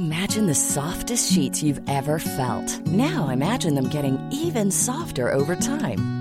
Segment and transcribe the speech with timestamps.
[0.00, 6.15] Imagine softest sheet felt now imagine them Kevin softer over time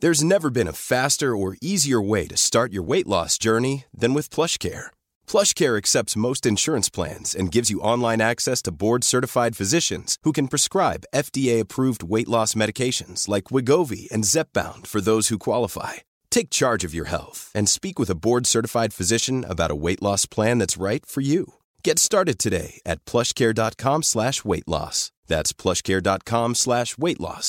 [0.00, 4.14] There's never been a faster or easier way to start your weight loss journey than
[4.14, 4.92] with PlushCare.
[5.26, 10.52] PlushCare accepts most insurance plans and gives you online access to board-certified physicians who can
[10.52, 15.94] prescribe FDA-approved weight loss medications like Wegovy and Zepbound for those who qualify.
[16.30, 20.26] Take charge of your health and speak with a board-certified physician about a weight loss
[20.26, 21.54] plan that's right for you.
[21.82, 24.96] Get started today at PlushCare.com/weight-loss.
[25.32, 27.48] That's PlushCare.com/weight-loss.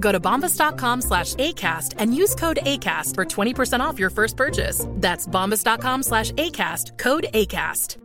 [0.00, 4.84] Go to bombas.com slash ACAST and use code ACAST for 20% off your first purchase.
[4.98, 7.96] That's bombas.com slash ACAST, code ACAST.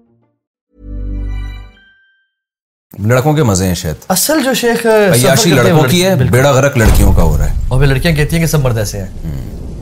[3.08, 7.12] لڑکوں کے مزے ہیں شاید اصل جو شیخ عیاشی لڑکوں کی ہے بیڑا غرق لڑکیوں
[7.16, 9.31] کا ہو رہا ہے اور پھر لڑکیاں کہتی ہیں کہ سب مرد ایسے ہیں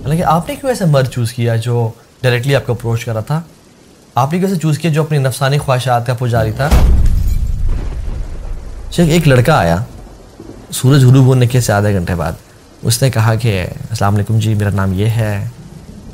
[0.03, 1.89] حالانکہ آپ نے کیوں ایسے مرد چوز کیا جو
[2.21, 3.41] ڈائریکٹلی آپ کو اپروچ کر رہا تھا
[4.23, 6.69] آپ نے کیسے چوز کیا جو اپنی نفسانی خواہشات کا پجاری تھا
[8.95, 9.79] شیخ ایک لڑکا آیا
[10.73, 12.31] سورج غروب ہونے کے سے آدھے گھنٹے بعد
[12.89, 15.31] اس نے کہا کہ السلام علیکم جی میرا نام یہ ہے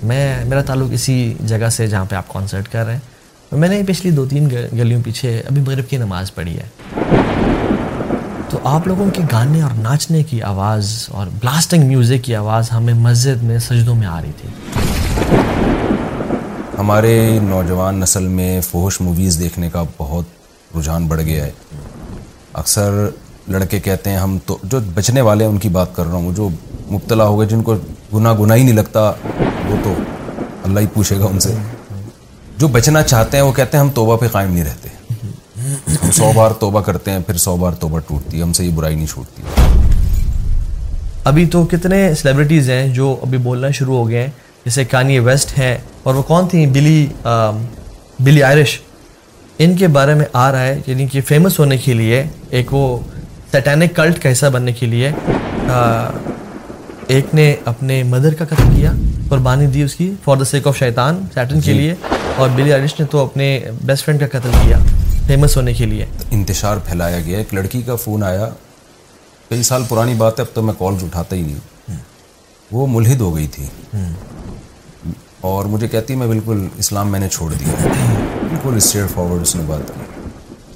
[0.07, 1.15] میں میرا تعلق اسی
[1.47, 5.01] جگہ سے جہاں پہ آپ کانسرٹ کر رہے ہیں میں نے پچھلی دو تین گلیوں
[5.05, 6.67] پیچھے ابھی مغرب کی نماز پڑھی ہے
[8.49, 12.94] تو آپ لوگوں کے گانے اور ناچنے کی آواز اور بلاسٹنگ میوزک کی آواز ہمیں
[13.07, 15.38] مسجد میں سجدوں میں آ رہی تھی
[16.77, 17.17] ہمارے
[17.49, 21.51] نوجوان نسل میں فوہش موویز دیکھنے کا بہت رجحان بڑھ گیا ہے
[22.63, 23.05] اکثر
[23.53, 26.33] لڑکے کہتے ہیں ہم تو جو بچنے والے ہیں ان کی بات کر رہا ہوں
[26.35, 26.47] جو
[26.91, 27.75] مبتلا ہو گئے جن کو
[28.13, 29.01] گناہ گناہ ہی نہیں لگتا
[29.69, 29.94] وہ تو
[30.63, 31.53] اللہ ہی پوچھے گا ان سے
[32.59, 34.89] جو بچنا چاہتے ہیں وہ کہتے ہیں ہم توبہ پہ قائم نہیں رہتے
[36.03, 38.72] ہم سو بار توبہ کرتے ہیں پھر سو بار توبہ ٹوٹتی ہے ہم سے یہ
[38.75, 39.44] برائی نہیں چھوٹتی
[41.29, 44.29] ابھی تو کتنے سلیبریٹیز ہیں جو ابھی بولنا شروع ہو گئے ہیں
[44.66, 47.06] جیسے کانی ویسٹ ہے اور وہ کون تھیں بلی
[48.23, 48.79] بلی آئرش
[49.63, 52.23] ان کے بارے میں آ رہا ہے یعنی کہ فیمس ہونے کے لیے
[52.57, 52.88] ایک وہ
[53.95, 55.11] کلٹ کا حصہ بننے کے لیے
[57.16, 58.91] ایک نے اپنے مدر کا قتل کیا
[59.29, 61.94] قربانی دی اس کی فار دا سیک آف شیطان سیٹن کے جی۔ لیے
[62.39, 63.45] اور بلی آرش نے تو اپنے
[63.85, 64.77] بیسٹ فرینڈ کا قتل کیا
[65.27, 66.05] فیمس ہونے کے لیے
[66.38, 68.49] انتشار پھیلایا گیا ایک لڑکی کا فون آیا
[69.49, 71.95] کئی سال پرانی بات ہے اب تو میں کالز اٹھاتا ہی نہیں
[72.71, 73.65] وہ ملحد ہو گئی تھی
[75.51, 79.47] اور مجھے کہتی میں بالکل اسلام میں نے چھوڑ دیا بالکل اسٹریٹ فارورڈ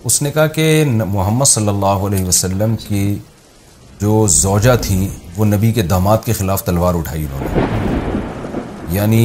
[0.09, 0.63] اس نے کہا کہ
[1.15, 3.01] محمد صلی اللہ علیہ وسلم کی
[4.01, 9.21] جو زوجہ تھیں وہ نبی کے داماد کے خلاف تلوار اٹھائی انہوں نے یعنی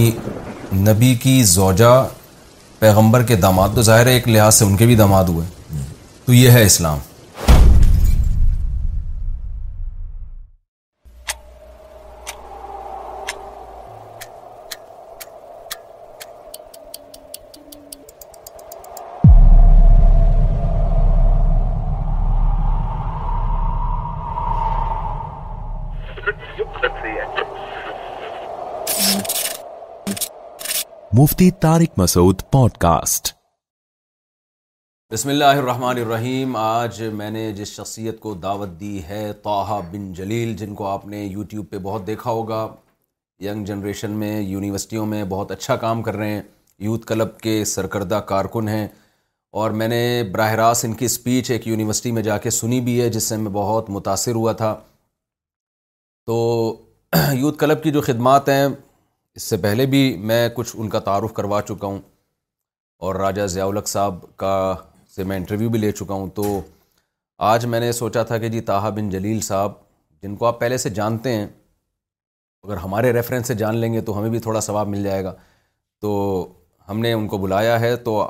[0.88, 1.94] نبی کی زوجہ
[2.78, 5.46] پیغمبر کے داماد تو ظاہر ہے ایک لحاظ سے ان کے بھی داماد ہوئے
[6.26, 6.98] تو یہ ہے اسلام
[31.24, 33.28] مفتی طارق مسعود پوڈ کاسٹ
[35.12, 40.12] بسم اللہ الرحمن الرحیم آج میں نے جس شخصیت کو دعوت دی ہے توحہ بن
[40.18, 42.66] جلیل جن کو آپ نے یوٹیوب پہ بہت دیکھا ہوگا
[43.44, 46.42] ینگ جنریشن میں یونیورسٹیوں میں بہت اچھا کام کر رہے ہیں
[46.88, 48.86] یوتھ کلب کے سرکردہ کارکن ہیں
[49.60, 53.00] اور میں نے براہ راست ان کی اسپیچ ایک یونیورسٹی میں جا کے سنی بھی
[53.00, 54.74] ہے جس سے میں بہت متاثر ہوا تھا
[56.26, 56.36] تو
[57.38, 58.66] یوتھ کلب کی جو خدمات ہیں
[59.36, 61.98] اس سے پہلے بھی میں کچھ ان کا تعارف کروا چکا ہوں
[63.04, 64.50] اور راجہ ضیاءلق صاحب کا
[65.14, 66.42] سے میں انٹرویو بھی لے چکا ہوں تو
[67.52, 69.72] آج میں نے سوچا تھا کہ جی تاہا بن جلیل صاحب
[70.22, 71.46] جن کو آپ پہلے سے جانتے ہیں
[72.66, 75.32] اگر ہمارے ریفرنس سے جان لیں گے تو ہمیں بھی تھوڑا ثواب مل جائے گا
[76.02, 76.12] تو
[76.88, 78.20] ہم نے ان کو بلایا ہے تو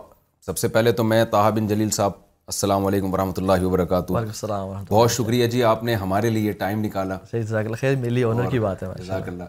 [0.46, 2.22] سب سے پہلے تو میں تاہا بن جلیل صاحب
[2.52, 7.16] السلام علیکم ورحمۃ اللہ وبرکاتہ السلام بہت شکریہ جی آپ نے ہمارے لیے ٹائم نکالا
[7.30, 9.44] کی بات ہے اللہ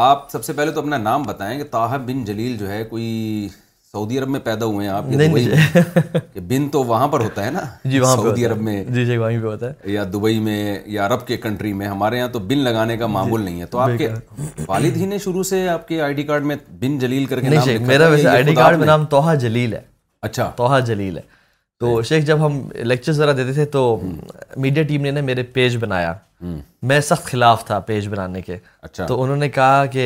[0.00, 3.48] آپ سب سے پہلے تو اپنا نام بتائیں کہ طاہب بن جلیل جو ہے کوئی
[3.92, 5.80] سعودی عرب میں پیدا ہوئے ہیں آپ نہیں جی۔
[6.32, 7.60] کہ بن تو وہاں پر ہوتا ہے نا
[7.90, 11.04] جی وہاں سعودی عرب میں جی جی وہیں پہ ہوتا ہے یا دبئی میں یا
[11.06, 13.78] عرب کے کنٹری میں ہمارے یہاں تو بن لگانے کا معمول جی، نہیں ہے تو
[13.78, 14.08] آپ کے
[14.68, 17.48] والد ہی نے شروع سے آپ کے آئی ڈی کارڈ میں بن جلیل کر کے
[17.48, 19.80] نام میرا ویسے آئی ڈی کارڈ میں نام توحہ جلیل ہے
[20.30, 21.22] اچھا توحہ جلیل ہے
[21.82, 23.80] تو جی۔ شیخ جب ہم لیکچر ذرا دیتے تھے تو
[24.64, 26.12] میڈیا ٹیم نے نا میرے پیج بنایا
[26.88, 28.56] میں سخت خلاف تھا پیج بنانے کے
[28.86, 30.04] اچھا۔ تو انہوں نے کہا کہ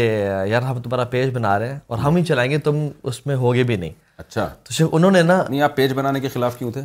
[0.50, 2.76] یار ہم تمہارا پیج بنا رہے ہیں اور ہم ہی چلائیں گے تم
[3.11, 3.93] اس میں ہوگے بھی نہیں
[4.23, 6.81] اچھا تو شیخ انہوں نے نا نہیں آپ پیج بنانے کے خلاف کیوں تھے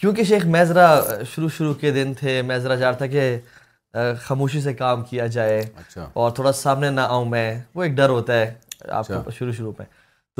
[0.00, 0.86] کیونکہ شیخ میں ذرا
[1.34, 3.24] شروع شروع کے دن تھے میں ذرا تھا کہ
[4.22, 8.08] خاموشی سے کام کیا جائے اچھا۔ اور تھوڑا سامنے نہ آؤں میں وہ ایک ڈر
[8.18, 8.52] ہوتا ہے
[8.88, 9.86] آپ اچھا۔ شروع شروع میں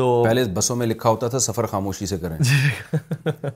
[0.00, 2.54] تو پہلے بسوں میں لکھا ہوتا تھا سفر خاموشی سے کریں جی۔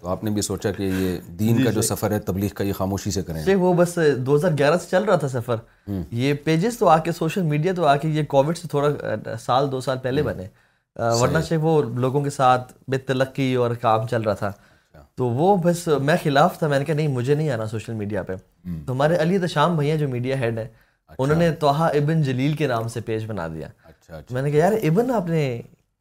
[0.00, 2.48] تو آپ نے بھی سوچا کہ یہ دین جی، کا جو جی۔ سفر ہے تبلیغ
[2.54, 5.88] کا یہ خاموشی سے کریں وہ بس دو ہزار گیارہ سے چل رہا تھا سفر
[6.22, 9.70] یہ پیجز تو آ آ کے کے سوشل میڈیا تو یہ کووڈ سے تھوڑا سال
[9.72, 10.46] دو سال پہلے بنے
[11.20, 15.28] ورنہ سے وہ لوگوں کے ساتھ بے تلقی اور کام چل رہا تھا اچھا۔ تو
[15.38, 18.36] وہ بس میں خلاف تھا میں نے کہا نہیں مجھے نہیں آنا سوشل میڈیا پہ
[18.86, 20.66] تو ہمارے علی دشام بھیا جو میڈیا ہیڈ ہیں
[21.08, 24.50] اچھا۔ انہوں نے توحہ ابن جلیل کے نام سے پیج بنا دیا اچھا، میں نے
[24.50, 25.42] کہا یار ابن آپ نے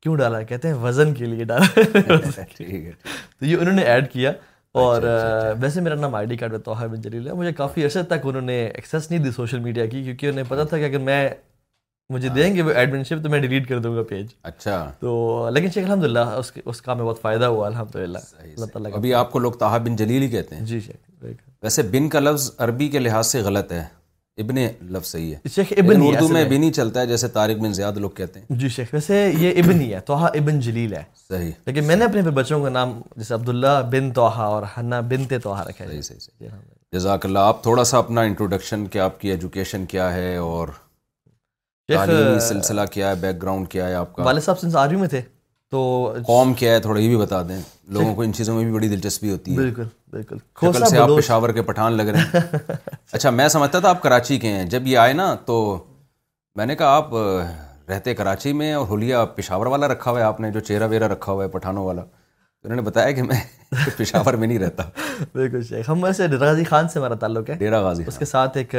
[0.03, 1.65] کیوں ڈالا کہتے ہیں وزن کے لیے ڈالا
[2.41, 4.31] ٹھیک ہے تو یہ انہوں نے ایڈ کیا
[4.81, 6.55] اور اچھا، اچھا، اچھا۔ ویسے میرا نام آئی ڈی کارڈ
[6.91, 10.03] بن جلیل ہے مجھے کافی عرصے تک انہوں نے ایکسیس نہیں دی سوشل میڈیا کی
[10.03, 11.19] کیونکہ انہیں پتا تھا کہ اگر میں
[12.13, 15.09] مجھے ہاں۔ دیں گے وہ ایڈمنشپ تو میں ڈیلیٹ کر دوں گا پیج اچھا تو
[15.53, 16.41] لیکن شیخ الحمد للہ
[16.71, 19.51] اس کام میں بہت فائدہ ہوا الحمد للہ اللہ تعالیٰ ابھی آپ کو لوگ
[19.85, 21.23] بن جلیل ہی کہتے ہیں جی شیخ
[21.63, 23.83] ویسے بن کا لفظ عربی کے لحاظ سے غلط ہے
[24.41, 24.55] ابن
[24.93, 27.97] لفظ صحیح ہے شیخ ابن اردو میں بھی نہیں چلتا ہے جیسے طارق بن زیاد
[28.03, 31.51] لوگ کہتے ہیں جی شیخ ویسے یہ ابن ہی ہے توحہ ابن جلیل ہے صحیح
[31.65, 35.67] لیکن میں نے اپنے بچوں کا نام جیسے عبداللہ بن توحہ اور حنا بنت توحہ
[35.67, 36.59] رکھا ہے صحیح صحیح جی ہاں۔
[36.95, 40.67] جزاک اللہ آپ تھوڑا سا اپنا انٹروڈکشن کہ آپ کی ایجوکیشن کیا ہے اور
[41.93, 45.07] تعلیمی سلسلہ کیا ہے بیک گراؤنڈ کیا ہے آپ کا والد صاحب سنس آرمی میں
[45.09, 45.21] تھے
[45.73, 45.81] تو
[46.25, 47.59] قوم کیا ہے تھوڑا یہ بھی بتا دیں
[47.93, 51.49] لوگوں کو ان چیزوں میں بھی بڑی دلچسپی ہوتی ہے بالکل بالکل سے آپ پشاور
[51.53, 52.75] کے پٹھان لگ رہے ہیں
[53.11, 55.55] اچھا میں سمجھتا تھا آپ کراچی کے ہیں جب یہ آئے نا تو
[56.55, 57.09] میں نے کہا آپ
[57.89, 61.07] رہتے کراچی میں اور ہولیا پشاور والا رکھا ہوا ہے آپ نے جو چہرہ ویرا
[61.13, 63.39] رکھا ہوا ہے پٹھانوں والا انہوں نے بتایا کہ میں
[63.97, 64.83] پشاور میں نہیں رہتا
[65.33, 68.25] بالکل شیخ ہم ویسے ڈیرا غازی خان سے ہمارا تعلق ہے ڈیرا غازی اس کے
[68.35, 68.75] ساتھ ایک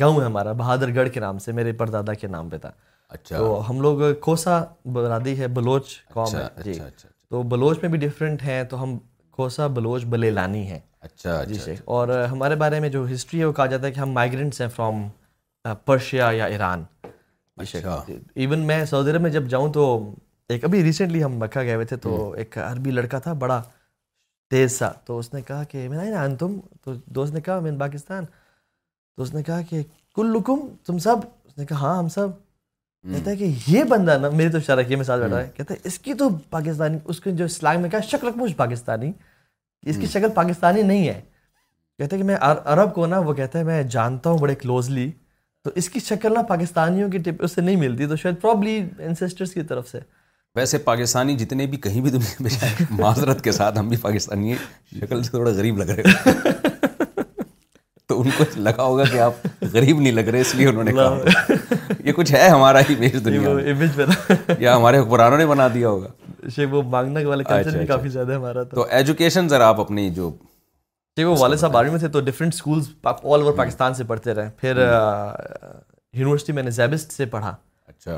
[0.00, 2.70] گاؤں ہے ہمارا بہادر گڑھ کے نام سے میرے پردادا کے نام پہ تھا
[3.08, 4.62] اچھا تو ہم لوگ کوسا
[4.92, 8.82] برادری ہے بلوچ قوم اچھا، جی اچھا، اچھا، تو بلوچ میں بھی ڈفرینٹ ہیں تو
[8.82, 8.96] ہم
[9.36, 13.44] کوسا بلوچ بلے لانی ہیں اچھا جی شیخ اور ہمارے بارے میں جو ہسٹری ہے
[13.44, 15.08] وہ کہا جاتا ہے کہ ہم مائگرنٹس ہیں فرام
[15.84, 16.82] پرشیا یا ایران
[17.72, 19.84] جی ایون میں سعودی عرب میں جب جاؤں تو
[20.52, 23.60] ایک ابھی ریسنٹلی ہم مکہ گئے ہوئے تھے تو ایک عربی لڑکا تھا بڑا
[24.50, 28.24] تیز سا تو اس نے کہا کہ میں تم تو دوست نے کہا مین پاکستان
[29.16, 29.82] تو اس نے کہا کہ
[30.34, 32.28] لکم تم سب اس نے کہا ہاں ہم سب
[33.12, 35.78] کہتا ہے کہ یہ بندہ نا میری تو اشارہ یہ مثال بیٹھا ہے کہتا ہے
[35.88, 39.10] اس کی تو پاکستانی اس کے جو اسلام میں کہا شکل مجھ پاکستانی
[39.90, 41.20] اس کی شکل پاکستانی نہیں ہے
[41.98, 45.10] کہتا ہے کہ میں عرب کو نا وہ کہتا ہے میں جانتا ہوں بڑے کلوزلی
[45.64, 48.78] تو اس کی شکل نا پاکستانیوں کی ٹپ اس سے نہیں ملتی تو شاید پرابلی
[49.06, 49.98] انسسٹرس کی طرف سے
[50.56, 52.10] ویسے پاکستانی جتنے بھی کہیں بھی
[52.42, 56.32] میں جائیں معذرت کے ساتھ ہم بھی پاکستانی ہیں شکل سے تھوڑا غریب لگ رہے
[58.08, 60.92] تو ان کو لگا ہوگا کہ آپ غریب نہیں لگ رہے اس لیے انہوں نے
[60.92, 65.66] کہا یہ کچھ ہے ہمارا ہی میز دنیا امیج بنا یا ہمارے حکمرانوں نے بنا
[65.74, 69.48] دیا ہوگا شیخ وہ مانگنا والے کلچر اچھا، بھی اچھا۔ کافی زیادہ ہمارا تو ایجوکیشن
[69.48, 70.30] ذرا آپ اپنی جو
[71.18, 74.34] شیخ وہ والد صاحب آرمی میں تھے تو different schools all over Pakistan سے پڑھتے
[74.34, 74.76] رہے پھر
[76.20, 77.54] یونیورسٹی میں نے زیبسٹ سے پڑھا
[77.92, 78.14] اچھا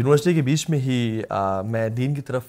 [0.00, 1.00] یونیورسٹی کے بیچ میں ہی
[1.74, 2.44] میں دین کی طرف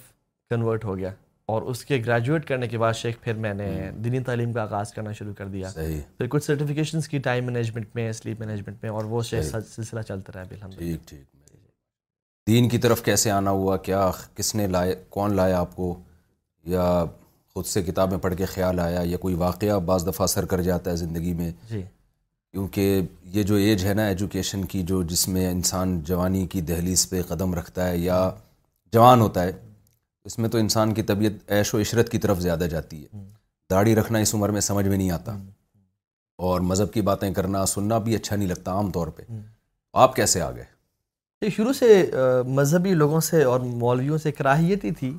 [0.50, 1.12] کنورٹ ہو گیا
[1.54, 3.68] اور اس کے گریجویٹ کرنے کے بعد شیخ پھر میں نے
[4.04, 8.12] دینی تعلیم کا آغاز کرنا شروع کر دیا پھر کچھ سرٹیفکیشنس کی ٹائم مینجمنٹ میں
[8.14, 9.44] سلیپ مینجمنٹ میں اور وہ شیخ
[9.76, 11.54] سلسلہ چلتا رہے ٹھیک ٹھیک
[12.48, 15.94] دین کی طرف کیسے آنا ہوا کیا کس نے لائے کون لایا آپ کو
[16.74, 16.88] یا
[17.54, 20.92] خود سے کتابیں پڑھ کے خیال آیا یا کوئی واقعہ بعض دفعہ سر کر جاتا
[20.92, 23.02] ہے زندگی میں جی کیونکہ
[23.34, 27.22] یہ جو ایج ہے نا ایجوکیشن کی جو جس میں انسان جوانی کی دہلیز پہ
[27.28, 28.30] قدم رکھتا ہے یا
[28.94, 29.52] جوان ہوتا ہے
[30.28, 33.20] اس میں تو انسان کی طبیعت عیش و عشرت کی طرف زیادہ جاتی ہے
[33.72, 35.36] داڑھی رکھنا اس عمر میں سمجھ میں نہیں آتا
[36.48, 39.24] اور مذہب کی باتیں کرنا سننا بھی اچھا نہیں لگتا عام طور پہ
[40.06, 41.88] آپ کیسے آ گئے شروع سے
[42.60, 45.14] مذہبی لوگوں سے اور مولویوں سے کراہیت ہی تھی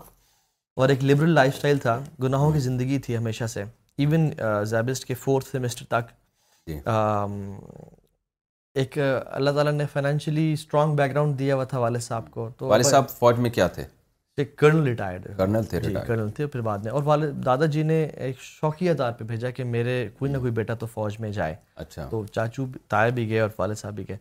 [0.82, 3.64] اور ایک لبرل لائف سٹائل تھا گناہوں کی زندگی تھی ہمیشہ سے
[4.04, 4.30] ایون
[4.72, 6.12] زیبسٹ کے فورتھ سیمسٹر تک
[6.70, 6.78] جی۔
[8.80, 8.98] ایک
[9.38, 12.84] اللہ تعالیٰ نے فائنینشلی اسٹرانگ بیک گراؤنڈ دیا ہوا تھا والد صاحب کو تو والد
[12.86, 13.84] صاحب فوج میں کیا تھے
[14.44, 18.02] کرنل ریٹائرڈ کرنل تھے جی، کرنل تھے پھر بعد میں اور والد دادا جی نے
[18.04, 21.54] ایک شوقیہ طور پہ بھیجا کہ میرے کوئی نہ کوئی بیٹا تو فوج میں جائے
[21.76, 24.16] اچھا تو چاچو تایا بھی گئے اور والد صاحب بھی گئے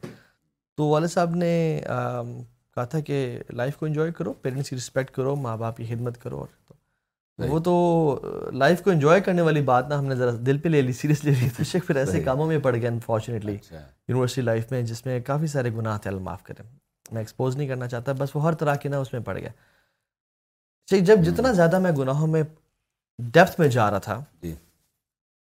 [0.78, 1.52] تو والد صاحب نے
[1.88, 6.22] کہا تھا کہ لائف کو انجوائے کرو پیرنٹس کی رسپیکٹ کرو ماں باپ کی خدمت
[6.22, 6.46] کرو
[7.50, 7.74] وہ تو
[8.58, 11.24] لائف کو انجوائے کرنے والی بات نہ ہم نے ذرا دل پہ لے لی سیریس
[11.24, 15.06] لے لی تو شک پھر ایسے کاموں میں پڑ گئے انفارچونیٹلی یونیورسٹی لائف میں جس
[15.06, 16.64] میں کافی سارے گناہ تھے اللہ معاف کریں
[17.12, 19.50] میں ایکسپوز نہیں کرنا چاہتا بس وہ ہر طرح کے نہ اس میں پڑ گئے
[20.96, 22.42] جب جتنا زیادہ میں گناہوں میں
[23.34, 24.54] ڈیپتھ میں جا رہا تھا جی۔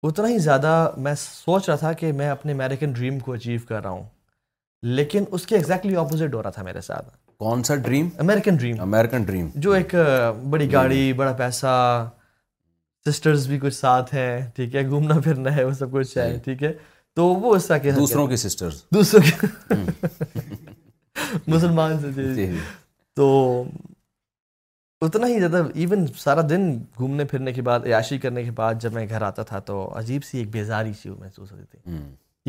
[0.03, 0.71] اتنا ہی زیادہ
[1.03, 4.03] میں سوچ رہا تھا کہ میں اپنے امیریکن ڈریم کو اچیو کر رہا ہوں
[4.97, 7.09] لیکن اس کے ایگزیکٹلی اپوزٹ ہو رہا تھا میرے ساتھ
[7.39, 9.95] کون سا dream American dream American dream جو ایک
[10.49, 11.75] بڑی گاڑی بڑا پیسہ
[13.09, 16.37] سسٹرز بھی کچھ ساتھ ہیں ٹھیک ہے گھومنا پھرنا ہے وہ سب کچھ ہے جی۔
[16.43, 16.73] ٹھیک ہے
[17.15, 19.75] تو وہ اس طرح کے دوسروں کے سسٹرز دوسروں کے
[21.51, 22.49] مسلمان سے جی۔
[23.15, 23.27] تو
[25.03, 28.93] اتنا ہی زیادہ ایون سارا دن گھومنے پھرنے کے بعد عیاشی کرنے کے بعد جب
[28.93, 31.97] میں گھر آتا تھا تو عجیب سی ایک بیزاری سی وہ محسوس ہوتی تھی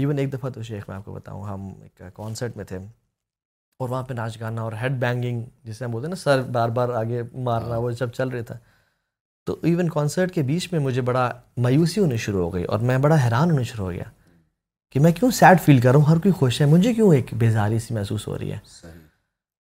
[0.00, 2.76] ایون ایک دفعہ تو شیخ میں آپ کو بتاؤں ہم ایک کانسرٹ میں تھے
[3.80, 6.68] اور وہاں پہ ناچ گانا اور ہیڈ بینگنگ جسے ہم بولتے ہیں نا سر بار
[6.78, 8.56] بار آگے مارنا ہاں۔ وہ سب چل رہا تھا
[9.46, 11.28] تو ایون کانسرٹ کے بیچ میں مجھے بڑا
[11.66, 14.04] مایوسی ہونی شروع ہو گئی اور میں بڑا حیران ہونے شروع ہو گیا
[14.92, 17.34] کہ میں کیوں سیڈ فیل کر رہا ہوں ہر کوئی خوش ہے مجھے کیوں ایک
[17.38, 18.58] بیزاری سی محسوس ہو رہی ہے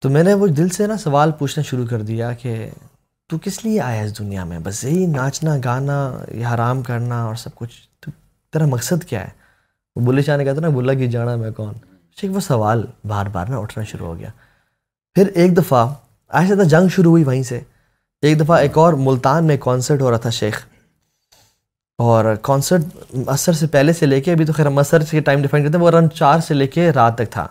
[0.02, 2.55] تو میں نے وہ دل سے نا سوال پوچھنا شروع کر دیا کہ
[3.31, 5.97] تو کس لیے آیا اس دنیا میں بس یہی ناچنا گانا
[6.35, 8.11] یہ حرام کرنا اور سب کچھ تو
[8.52, 9.31] تیرا مقصد کیا ہے
[9.97, 11.73] وہ بلے شاہ نے کہا تھا نا بلا کہ جانا میں کون
[12.21, 14.28] ٹھیک وہ سوال بار بار نا اٹھنا شروع ہو گیا
[15.14, 15.85] پھر ایک دفعہ
[16.40, 17.61] ایسے تو جنگ شروع ہوئی وہیں سے
[18.26, 20.64] ایک دفعہ ایک اور ملتان میں کانسرٹ ہو رہا تھا شیخ
[22.02, 25.43] اور کانسرٹ اثر سے پہلے سے لے کے ابھی تو خیر ہم اثر سے ٹائم
[25.43, 27.47] ڈیفینڈ کرتے ہیں وہ رن چار سے لے کے رات تک تھا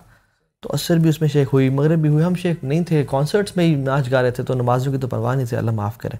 [0.61, 3.55] تو عصر بھی اس میں شیخ ہوئی مغرب بھی ہوئی ہم شیخ نہیں تھے کانسرٹس
[3.57, 5.97] میں ہی ناچ گا رہے تھے تو نمازوں کی تو پرواہ نہیں تھی اللہ معاف
[5.97, 6.15] کرے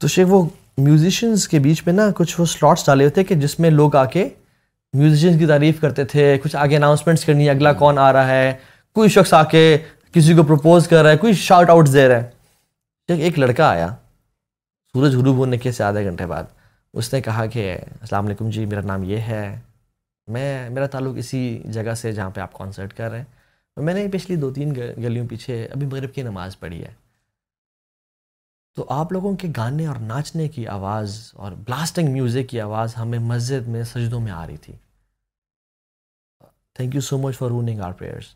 [0.00, 0.44] تو شیخ وہ
[0.78, 3.96] میوزیشنز کے بیچ میں نا کچھ وہ سلاٹس ڈالے ہوئے تھے کہ جس میں لوگ
[3.96, 4.28] آ کے
[4.96, 8.52] میوزیشینس کی تعریف کرتے تھے کچھ آگے اناؤنسمنٹس کرنی ہے اگلا کون آ رہا ہے
[8.94, 9.62] کوئی شخص آ کے
[10.12, 12.30] کسی کو پروپوز کر رہا ہے کوئی شارٹ آؤٹ دے رہا ہے
[13.08, 13.86] شیخ ایک لڑکا آیا
[14.92, 16.44] سورج غروب ہونے سے آدھے گھنٹے بعد
[17.00, 19.42] اس نے کہا کہ السلام علیکم جی میرا نام یہ ہے
[20.36, 21.40] میں میرا تعلق اسی
[21.72, 23.36] جگہ سے جہاں پہ آپ کانسرٹ کر رہے ہیں
[23.86, 26.92] میں نے پچھلی دو تین گلیوں پیچھے ابھی مغرب کی نماز پڑھی ہے
[28.76, 33.18] تو آپ لوگوں کے گانے اور ناچنے کی آواز اور بلاسٹنگ میوزک کی آواز ہمیں
[33.32, 34.72] مسجد میں سجدوں میں آ رہی تھی
[36.76, 38.34] thank you so much for ruining our prayers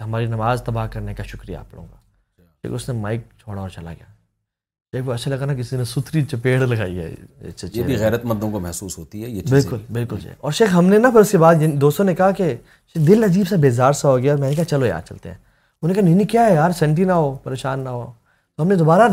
[0.00, 3.68] ہماری نماز تباہ کرنے کا شکریہ آپ لوگوں کا اچھا۔ اس نے مائک چھوڑا اور
[3.70, 4.12] چلا گیا
[4.96, 7.10] ایک بار اچھا لگا نا کسی نے ستری چپیڑ لگائی ہے
[7.72, 10.98] یہ بھی غیرت مندوں کو محسوس ہوتی ہے بالکل بالکل جی۔ اور شیخ ہم نے
[10.98, 12.54] نا پھر اس کے بعد دوستوں نے کہا کہ
[13.08, 15.88] دل عجیب سا بیزار سا ہو گیا میں نے کہا چلو یار چلتے ہیں انہوں
[15.88, 18.04] نے کہا نہیں نہیں کیا ہے یار سنٹی نہ ہو پریشان نہ ہو
[18.56, 19.08] تو ہم نے دوبارہ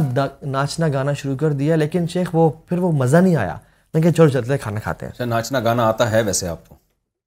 [0.56, 3.56] ناچنا گانا شروع کر دیا لیکن شیخ وہ پھر وہ مزہ نہیں آیا
[3.94, 6.48] میں نے کہا چلو چلتے ہیں کھانا کھاتے ہیں اچھا، ناچنا گانا آتا ہے ویسے
[6.48, 6.76] آپ کو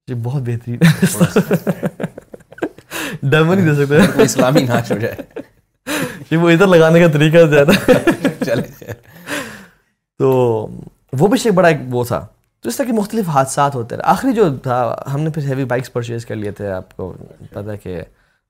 [0.07, 0.83] جی بہت بہترین
[3.31, 5.43] ڈر نہیں دے سکتے اسلامی ناچ ہو جائے
[6.41, 7.71] وہ ادھر لگانے کا طریقہ زیادہ
[8.45, 8.61] چلے
[10.19, 10.29] تو
[11.19, 12.25] وہ بھی شیک بڑا ایک وہ تھا
[12.61, 14.77] تو اس طرح کے مختلف حادثات ہوتے رہے آخری جو تھا
[15.13, 17.13] ہم نے پھر ہیوی بائکس پرچیز کر لیے تھے آپ کو
[17.53, 17.99] پتا کہ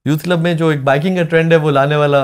[0.08, 2.20] یوتھ کلب میں جو ایک بائکنگ کا ٹرینڈ ہے وہ لانے والا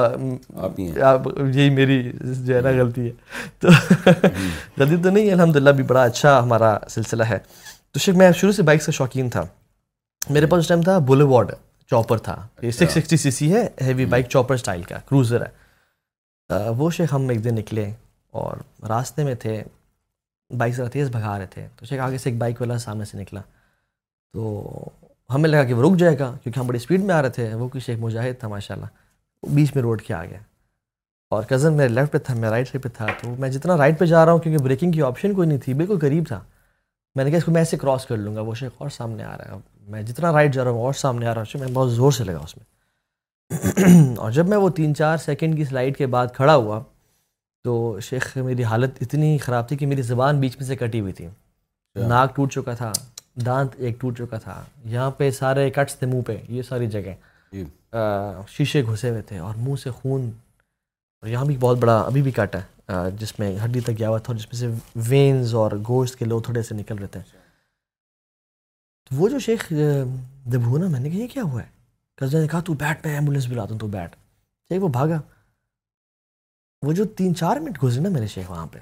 [0.77, 3.69] یہی میری جو ہے نا غلطی ہے تو
[4.05, 7.37] غلطی تو نہیں الحمد للہ بھی بڑا اچھا ہمارا سلسلہ ہے
[7.93, 9.43] تو شیخ میں شروع سے بائکس کا شوقین تھا
[10.29, 11.27] میرے پاس اس ٹائم تھا بلو
[11.91, 16.69] چاپر تھا یہ سکس سکسٹی سی سی ہے ہیوی بائک چاپر اسٹائل کا کروزر ہے
[16.77, 17.89] وہ شیخ ہم ایک دن نکلے
[18.41, 18.57] اور
[18.89, 19.61] راستے میں تھے
[20.57, 23.17] بائک سے تیز بھگا رہے تھے تو شیخ آگے سے ایک بائک والا سامنے سے
[23.17, 23.41] نکلا
[24.33, 24.73] تو
[25.33, 27.53] ہمیں لگا کہ وہ رک جائے گا کیونکہ ہم بڑی اسپیڈ میں آ رہے تھے
[27.53, 28.93] وہ کہ شیخ مجاہد تھا ماشاء اللہ
[29.45, 30.39] وہ بیچ میں روڈ کے آ گیا
[31.35, 33.99] اور کزن میرے لیفٹ پہ تھا میں رائٹ سائڈ پہ تھا تو میں جتنا رائٹ
[33.99, 36.39] پہ جا رہا ہوں کیونکہ بریکنگ کی آپشن کوئی نہیں تھی بالکل قریب تھا
[37.15, 39.23] میں نے کہا اس کو میں ایسے کراس کر لوں گا وہ شیخ اور سامنے
[39.23, 41.71] آ رہا ہے میں جتنا رائٹ جا رہا ہوں اور سامنے آ رہا ہوں میں
[41.73, 45.97] بہت زور سے لگا اس میں اور جب میں وہ تین چار سیکنڈ کی سلائڈ
[45.97, 46.79] کے بعد کھڑا ہوا
[47.63, 47.73] تو
[48.09, 51.25] شیخ میری حالت اتنی خراب تھی کہ میری زبان بیچ میں سے کٹی ہوئی تھی
[51.25, 52.91] اچھا۔ ناک ٹوٹ چکا تھا
[53.45, 54.61] دانت ایک ٹوٹ چکا تھا
[54.93, 57.13] یہاں پہ سارے کٹس تھے منہ پہ یہ ساری جگہ
[57.53, 57.63] جی۔
[58.47, 60.29] شیشے گھسے ہوئے تھے اور منہ سے خون
[61.21, 64.17] اور یہاں بھی بہت بڑا ابھی بھی کٹ ہے جس میں ہڈی تک گیا ہوا
[64.17, 67.19] تھا اور جس میں سے وینز اور گوشت کے لو تھوڑے سے نکل رہے تھے
[69.17, 71.67] وہ جو شیخ ہوا نا میں نے کہا یہ کیا ہوا ہے
[72.21, 74.15] کزن نے کہا تو بیٹھ میں ایمبولینس بلا دوں تو بیٹھ
[74.69, 75.19] شیخ وہ بھاگا
[76.85, 78.79] وہ جو تین چار منٹ گزرے نا میرے شیخ وہاں پہ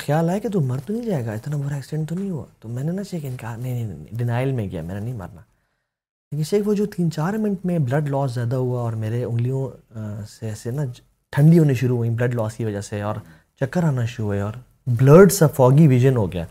[0.00, 2.44] خیال آیا کہ تو مر تو نہیں جائے گا اتنا برا ایکسیڈنٹ تو نہیں ہوا
[2.60, 5.14] تو میں نے نا شیخ انکار نہیں نہیں نہیں ڈینائل میں گیا میں نے نہیں
[5.18, 5.40] مرنا
[6.32, 9.68] لیکن شیخ وہ جو تین چار منٹ میں بلڈ لاس زیادہ ہوا اور میرے انگلیوں
[10.38, 10.84] سے ایسے نا
[11.36, 13.16] ٹھنڈی ہونی شروع ہوئی بلڈ لاس کی وجہ سے اور
[13.60, 14.52] چکر آنا شروع ہوئے اور
[15.02, 16.44] بلڈ سا فوگی ویژن ہو گیا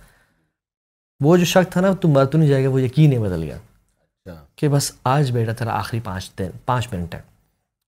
[1.24, 3.44] وہ جو شک تھا نا تم مر تو نہیں جائے گا وہ یقین ہی بدل
[3.44, 7.20] گیا اچھا۔ کہ بس آج بیٹا تیرا آخری پانچ دن پانچ منٹ ہے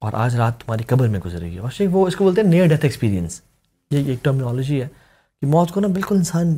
[0.03, 2.47] اور آج رات تمہاری قبر میں گزرے گی اور شیخ وہ اس کو بولتے ہیں
[2.49, 3.41] نیئر ڈیتھ ایکسپیرینس
[3.91, 4.87] یہ ایک ٹرمنالوجی ہے
[5.41, 6.55] کہ موت کو نا بالکل انسان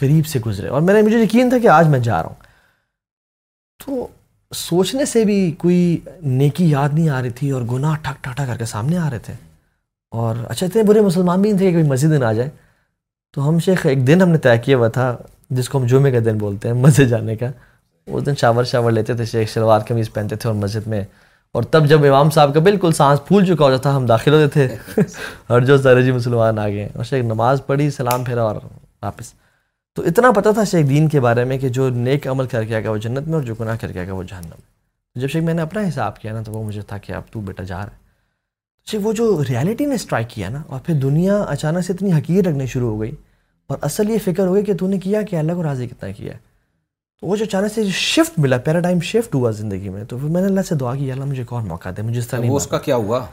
[0.00, 2.40] قریب سے گزرے اور میں نے مجھے یقین تھا کہ آج میں جا رہا ہوں
[3.84, 4.06] تو
[4.54, 8.46] سوچنے سے بھی کوئی نیکی یاد نہیں آ رہی تھی اور گناہ ٹھک ٹھک ٹھک
[8.46, 9.34] کر کے سامنے آ رہے تھے
[10.22, 12.48] اور اچھا اتنے برے مسلمان بھی نہیں تھے کہ کوئی مسجد نہ آ جائے
[13.34, 15.14] تو ہم شیخ ایک دن ہم نے طے کیا ہوا تھا
[15.50, 17.46] جس کو ہم جمعے کا دن بولتے ہیں مسجد جانے کا
[18.06, 21.02] اس دن شاور شاور لیتے تھے شیخ شلوار قمیض پہنتے تھے اور مسجد میں
[21.54, 24.34] اور تب جب امام صاحب کا بالکل سانس پھول چکا ہو جاتا تھا ہم داخل
[24.34, 25.02] ہوتے تھے
[25.48, 28.56] اور جو سر جی مسلمان آ گئے اور شیخ نماز پڑھی سلام پھیرا اور
[29.02, 29.32] واپس
[29.96, 32.74] تو اتنا پتہ تھا شیخ دین کے بارے میں کہ جو نیک عمل کر کے
[32.74, 34.48] آئے گا وہ جنت میں اور جو گناہ کر کے گا وہ جہنم
[35.14, 37.22] میں جب شیخ میں نے اپنا حساب کیا نا تو وہ مجھے تھا کہ اب
[37.32, 38.00] تو بیٹا جا رہا ہے
[38.90, 42.44] شیخ وہ جو ریالٹی نے اسٹرائک کیا نا اور پھر دنیا اچانک سے اتنی حقیر
[42.46, 43.10] رکھنے شروع ہو گئی
[43.68, 46.32] اور اصل یہ فکر ہوگی کہ تو نے کیا کہ اللہ کو راضی کتنا کیا
[46.34, 46.38] ہے
[47.20, 50.46] تو وہ جو اچانک سے شفٹ ملا پیراڈائم شفٹ ہوا زندگی میں تو میں نے
[50.46, 52.66] اللہ سے دعا کی اللہ مجھے ایک اور موقع دے مجھے اس طرح وہ اس
[52.66, 53.24] کا کیا ہوا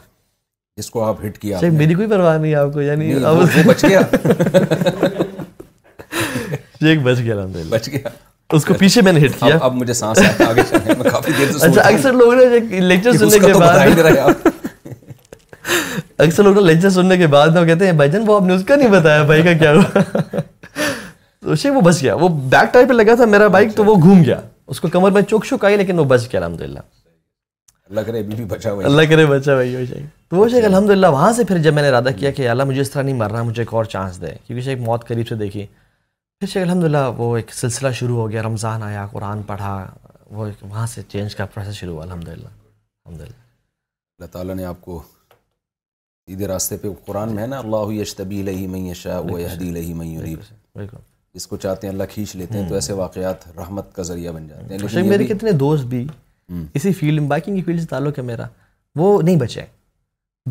[0.78, 3.14] جس کو آپ ہٹ کیا میری کوئی پرواہ نہیں آپ کو یعنی
[3.68, 4.02] بچ گیا
[6.82, 8.10] شیخ بچ گیا الحمد بچ گیا
[8.56, 12.80] اس کو پیچھے میں نے ہٹ کیا اب مجھے سانس آگے اچھا اکثر لوگ نے
[12.80, 14.48] لیکچر سننے کے بعد
[16.26, 18.64] اکثر لوگ لیکچر سننے کے بعد وہ کہتے ہیں بھائی جان وہ آپ نے اس
[18.68, 20.02] کا نہیں بتایا بھائی کا کیا ہوا
[21.42, 23.96] تو شیخ وہ بچ گیا وہ بیک ٹائر پہ لگا تھا میرا بائک تو وہ
[24.02, 24.40] گھوم گیا
[24.74, 26.80] اس کو کمر میں چوک شوک آئی لیکن وہ بچ گیا الحمد للہ
[27.90, 30.90] اللہ کرے بھی بچا ہوا اللہ کرے بچا بھائی وہ شیخ تو وہ شیخ الحمد
[30.90, 33.16] للہ وہاں سے پھر جب میں نے ارادہ کیا کہ اللہ مجھے اس طرح نہیں
[33.24, 35.66] مرنا مجھے ایک اور چانس دے کیونکہ شیخ موت قریب سے دیکھی
[36.40, 39.74] پھر شیخ الحمد للہ وہ ایک سلسلہ شروع ہو گیا رمضان آیا قرآن پڑھا
[40.32, 43.42] وہ وہاں سے چینج کا پروسیس شروع ہوا الحمد للہ الحمد للہ
[44.20, 45.02] اللہ تعالیٰ نے آپ کو
[46.30, 49.38] سیدھے راستے پہ قرآن میں ہے نا اللہ یشتبی لہی لہی میں میں یشا و
[49.40, 50.36] یہدی
[51.34, 54.48] جس کو چاہتے ہیں اللہ کھینچ لیتے ہیں تو ایسے واقعات رحمت کا ذریعہ بن
[54.48, 56.06] جاتے ہیں میرے کتنے دوست بھی
[56.80, 58.46] اسی فیلڈ میں بائکنگ کی فیلڈ سے تعلق ہے میرا
[59.02, 59.62] وہ نہیں بچے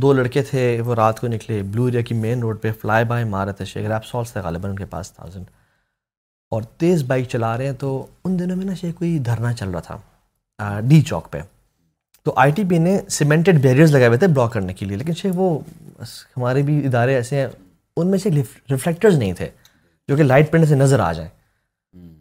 [0.02, 3.24] دو لڑکے تھے وہ رات کو نکلے بلو ایریا کی مین روڈ پہ فلائی بائی
[3.34, 5.12] مارے تھے شیخ ریپ سالس تھے غالباً ان کے پاس
[6.50, 7.90] اور تیز بائک چلا رہے ہیں تو
[8.24, 9.80] ان دنوں میں نا شیخ کوئی دھرنا چل رہا
[10.58, 11.40] تھا ڈی چوک پہ
[12.24, 15.14] تو آئی ٹی پی نے سیمنٹڈ بیریئرز لگائے ہوئے تھے بلاک کرنے کے لیے لیکن
[15.18, 15.58] شیخ وہ
[16.36, 17.46] ہمارے بھی ادارے ایسے ہیں
[17.96, 19.48] ان میں سے ریفلیکٹرز نہیں تھے
[20.08, 21.28] جو کہ لائٹ پڑنے سے نظر آ جائیں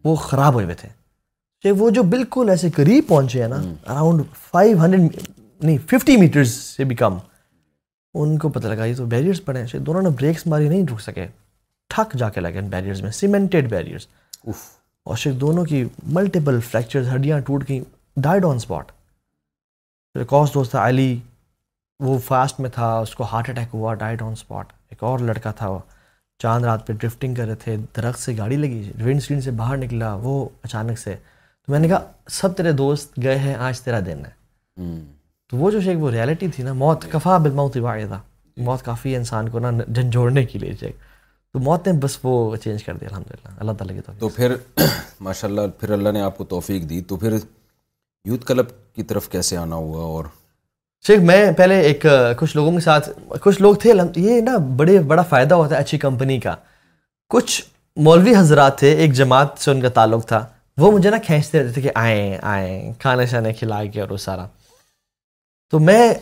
[0.06, 0.96] وہ خراب ہوئے ہوئے تھے
[1.78, 3.60] وہ جو بالکل ایسے قریب پہنچے ہیں نا
[3.92, 5.16] اراؤنڈ فائیو ہنڈریڈ
[5.66, 7.18] نہیں ففٹی میٹرز سے بھی کم
[8.22, 11.02] ان کو پتہ لگا یہ تو بیریئرس پڑے ہیں دونوں نے بریکس ماری نہیں رک
[11.02, 11.26] سکے
[11.96, 14.08] ٹھک جا کے لگے ان بیریئرز میں سیمنٹڈ بیریئرز
[15.04, 15.84] اور شیخ دونوں کی
[16.20, 17.84] ملٹیپل فریکچرز ہڈیاں ٹوٹ گئیں
[18.28, 18.92] ڈائڈ آن اسپاٹ
[20.32, 21.16] دوست تھا علی
[22.04, 25.52] وہ فاسٹ میں تھا اس کو ہارٹ اٹیک ہوا ڈائٹ آن اسپاٹ ایک اور لڑکا
[25.62, 25.80] تھا وہ
[26.42, 29.78] چاند رات پہ ڈرفٹنگ کر رہے تھے درخت سے گاڑی لگی ونڈ اسکرین سے باہر
[29.78, 31.16] نکلا وہ اچانک سے
[31.66, 32.04] تو میں نے کہا
[32.40, 34.86] سب تیرے دوست گئے ہیں آج تیرا دن ہے
[35.50, 38.20] تو وہ جو شیخ وہ ریالٹی تھی نا موت کفا بدموت واقع تھا
[38.68, 40.96] موت کافی ہے انسان کو نا جھنجھوڑنے کے لیے شیخ
[41.54, 44.56] تو موت نے بس وہ چینج کر دیا الحمد للہ اللہ تعالیٰ کی تو پھر
[45.28, 47.38] ماشاء اللہ پھر اللہ نے آپ کو توفیق دی تو پھر
[48.26, 50.26] یوتھ کلب کی طرف کیسے آنا ہوا اور
[51.08, 52.06] شیخ میں پہلے ایک
[52.38, 53.10] کچھ لوگوں کے ساتھ
[53.42, 56.56] کچھ لوگ تھے یہ نا بڑے بڑا فائدہ ہوتا ہے اچھی کمپنی کا
[57.34, 57.62] کچھ
[58.04, 60.46] مولوی حضرات تھے ایک جماعت سے ان کا تعلق تھا
[60.78, 64.18] وہ مجھے نا کھینچتے رہتے تھے کہ آئیں آئیں کھانے شانے کھلا کے اور وہ
[64.26, 64.46] سارا
[65.72, 66.14] تو میں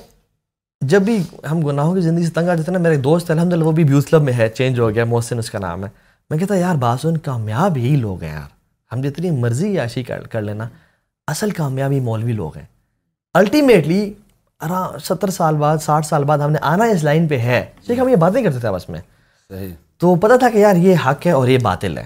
[0.91, 1.17] جب بھی
[1.51, 3.83] ہم گناہوں کی زندگی سے تنگ آ جاتے نا میرے دوست الحمد للہ وہ بھی
[4.09, 5.89] کلب میں ہے چینج ہو گیا محسن اس کا نام ہے
[6.29, 8.47] میں کہتا یار باسن کامیاب ہی لوگ ہیں یار
[8.93, 10.67] ہم جتنی مرضی یاشی کر لینا
[11.31, 12.65] اصل کامیابی مولوی لوگ ہیں
[13.39, 14.03] الٹیمیٹلی
[15.03, 18.09] ستر سال بعد ساٹھ سال بعد ہم نے آنا اس لائن پہ ہے شیخ ہم
[18.09, 18.99] یہ باتیں کرتے تھے بس میں
[19.99, 22.05] تو پتا تھا کہ یار یہ حق ہے اور یہ باطل ہے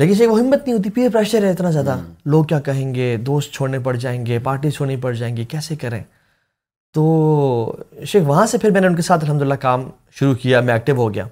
[0.00, 1.96] لیکن شیخ وہ ہمت نہیں ہوتی پیئر پریشر ہے اتنا زیادہ
[2.34, 5.76] لوگ کیا کہیں گے دوست چھوڑنے پڑ جائیں گے پارٹی چھوڑنی پڑ جائیں گے کیسے
[5.80, 6.02] کریں
[6.94, 7.04] تو
[8.06, 9.88] شیخ وہاں سے پھر میں نے ان کے ساتھ الحمد کام
[10.20, 11.26] شروع کیا میں ایکٹیو ہو گیا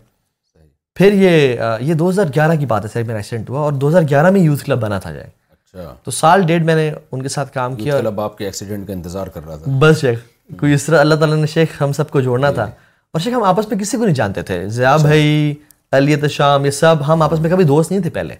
[0.98, 3.88] پھر یہ یہ دو ہزار گیارہ کی بات ہے سر میرا ایکسیڈنٹ ہوا اور دو
[3.88, 5.28] ہزار گیارہ میں یوتھ کلب بنا تھا جائے
[5.74, 8.92] اچھا۔ تو سال ڈیڑھ میں نے ان کے ساتھ کام کیا مطلب کے ایکسیڈنٹ کا
[8.92, 10.18] انتظار کر رہا تھا بس شیخ
[10.60, 12.62] کوئی اس طرح اللہ تعالیٰ نے شیخ ہم سب کو جوڑنا تھا
[13.12, 15.52] اور شیخ ہم آپس میں کسی کو نہیں جانتے تھے ضیاء اچھا۔ بھائی
[15.96, 18.34] علیت شام یہ سب ہم آپس میں کبھی دوست نہیں تھے پہلے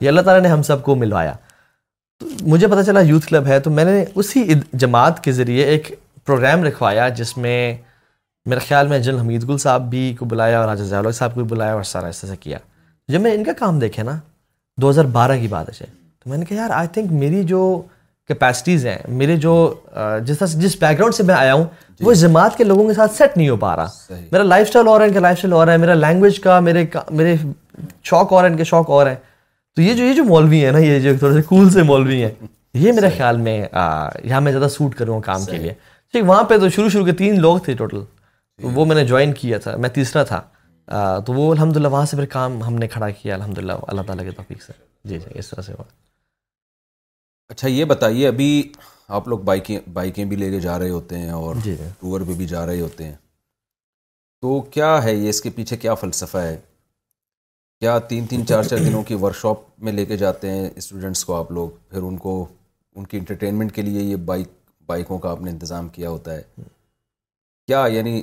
[0.00, 1.32] یہ اللہ تعالیٰ نے ہم سب کو ملوایا
[2.20, 4.46] تو مجھے پتہ چلا یوتھ کلب ہے تو میں نے اسی
[4.84, 5.90] جماعت کے ذریعے ایک
[6.26, 7.58] پروگرام رکھوایا جس میں
[8.50, 11.82] میرے خیال میں جن گل صاحب بھی کو بلایا اور ضیاء صاحب کو بلایا اور
[11.92, 12.58] سارا اس طرح سے کیا
[13.12, 14.18] جب میں ان کا کام دیکھے نا
[14.80, 15.88] دو ہزار بارہ کی بات ہے شیخ
[16.24, 17.58] تو میں نے کہا یار آئی تھنک میری جو
[18.28, 19.52] کیپیسٹیز ہیں میرے جو
[20.26, 21.64] جس طرح جس بیک گراؤنڈ سے میں آیا ہوں
[21.98, 24.88] جی۔ وہ جماعت کے لوگوں کے ساتھ سیٹ نہیں ہو پا رہا میرا لائف اسٹائل
[24.88, 27.34] اور ہے ان کا لائف اسٹائل اور ہے میرا لینگویج کا میرے میرے
[28.10, 29.14] شوق اور ہے ان کے شوق اور ہے
[29.76, 32.22] تو یہ جو یہ جو مولوی ہیں نا یہ جو تھوڑے سے کول سے مولوی
[32.24, 32.30] ہیں
[32.84, 35.72] یہ میرے خیال میں یہاں میں زیادہ سوٹ کروں گا کام کے لیے
[36.12, 38.02] ٹھیک وہاں پہ تو شروع شروع کے تین لوگ تھے ٹوٹل
[38.74, 42.16] وہ میں نے جوائن کیا تھا میں تیسرا تھا تو وہ الحمد للہ وہاں سے
[42.16, 44.72] پھر کام ہم نے کھڑا کیا الحمد للہ اللہ تعالیٰ کے توفیق سے
[45.08, 45.72] جی جی اس طرح سے
[47.50, 48.48] اچھا یہ بتائیے ابھی
[49.18, 52.34] آپ لوگ بائکیں بائکیں بھی لے کے جا رہے ہوتے ہیں اور جی۔ ٹور پہ
[52.36, 53.14] بھی جا رہے ہوتے ہیں
[54.42, 56.56] تو کیا ہے یہ اس کے پیچھے کیا فلسفہ ہے
[57.80, 61.24] کیا تین تین چار چار دنوں کی ورک شاپ میں لے کے جاتے ہیں اسٹوڈنٹس
[61.24, 62.34] کو آپ لوگ پھر ان کو
[62.96, 64.48] ان کی انٹرٹینمنٹ کے لیے یہ بائک
[64.86, 66.42] بائکوں کا آپ نے انتظام کیا ہوتا ہے
[67.66, 68.20] کیا یعنی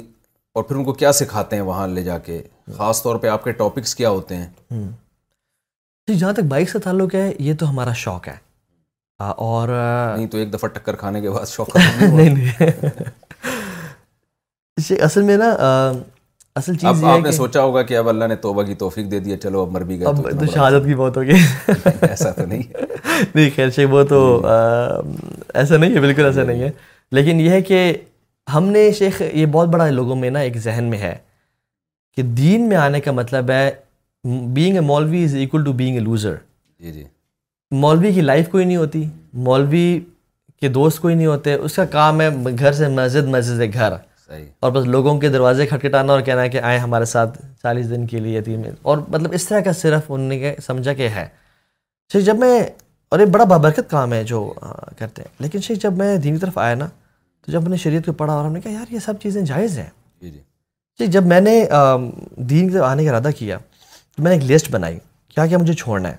[0.55, 2.41] اور پھر ان کو کیا سکھاتے ہیں وہاں لے جا کے
[2.77, 4.49] خاص طور پہ آپ کے ٹاپکس کیا ہوتے ہیں
[6.07, 8.37] جی، جہاں تک بائک سے تعلق ہے یہ تو ہمارا شوق ہے
[9.17, 9.67] اور
[10.17, 12.63] نہیں تو ایک دفعہ ٹکر کھانے کے بعد شوق نہیں نہیں
[15.03, 15.49] اصل میں نا
[16.59, 19.31] اصل چیز آپ نے سوچا ہوگا کہ اب اللہ نے توبہ کی توفیق دے دی
[19.31, 22.97] ہے چلو اب مر گئے اب تو شہادت کی بہت ہو گئی ایسا تو نہیں
[23.35, 26.69] نہیں خیر شیخ وہ تو ایسا نہیں ہے بالکل ایسا نہیں ہے
[27.17, 27.79] لیکن یہ ہے کہ
[28.53, 31.15] ہم نے شیخ یہ بہت بڑا لوگوں میں نا ایک ذہن میں ہے
[32.15, 33.69] کہ دین میں آنے کا مطلب ہے
[34.53, 36.35] being a maulvi is to being a loser
[36.79, 37.03] جی جی
[37.71, 39.03] مولوی کی لائف کوئی نہیں ہوتی
[39.43, 39.99] مولوی
[40.61, 42.27] کے دوست کوئی نہیں ہوتے اس کا کام ہے
[42.59, 43.93] گھر سے مسجد مسجد ہے گھر
[44.27, 47.89] صحیح اور بس لوگوں کے دروازے کھٹکھٹانا اور کہنا ہے کہ آئیں ہمارے ساتھ چالیس
[47.89, 51.27] دن کے لیے تین اور مطلب اس طرح کا صرف ان نے سمجھا کہ ہے
[52.13, 52.59] شیخ جب میں
[53.09, 54.41] اور یہ بڑا بابرکت کام ہے جو
[54.97, 56.87] کرتے ہیں لیکن شیخ جب میں دین کی طرف آیا نا
[57.45, 59.77] تو جب نے شریعت کو پڑھا اور ہم نے کہا یار یہ سب چیزیں جائز
[59.79, 59.89] ہیں
[60.21, 60.29] جی,
[60.99, 63.57] جی۔ جب میں نے دین کی طرف آنے کا ارادہ کیا
[64.15, 64.97] تو میں نے ایک لسٹ بنائی
[65.33, 66.15] کیا کیا مجھے چھوڑنا ہے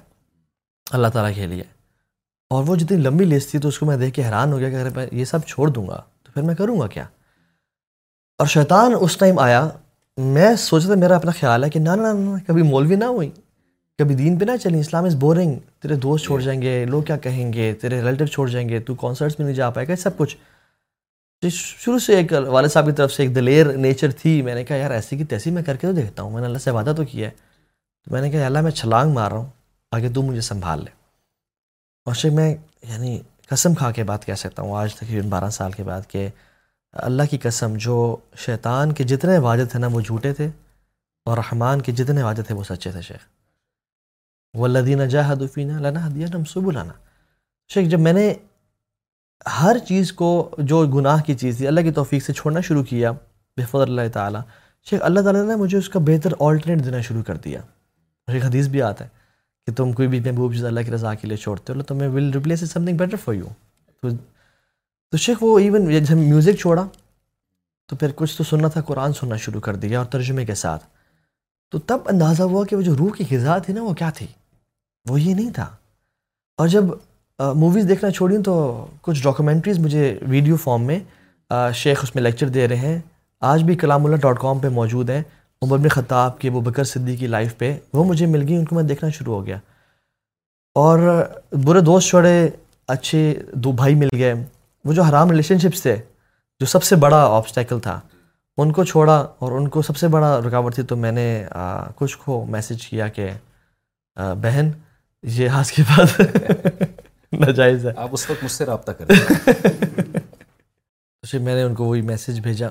[0.95, 1.63] اللہ تعالیٰ کے لیے
[2.55, 4.69] اور وہ جتنی لمبی لسٹ تھی تو اس کو میں دیکھ کے حیران ہو گیا
[4.71, 7.05] کہ اگر میں یہ سب چھوڑ دوں گا تو پھر میں کروں گا کیا
[8.41, 9.69] اور شیطان اس ٹائم آیا
[10.35, 11.93] میں سوچا تھا میرا اپنا خیال ہے کہ نہ
[12.47, 13.29] کبھی مولوی نہ ہوئی
[13.99, 17.17] کبھی دین پہ نہ چلیں اسلام از بورنگ تیرے دوست چھوڑ جائیں گے لوگ کیا
[17.27, 20.17] کہیں گے تیرے ریلیٹو چھوڑ جائیں گے تو کانسرٹس میں نہیں جا پائے گا سب
[20.17, 20.37] کچھ
[21.43, 24.65] جی، شروع سے ایک والد صاحب کی طرف سے ایک دلیر نیچر تھی میں نے
[24.65, 26.71] کہا یار ایسی کی تیسی میں کر کے تو دیکھتا ہوں میں نے اللہ سے
[26.71, 27.33] وعدہ تو کیا ہے
[28.05, 29.49] تو میں نے کہا اللہ میں چھلانگ مار رہا ہوں
[29.95, 30.91] آگے تو مجھے سنبھال لے
[32.07, 32.55] اور شیخ میں
[32.91, 33.19] یعنی
[33.49, 36.29] قسم کھا کے بات کہہ سکتا ہوں آج تقریباً بارہ سال کے بعد کہ
[37.09, 37.95] اللہ کی قسم جو
[38.45, 40.47] شیطان کے جتنے واجد تھے نا وہ جھوٹے تھے
[41.31, 43.27] اور رحمان کے جتنے واجد تھے وہ سچے تھے شیخ
[44.59, 46.77] وہ اللہ ددینہ جا حد لانا حدیہ
[47.75, 48.33] شیخ جب میں نے
[49.61, 50.27] ہر چیز کو
[50.71, 53.11] جو گناہ کی چیز تھی اللہ کی توفیق سے چھوڑنا شروع کیا
[53.57, 54.41] بحفظ اللہ تعالیٰ
[54.91, 57.61] شیخ اللہ تعالیٰ نے مجھے اس کا بہتر آلٹرنیٹ دینا شروع کر دیا
[58.33, 59.16] شیخ حدیث بھی آتا ہے
[59.67, 62.63] کہ تم کوئی بھی محبوب چیز اللہ کی رضا کے لیے چھوڑتے ہو will replace
[62.63, 64.09] is something better for you
[65.11, 66.87] تو شیخ وہ ایون جب میوزک چھوڑا
[67.89, 70.85] تو پھر کچھ تو سننا تھا قرآن سننا شروع کر دیا اور ترجمے کے ساتھ
[71.71, 74.27] تو تب اندازہ ہوا کہ وہ جو روح کی غذا تھی نا وہ کیا تھی
[75.09, 75.69] وہ یہ نہیں تھا
[76.59, 76.85] اور جب
[77.63, 78.55] موویز دیکھنا چھوڑی تو
[79.09, 80.99] کچھ ڈاکومنٹریز مجھے ویڈیو فارم میں
[81.83, 82.99] شیخ اس میں لیکچر دے رہے ہیں
[83.53, 85.23] آج بھی کلام اللہ ڈاٹ کام پہ موجود ہیں
[85.67, 88.65] عمر بن خطاب کی وہ بکر صدیق کی لائف پہ وہ مجھے مل گئی ان
[88.65, 89.57] کو میں دیکھنا شروع ہو گیا
[90.83, 90.99] اور
[91.65, 92.33] برے دوست چھوڑے
[92.95, 93.21] اچھے
[93.65, 94.33] دو بھائی مل گئے
[94.85, 95.97] وہ جو حرام ریلیشن شپس تھے
[96.61, 97.99] جو سب سے بڑا آبسٹیکل تھا
[98.65, 101.27] ان کو چھوڑا اور ان کو سب سے بڑا رکاوٹ تھی تو میں نے
[101.97, 103.31] کچھ کو میسج کیا کہ
[104.43, 104.71] بہن
[105.39, 106.21] یہ آج کے بعد
[107.41, 110.19] ناجائز ہے آپ اس وقت مجھ سے رابطہ کریں
[111.35, 112.69] میں نے ان کو وہی میسج بھیجا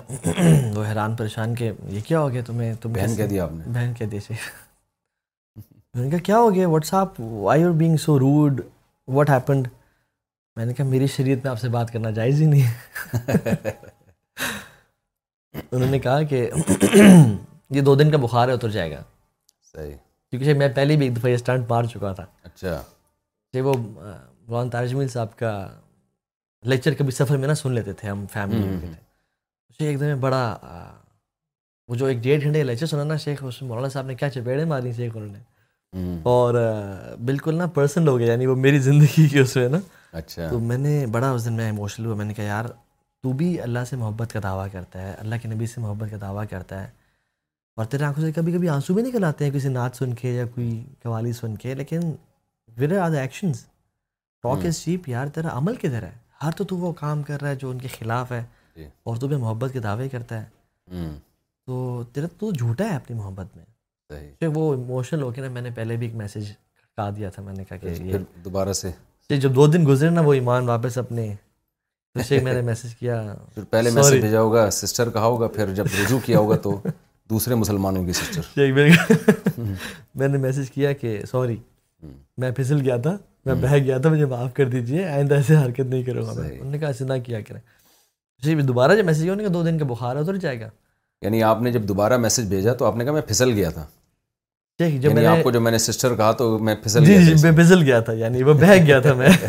[0.75, 3.51] وہ حیران پریشان کے یہ کیا ہو گیا تمہیں بہن بہن کہہ کہہ دیا آپ
[3.51, 4.23] نے
[5.93, 6.53] نے میں کہا کیا ہو
[8.45, 8.61] گیا
[10.55, 13.17] میں نے کہا میری شریعت میں آپ سے بات کرنا جائز ہی نہیں
[15.71, 16.49] انہوں نے کہا کہ
[17.75, 19.01] یہ دو دن کا بخار ہے اتر جائے گا
[19.71, 19.93] صحیح
[20.31, 22.81] کیونکہ میں پہلے بھی ایک دفعہ یہ اسٹنٹ مار چکا تھا اچھا
[23.53, 23.73] جی وہ
[24.71, 25.51] تاج میل صاحب کا
[26.67, 28.95] لیکچر کبھی سفر میں نہ سن لیتے تھے ہم فیملی
[29.87, 30.43] ایک دم بڑا
[31.87, 34.15] وہ جو ایک ڈیڑھ گھنٹے کا لیکچر سنا نا شیخ اس میں مولانا صاحب نے
[34.15, 36.53] کیا چپیڑے ماری شیخ انہوں نے اور
[37.25, 39.77] بالکل نا پرسنل ہو گیا یعنی وہ میری زندگی کی اس میں نا
[40.17, 42.65] اچھا تو میں نے بڑا اس دن میں ایموشنل ہوا میں نے کہا یار
[43.23, 46.17] تو بھی اللہ سے محبت کا دعویٰ کرتا ہے اللہ کے نبی سے محبت کا
[46.21, 46.89] دعویٰ کرتا ہے
[47.77, 50.31] اور تیرے آنکھوں سے کبھی کبھی آنسو بھی نکل آتے ہیں کسی نعت سن کے
[50.33, 50.69] یا کوئی
[51.03, 52.11] قوالی سن کے لیکن
[52.77, 53.63] where are the actions
[54.43, 56.11] talk is cheap یار تیرا عمل کدھر ہے
[56.43, 58.43] ہر تو تو وہ کام کر رہا ہے جو ان کے خلاف ہے
[58.75, 60.99] جی۔ اور تو بھی محبت کے دعوے کرتا ہے
[61.65, 63.65] تو تیرا تو جھوٹا ہے اپنی محبت میں
[64.39, 67.43] پھر وہ ایموشنل ہو کے نا میں نے پہلے بھی ایک میسج کھٹکا دیا تھا
[67.43, 68.91] میں نے کہا کہ یہ دوبارہ سے
[69.39, 71.33] جب دو دن گزرے نا وہ ایمان واپس اپنے
[72.13, 73.21] پیچھے میں نے میسج کیا
[73.53, 76.79] پھر پہلے میسج بھیجا ہوگا سسٹر کہا ہوگا پھر جب رجوع کیا ہوگا تو
[77.29, 78.71] دوسرے مسلمانوں کی سسٹر جی،
[80.19, 81.57] میں نے میسج کیا کہ سوری
[82.39, 85.85] میں پھسل گیا تھا میں بہہ گیا تھا مجھے معاف کر دیجیے آئندہ ایسے حرکت
[85.89, 87.59] نہیں کروں گا میں انہوں نے کہا ایسے نہ کیا کریں
[88.43, 90.69] جی دوبارہ جب میسج کیا دو دن کا بخار اتر جائے گا
[91.25, 93.85] یعنی آپ نے جب دوبارہ میسیج بھیجا تو آپ نے کہا میں پھسل گیا تھا
[94.79, 97.21] جب یعنی میں آپ کو جب میں نے سسٹر کہا تو میں پھسل جی، گیا
[97.25, 99.29] جی، میں پھسل گیا تھا یعنی وہ بہہ گیا تھا میں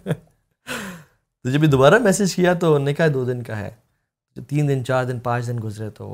[0.00, 3.70] تو جب دوبارہ میسیج کیا تو انہوں نے کہا دو دن کا ہے
[4.48, 6.08] تین دن چار دن پانچ دن گزرے تو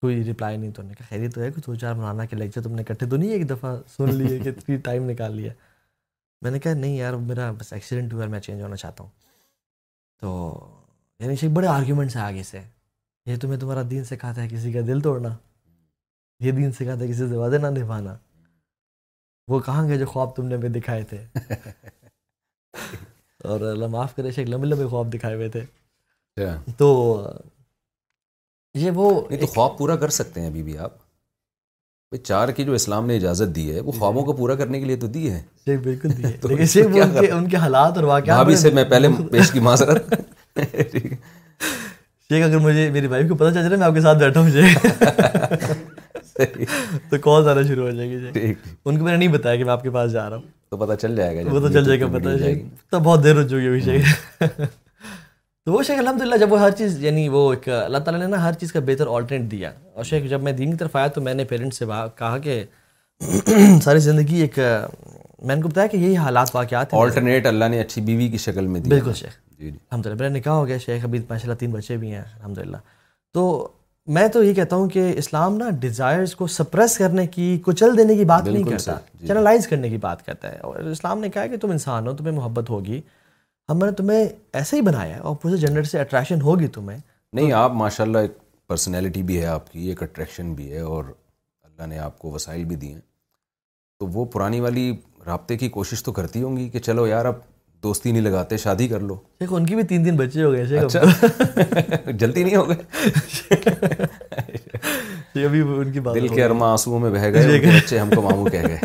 [0.00, 2.36] کوئی رپلائی نہیں تو انہوں نے کہا خیریت تو ہے کچھ دو چار مولانا کے
[2.36, 5.52] لیکچر تم نے اکٹھے تو نہیں ایک دفعہ سن لیے کہ اتنی ٹائم نکال لیا
[6.42, 9.10] میں نے کہا نہیں یار میرا بس ایکسیڈنٹ ہوا میں چینج ہونا چاہتا ہوں
[10.20, 10.28] تو
[11.20, 12.60] یعنی بڑے آرگیومنٹس ہیں آگے سے
[13.26, 15.36] یہ تمہیں تمہارا دین سکھاتا ہے کسی کا دل توڑنا
[16.44, 18.16] یہ دین سکھاتا ہے کسی سے وعدے نہ نبھانا
[19.48, 21.20] وہ کہاں گئے جو خواب تم نے دکھائے تھے
[23.44, 25.60] اور اللہ معاف کرے شیخ لمبے لمبے خواب دکھائے ہوئے تھے
[26.36, 26.86] اچھا۔ تو
[28.84, 29.06] یہ وہ
[29.54, 30.92] خواب پورا کر سکتے ہیں ابھی بھی آپ
[32.22, 34.78] چار کی جو اسلام نے اجازت دی ہے وہ جی، خوابوں جی۔ کو پورا کرنے
[34.80, 36.80] کے لیے تو دی ہے جی،
[37.30, 38.50] ان کے حالات اور
[42.28, 44.62] شیخ اگر مجھے میری وائف کو پتا چل چلا میں آپ کے ساتھ بیٹھا مجھے
[47.10, 49.72] تو کال آنا شروع ہو جائے گی ان کو میں نے نہیں بتایا کہ میں
[49.72, 52.28] آپ کے پاس جا رہا ہوں تو پتا چل جائے گا پتا
[52.90, 54.60] تو بہت دیر ہو جائے شیخ
[55.66, 58.42] تو وہ شیخ الحمد جب وہ ہر چیز یعنی وہ ایک اللہ تعالیٰ نے نا
[58.42, 61.20] ہر چیز کا بہتر آلٹرنیٹ دیا اور شیخ جب میں دین کی طرف آیا تو
[61.20, 61.84] میں نے پیرنٹس سے
[62.18, 62.62] کہا کہ
[63.84, 64.58] ساری زندگی ایک
[65.46, 68.38] میں نے کو بتایا کہ یہی حالات واقعات ہیں آلٹرنیٹ اللہ نے اچھی بیوی کی
[68.44, 71.18] شکل میں دی بالکل شیخ جی, جی۔ الحمد للہ میرا نکاح ہو گیا شیخ ابھی
[71.30, 72.76] ماشاء اللہ تین بچے بھی ہیں الحمد للہ
[73.34, 73.44] تو
[74.18, 78.16] میں تو یہ کہتا ہوں کہ اسلام نا ڈیزائرس کو سپریس کرنے کی کچل دینے
[78.16, 81.30] کی بات نہیں کرتا چینلائز جی، جی۔ کرنے کی بات کرتا ہے اور اسلام نے
[81.34, 83.00] کہا کہ تم انسان ہو تمہیں محبت ہوگی
[83.70, 84.20] ہم نے تمہیں
[84.58, 86.98] ایسا ہی بنایا اور جنڈر سے اٹریکشن ہوگی تمہیں
[87.36, 88.32] نہیں آپ ماشاء اللہ ایک
[88.68, 91.04] پرسنالٹی بھی ہے آپ کی ایک اٹریکشن بھی ہے اور
[91.64, 93.00] اللہ نے آپ کو وسائل بھی دیے ہیں
[94.00, 94.90] تو وہ پرانی والی
[95.26, 97.38] رابطے کی کوشش تو کرتی ہوں گی کہ چلو یار اب
[97.82, 100.62] دوستی نہیں لگاتے شادی کر لو دیکھو ان کی بھی تین دن بچے ہو گئے
[100.78, 101.00] اچھا۔
[102.18, 102.78] جلدی نہیں ہو گئے
[105.54, 108.80] ان کی دل کے ارما آنسو میں بہہ گئے جی۔ ہم کو ماموں کہہ گئے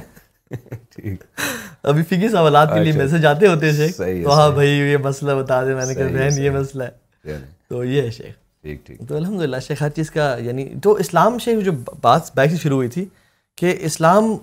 [1.84, 5.32] ابھی فکی سوالات کے لیے اچھا۔ میسج آتے ہوتے شیخ تو ہاں بھائی یہ مسئلہ
[5.42, 8.40] بتا دیں میں نے کہا بہن یہ مسئلہ ہے یعنی؟ تو یہ ہے شیخ
[9.08, 12.58] تو الحمد للہ شیخ ہر چیز کا یعنی تو اسلام شیخ جو بات بیک سے
[12.64, 13.06] شروع ہوئی تھی
[13.62, 14.36] کہ اسلام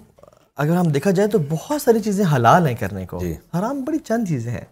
[0.62, 3.98] اگر ہم دیکھا جائے تو بہت ساری چیزیں حلال ہیں کرنے کو جی۔ حرام بڑی
[4.06, 4.64] چند چیزیں ہیں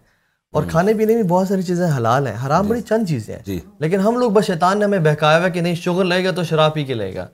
[0.55, 3.41] اور کھانے پینے میں بہت ساری چیزیں حلال ہیں حرام جی۔ بڑی چند چیزیں ہیں
[3.45, 6.31] جی۔ لیکن ہم لوگ بس شیطان نے ہمیں بہکایا ہوا کہ نہیں شوگر لے گا
[6.35, 7.27] تو شراب پی کے لے گا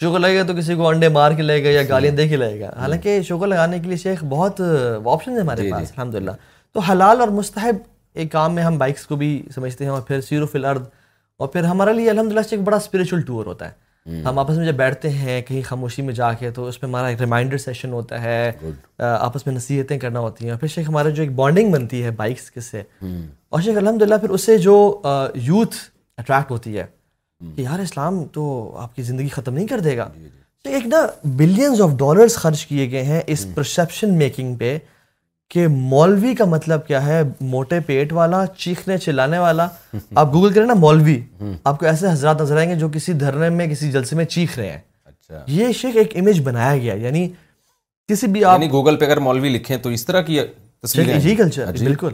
[0.00, 2.36] شوگر لگے گا تو کسی کو انڈے مار کے لے گا یا گالیاں دے کے
[2.36, 4.60] لے گا حالانکہ شوگر لگانے کے لیے شیخ بہت
[5.12, 6.30] آپشن ہے ہمارے جی، جی۔ پاس الحمد للہ
[6.72, 7.76] تو حلال اور مستحب
[8.18, 10.84] ایک کام میں ہم بائکس کو بھی سمجھتے ہیں اور پھر سیر و فل ارد
[11.40, 14.66] اور پھر ہمارے لیے الحمد للہ شیخ بڑا اسپریچل ٹور ہوتا ہے ہم آپس میں
[14.66, 17.92] جب بیٹھتے ہیں کہیں خاموشی میں جا کے تو اس میں ہمارا ایک ریمائنڈر سیشن
[17.92, 18.50] ہوتا ہے
[19.08, 22.10] آپس میں نصیحتیں کرنا ہوتی ہیں اور پھر شیخ ہمارا جو ایک بانڈنگ بنتی ہے
[22.22, 22.82] بائکس کے سے
[23.48, 24.76] اور شیخ الحمد للہ پھر اس سے جو
[25.46, 25.74] یوتھ
[26.18, 26.84] اٹریکٹ ہوتی ہے
[27.54, 28.44] کہ یار اسلام تو
[28.82, 30.28] آپ کی زندگی ختم نہیں کر دے گا جی، جی۔
[30.64, 31.04] تو ایک نا
[31.36, 33.46] بلینز آف ڈالرز خرچ کیے گئے ہیں اس
[34.16, 34.78] میکنگ پہ
[35.50, 37.20] کہ مولوی کا مطلب کیا ہے
[37.52, 39.66] موٹے پیٹ والا چیخنے چلانے والا
[40.14, 41.18] آپ گوگل کریں نا مولوی
[41.64, 44.58] آپ کو ایسے حضرات نظر آئیں گے جو کسی دھرنے میں کسی جلسے میں چیخ
[44.58, 47.26] رہے ہیں اچھا۔ یہ شیخ ایک امیج بنایا گیا یعنی
[48.08, 51.64] کسی بھی آپ گوگل یعنی پہ اگر مولوی لکھیں تو اس طرح کی یہی کلچر
[51.64, 52.12] ہاں جی۔ بالکل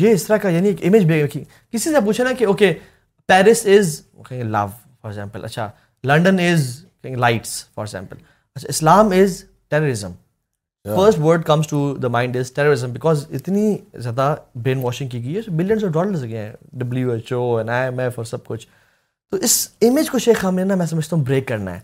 [0.00, 1.06] یہ اس طرح کا یعنی ایک امیج
[1.70, 2.72] کسی سے پوچھے نا کہ okay
[3.28, 4.66] Paris is love
[5.02, 5.68] for example اچھا
[6.08, 6.66] London is
[7.04, 8.16] lights for example
[8.56, 10.12] اچھا Islam is terrorism
[10.96, 15.36] first word comes to the mind is terrorism because اتنی زیادہ برین واشنگ کی گئی
[15.36, 18.44] ہے بلینس آف ڈالرز گئے ہیں W H O and I M F اور سب
[18.46, 18.66] کچھ
[19.30, 19.56] تو اس
[19.88, 21.80] امیج کو شیخ ہمیں نا میں سمجھتا ہوں بریک کرنا ہے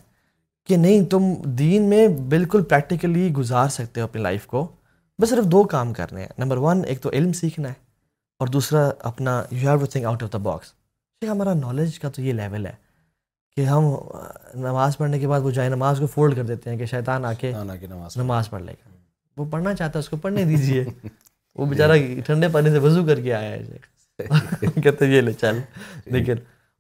[0.69, 4.67] کہ نہیں تم دین میں بالکل پریکٹیکلی گزار سکتے ہو اپنی لائف کو
[5.23, 7.75] بس صرف دو کام کرنے ہیں نمبر ون ایک تو علم سیکھنا ہے
[8.41, 10.73] اور دوسرا اپنا you have think out of the box
[11.29, 12.73] ہمارا نالج کا تو یہ لیول ہے
[13.57, 13.85] کہ ہم
[14.67, 17.33] نماز پڑھنے کے بعد وہ جائے نماز کو فولڈ کر دیتے ہیں کہ شیطان آ
[17.41, 17.53] کے
[17.89, 18.91] نماز نماز پڑھ لے گا
[19.41, 20.85] وہ پڑھنا چاہتا ہے اس کو پڑھنے دیجیے
[21.59, 24.27] وہ بیچارہ ٹھنڈے پانی سے وضو کر کے آیا ہے
[24.85, 25.59] کہتے یہ لے چل
[26.05, 26.37] جی۔ لیکن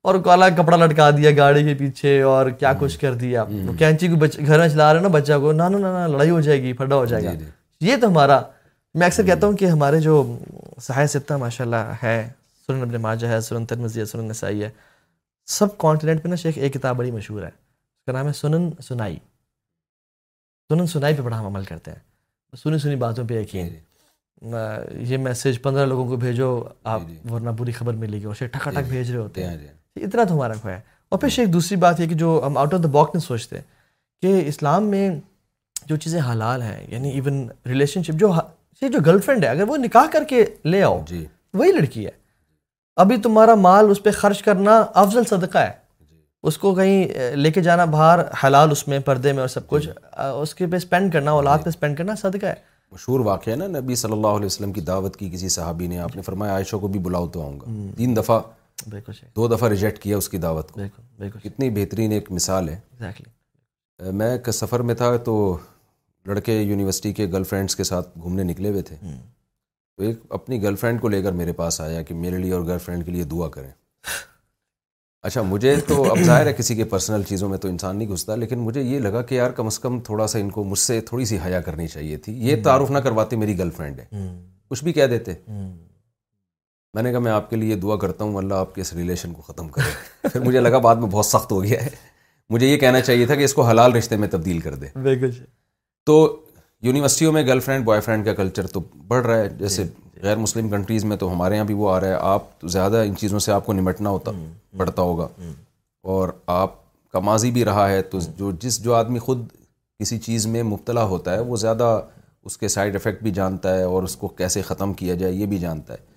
[0.08, 3.44] اور کالا کپڑا لٹکا دیا گاڑی کے پیچھے اور کیا کچھ کر دیا
[3.78, 6.62] کینچی کو گھر میں چلا رہے ہیں نا بچہ کو نہ نانا لڑائی ہو جائے
[6.62, 7.44] گی پھڈا ہو جائے گا جی،
[7.80, 8.40] جی۔ یہ تو ہمارا
[8.98, 10.14] میں اکثر کہتا ہوں کہ ہمارے جو
[10.86, 12.16] سہایہ ستہ ماشاء اللہ ہے
[12.70, 14.68] سنن ابن ماجہ ہے سنن ترمزی ہے سنن نسائی ہے
[15.58, 18.70] سب کانٹیننٹ پہ نا شیخ ایک کتاب بڑی مشہور ہے اس کا نام ہے سنن
[18.88, 19.16] سنائی
[20.72, 25.12] سنن سنائی پہ بڑا ہم عمل کرتے ہیں سنی سنی باتوں پہ یقین جی، جی۔
[25.12, 26.48] یہ میسیج پندرہ لوگوں کو بھیجو
[26.92, 29.50] آپ جی، ورنہ بری خبر ملے گی اور شیخ ٹھکا ٹھک بھیج رہے ہوتے ہیں
[29.50, 30.80] ہاں، اتنا تو ہمارا خواہ ہے
[31.10, 33.60] اور پھر شیخ دوسری بات یہ کہ جو ہم آؤٹ آف دا باکس نہیں سوچتے
[34.22, 35.08] کہ اسلام میں
[35.88, 38.28] جو چیزیں حلال ہیں یعنی ایون ریلیشن شپ جو
[39.06, 40.98] گرل فرینڈ ہے اگر وہ نکاح کر کے لے آؤ
[41.54, 42.10] وہی لڑکی ہے
[43.00, 45.70] ابھی تمہارا مال اس پہ خرچ کرنا افضل صدقہ ہے
[46.48, 49.88] اس کو کہیں لے کے جانا باہر حلال اس میں پردے میں اور سب کچھ
[50.24, 52.54] اس کے پہ سپینڈ کرنا اولاد پہ سپینڈ کرنا صدقہ ہے
[52.92, 55.98] مشہور واقعہ ہے نا نبی صلی اللہ علیہ وسلم کی دعوت کی کسی صحابی نے
[56.08, 58.40] آپ نے فرمایا عائشہ کو بھی بلاؤ تو آؤں گا تین دفعہ
[59.36, 64.82] دو دفعہ ریجیکٹ کیا اس کی دعوت کو کتنی بہترین ایک مثال ہے میں سفر
[64.90, 65.36] میں تھا تو
[66.26, 68.96] لڑکے یونیورسٹی کے گرل فرینڈس کے ساتھ گھومنے نکلے ہوئے تھے
[70.00, 72.60] تو ایک اپنی گرل فرینڈ کو لے کر میرے پاس آیا کہ میرے لیے اور
[72.66, 73.70] گرل فرینڈ کے لیے دعا کریں
[75.28, 78.34] اچھا مجھے تو اب ظاہر ہے کسی کے پرسنل چیزوں میں تو انسان نہیں گھستا
[78.36, 81.00] لیکن مجھے یہ لگا کہ یار کم از کم تھوڑا سا ان کو مجھ سے
[81.10, 84.26] تھوڑی سی حیا کرنی چاہیے تھی یہ تعارف نہ کرواتی میری گرل فرینڈ ہے
[84.70, 85.34] کچھ بھی کہہ دیتے
[86.94, 89.32] میں نے کہا میں آپ کے لیے دعا کرتا ہوں اللہ آپ کے اس ریلیشن
[89.32, 91.90] کو ختم کرے پھر مجھے لگا بعد میں بہت سخت ہو گیا ہے
[92.50, 95.28] مجھے یہ کہنا چاہیے تھا کہ اس کو حلال رشتے میں تبدیل کر دے
[96.06, 96.18] تو
[96.86, 100.20] یونیورسٹیوں میں گرل فرینڈ بوائے فرینڈ کا کلچر تو بڑھ رہا ہے جیسے جی، جی۔
[100.22, 103.16] غیر مسلم کنٹریز میں تو ہمارے یہاں بھی وہ آ رہا ہے آپ زیادہ ان
[103.20, 104.30] چیزوں سے آپ کو نمٹنا ہوتا
[104.76, 105.26] پڑتا ہوگا
[106.14, 106.74] اور آپ
[107.12, 109.46] کا ماضی بھی رہا ہے تو جو جس جو آدمی خود
[109.98, 111.90] کسی چیز میں مبتلا ہوتا ہے وہ زیادہ
[112.48, 115.46] اس کے سائڈ افیکٹ بھی جانتا ہے اور اس کو کیسے ختم کیا جائے یہ
[115.46, 116.08] بھی جانتا ہے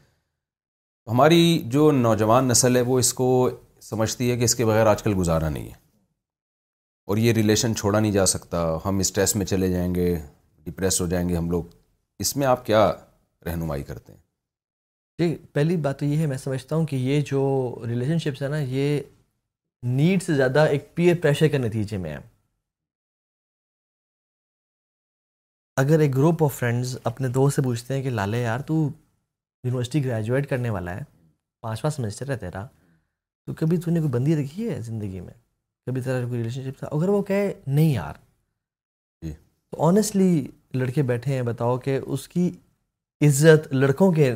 [1.11, 1.39] ہماری
[1.71, 3.27] جو نوجوان نسل ہے وہ اس کو
[3.89, 5.81] سمجھتی ہے کہ اس کے بغیر آج کل گزارا نہیں ہے
[7.07, 10.15] اور یہ ریلیشن چھوڑا نہیں جا سکتا ہم اسٹریس میں چلے جائیں گے
[10.65, 11.63] ڈپریس ہو جائیں گے ہم لوگ
[12.23, 12.89] اس میں آپ کیا
[13.45, 14.19] رہنمائی کرتے ہیں
[15.19, 17.39] جی پہلی بات تو یہ ہے میں سمجھتا ہوں کہ یہ جو
[17.87, 18.99] ریلیشن شپس ہیں نا یہ
[19.95, 22.19] نیڈ سے زیادہ ایک پیئر پریشر کے نتیجے میں ہے
[25.81, 28.75] اگر ایک گروپ آف فرینڈز اپنے دوست سے پوچھتے ہیں کہ لالے یار تو
[29.63, 31.03] یونیورسٹی گریجویٹ کرنے والا ہے
[31.61, 32.65] پانچواں سیمسٹر ہے تیرا
[33.45, 35.33] تو کبھی تو نے کوئی بندی رکھی ہے زندگی میں
[35.85, 38.22] کبھی تیرا کوئی ریلیشن شپ تھا اگر وہ کہے نہیں یار
[39.87, 42.49] آنیسٹلی لڑکے بیٹھے ہیں بتاؤ کہ اس کی
[43.27, 44.33] عزت لڑکوں کے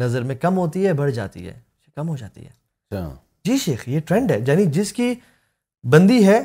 [0.00, 1.58] نظر میں کم ہوتی ہے بڑھ جاتی ہے
[1.96, 2.48] کم ہو جاتی ہے
[2.90, 3.08] اچھا۔
[3.44, 5.14] جی شیخ یہ ٹرینڈ ہے یعنی جس کی
[5.90, 6.40] بندی ہے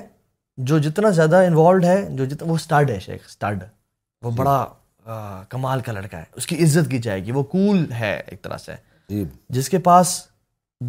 [0.69, 5.91] جو جتنا زیادہ انوالوڈ ہے جو جتنا وہ وہ ہے شیخ جی۔ بڑا کمال کا
[5.91, 8.71] لڑکا ہے اس کی عزت کی جائے گی وہ کول ہے ایک طرح سے
[9.09, 9.23] جی۔
[9.55, 10.19] جس کے پاس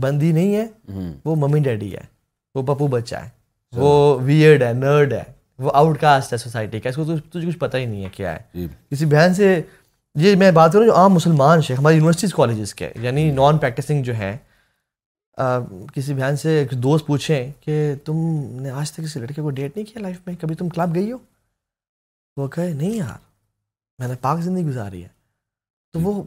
[0.01, 0.67] بندی نہیں ہے
[1.25, 2.03] وہ ممی ڈیڈی ہے
[2.55, 5.23] وہ پپو بچہ ہے اچھا۔ وہ ویئرڈ ہے نرڈ ہے
[5.63, 8.33] وہ آؤٹ کاسٹ ہے سوسائٹی کا اس کو تجھے کچھ پتہ ہی نہیں ہے کیا
[8.35, 9.61] ہے جی۔ کسی بہن سے
[10.23, 13.31] یہ میں بات کر رہا ہوں جو عام مسلمان شیخ ہماری یونیورسٹیز کالجز کے یعنی
[13.33, 14.37] نان جی۔ پریکٹسنگ جو ہیں
[15.95, 18.17] کسی بہن سے ایک دوست پوچھیں کہ تم
[18.63, 21.11] نے آج تک کسی لڑکے کو ڈیٹ نہیں کیا لائف میں کبھی تم کلاب گئی
[21.13, 21.19] ہو
[22.41, 23.19] وہ کہے نہیں یار
[23.99, 25.09] میں نے پاک زندگی گزاری ہے
[25.93, 26.23] تو جی۔ وہ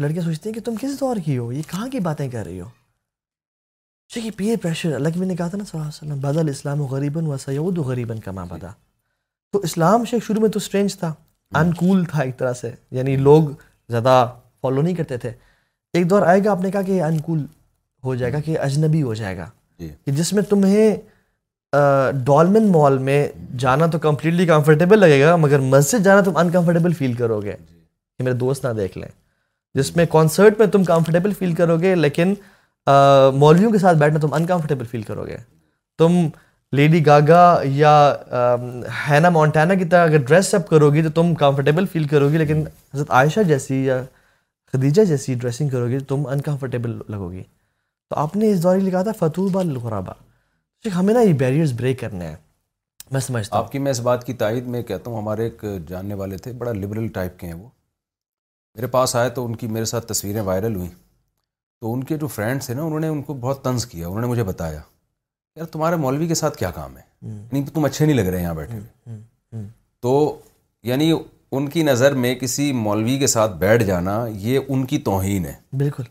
[0.00, 2.60] لڑکیاں سوچتے ہیں کہ تم کس دور کی ہو یہ کہاں کی باتیں کر رہی
[2.60, 2.68] ہو
[4.14, 6.86] چھ یہ پریشر اللہ پریشر میں نے کہا تھا نا صلی اللہ بدل اسلام و
[6.86, 8.68] غریباً سعود و غریباً غریبا کما بدا
[9.52, 11.12] تو اسلام شیخ شروع میں تو اسٹرینج تھا
[11.60, 13.48] انکول تھا ایک طرح سے یعنی لوگ
[13.88, 14.14] زیادہ
[14.62, 15.30] فالو نہیں کرتے تھے
[15.94, 17.44] ایک دور آئے گا آپ نے کہا کہ انکول
[18.04, 20.94] ہو جائے گا کہ اجنبی ہو جائے گا جی۔ کہ جس میں تمہیں
[22.24, 23.26] ڈالمن مال میں
[23.58, 28.24] جانا تو کمپلیٹلی کمفرٹیبل لگے گا مگر مسجد جانا تم انکمفرٹیبل فیل کرو گے کہ
[28.24, 29.08] میرے دوست نہ دیکھ لیں
[29.78, 32.34] جس میں کانسرٹ میں تم کمفرٹیبل فیل کرو گے لیکن
[33.38, 35.36] مولویوں کے ساتھ بیٹھنا تم انکمفرٹیبل فیل کرو گے
[35.98, 36.26] تم
[36.76, 37.90] لیڈی گاگا یا
[39.08, 42.38] ہینا مونٹینا کی طرح اگر ڈریس اپ کرو گی تو تم کمفرٹیبل فیل کرو گی
[42.38, 44.02] لیکن حضرت عائشہ جیسی یا
[44.72, 47.42] خدیجہ جیسی ڈریسنگ کرو گی تو تم انکمفرٹیبل لگو گی
[48.10, 50.12] تو آپ نے اس دور لکھا تھا فطوبہ الخرابہ
[50.96, 52.34] ہمیں نا یہ بیریئرز بریک کرنے ہیں
[53.12, 55.64] میں سمجھتا ہوں آپ کی میں اس بات کی تائید میں کہتا ہوں ہمارے ایک
[55.86, 57.68] جاننے والے تھے بڑا لبرل ٹائپ کے ہیں وہ
[58.76, 60.88] میرے پاس آئے تو ان کی میرے ساتھ تصویریں وائرل ہوئیں
[61.80, 64.20] تو ان کے جو فرینڈس ہیں نا انہوں نے ان کو بہت طنز کیا انہوں
[64.20, 64.80] نے مجھے بتایا
[65.56, 68.54] یار تمہارے مولوی کے ساتھ کیا کام ہے یعنی تم اچھے نہیں لگ رہے یہاں
[68.54, 68.80] بیٹھے
[70.02, 70.14] تو
[70.90, 71.12] یعنی
[71.52, 75.54] ان کی نظر میں کسی مولوی کے ساتھ بیٹھ جانا یہ ان کی توہین ہے
[75.82, 76.02] بالکل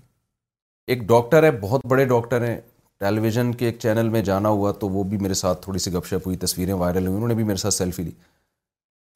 [0.94, 2.56] ایک ڈاکٹر ہے بہت بڑے ڈاکٹر ہیں
[3.00, 5.92] ٹیلی ویژن کے ایک چینل میں جانا ہوا تو وہ بھی میرے ساتھ تھوڑی سی
[5.94, 8.12] گپ شپ ہوئی تصویریں وائرل ہوئی انہوں نے بھی میرے ساتھ سیلفی لی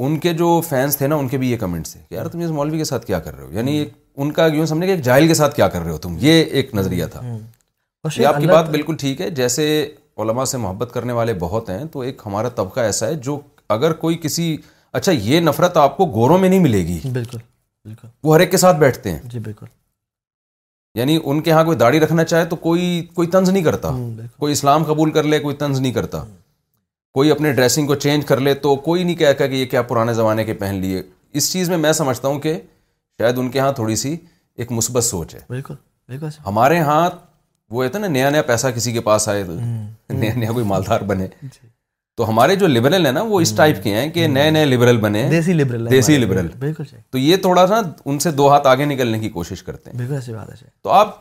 [0.05, 2.39] ان کے جو فینس تھے نا ان کے بھی یہ کمنٹس تھے کہ یار تم
[2.43, 3.93] اس مولوی کے ساتھ کیا کر رہے ہو یعنی ایک
[4.23, 6.43] ان کا یوں سمجھے کہ ایک جائل کے ساتھ کیا کر رہے ہو تم یہ
[6.59, 7.21] ایک نظریہ تھا
[8.15, 9.65] یہ آپ کی بات بالکل ٹھیک ہے جیسے
[10.23, 13.39] علماء سے محبت کرنے والے بہت ہیں تو ایک ہمارا طبقہ ایسا ہے جو
[13.75, 14.45] اگر کوئی کسی
[14.99, 17.37] اچھا یہ نفرت آپ کو گوروں میں نہیں ملے گی بالکل
[18.23, 19.65] وہ ہر ایک کے ساتھ بیٹھتے ہیں جی بالکل
[20.99, 23.89] یعنی ان کے ہاں کوئی داڑھی رکھنا چاہے تو کوئی کوئی طنز نہیں کرتا
[24.39, 26.23] کوئی اسلام قبول کر لے کوئی طنز نہیں کرتا
[27.19, 30.13] کوئی اپنے ڈریسنگ کو چینج کر لے تو کوئی نہیں کہہ کہ یہ کیا پرانے
[30.19, 31.01] زمانے کے پہن لیے
[31.39, 32.57] اس چیز میں میں سمجھتا ہوں کہ
[33.19, 34.15] شاید ان کے ہاں تھوڑی سی
[34.59, 35.73] ایک مثبت سوچ ہے بالکل
[36.07, 37.09] بالکل ہمارے ہاں
[37.71, 41.27] وہ ہے نا نیا نیا پیسہ کسی کے پاس آئے نیا نیا کوئی مالدار بنے
[41.41, 41.67] جی۔
[42.17, 44.97] تو ہمارے جو لبرل ہیں نا وہ اس ٹائپ کے ہیں کہ نئے نئے لبرل
[45.07, 46.47] بنے دیسی لبرل دیسی لبرل
[47.11, 50.89] تو یہ تھوڑا سا ان سے دو ہاتھ آگے نکلنے کی کوشش کرتے ہیں تو
[51.01, 51.15] آپ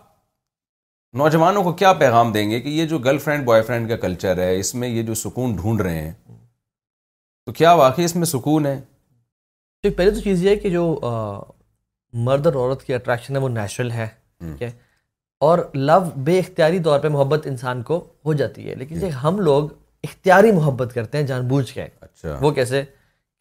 [1.18, 4.38] نوجوانوں کو کیا پیغام دیں گے کہ یہ جو گرل فرینڈ بوائے فرینڈ کا کلچر
[4.42, 6.12] ہے اس میں یہ جو سکون ڈھونڈ رہے ہیں
[7.46, 8.78] تو کیا واقعی اس میں سکون ہے
[9.96, 10.82] پہلے تو چیز یہ ہے کہ جو
[12.14, 14.06] مرد اور عورت کی اٹریکشن ہے وہ نیچرل ہے
[14.38, 14.70] ٹھیک ہے
[15.46, 19.38] اور لو بے اختیاری طور پہ محبت انسان کو ہو جاتی ہے لیکن جی۔ ہم
[19.40, 19.68] لوگ
[20.04, 22.82] اختیاری محبت کرتے ہیں جان بوجھ کے اچھا وہ کیسے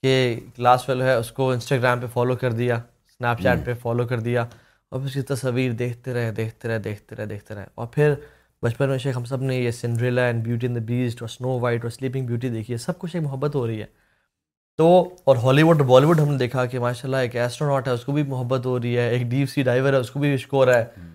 [0.04, 0.14] کہ
[0.56, 4.20] کلاس فیلو ہے اس کو انسٹاگرام پہ فالو کر دیا اسنیپ چیٹ پہ فالو کر
[4.20, 7.88] دیا اور پھر اس کی تصویر دیکھتے رہے دیکھتے رہے دیکھتے رہے دیکھتے رہے اور
[7.94, 8.14] پھر
[8.64, 11.60] بچپن میں شیخ ہم سب نے یہ Cinderella and beauty and the beast اور سنو
[11.62, 13.86] وائٹ اور سلیپنگ بیوٹی دیکھی ہے سب کچھ ایک محبت ہو رہی ہے
[14.78, 14.88] تو
[15.26, 18.04] اور ہالی ووڈ بالی ووڈ ہم نے دیکھا کہ ماشاء اللہ ایک ایسٹرونٹ ہے اس
[18.06, 20.54] کو بھی محبت ہو رہی ہے ایک ڈیپ سی ڈائیور ہے اس کو بھی عشق
[20.54, 21.06] ہو رہا ہے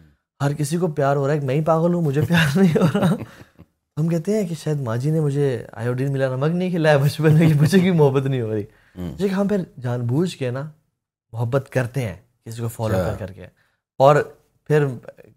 [0.45, 2.87] ہر کسی کو پیار ہو رہا ہے میں ہی پاگل ہوں مجھے پیار نہیں ہو
[2.99, 3.13] رہا
[4.01, 5.47] ہم کہتے ہیں کہ شاید ماں جی نے مجھے
[5.83, 9.63] آیوڈین ملا نمک نہیں کھلایا بچپن میں مجھے کی محبت نہیں ہو رہی ہم پھر
[9.83, 10.63] جان بوجھ کے نا
[11.33, 13.47] محبت کرتے ہیں کسی کو فالو اچھا۔ کر کر کے
[14.05, 14.17] اور
[14.67, 14.87] پھر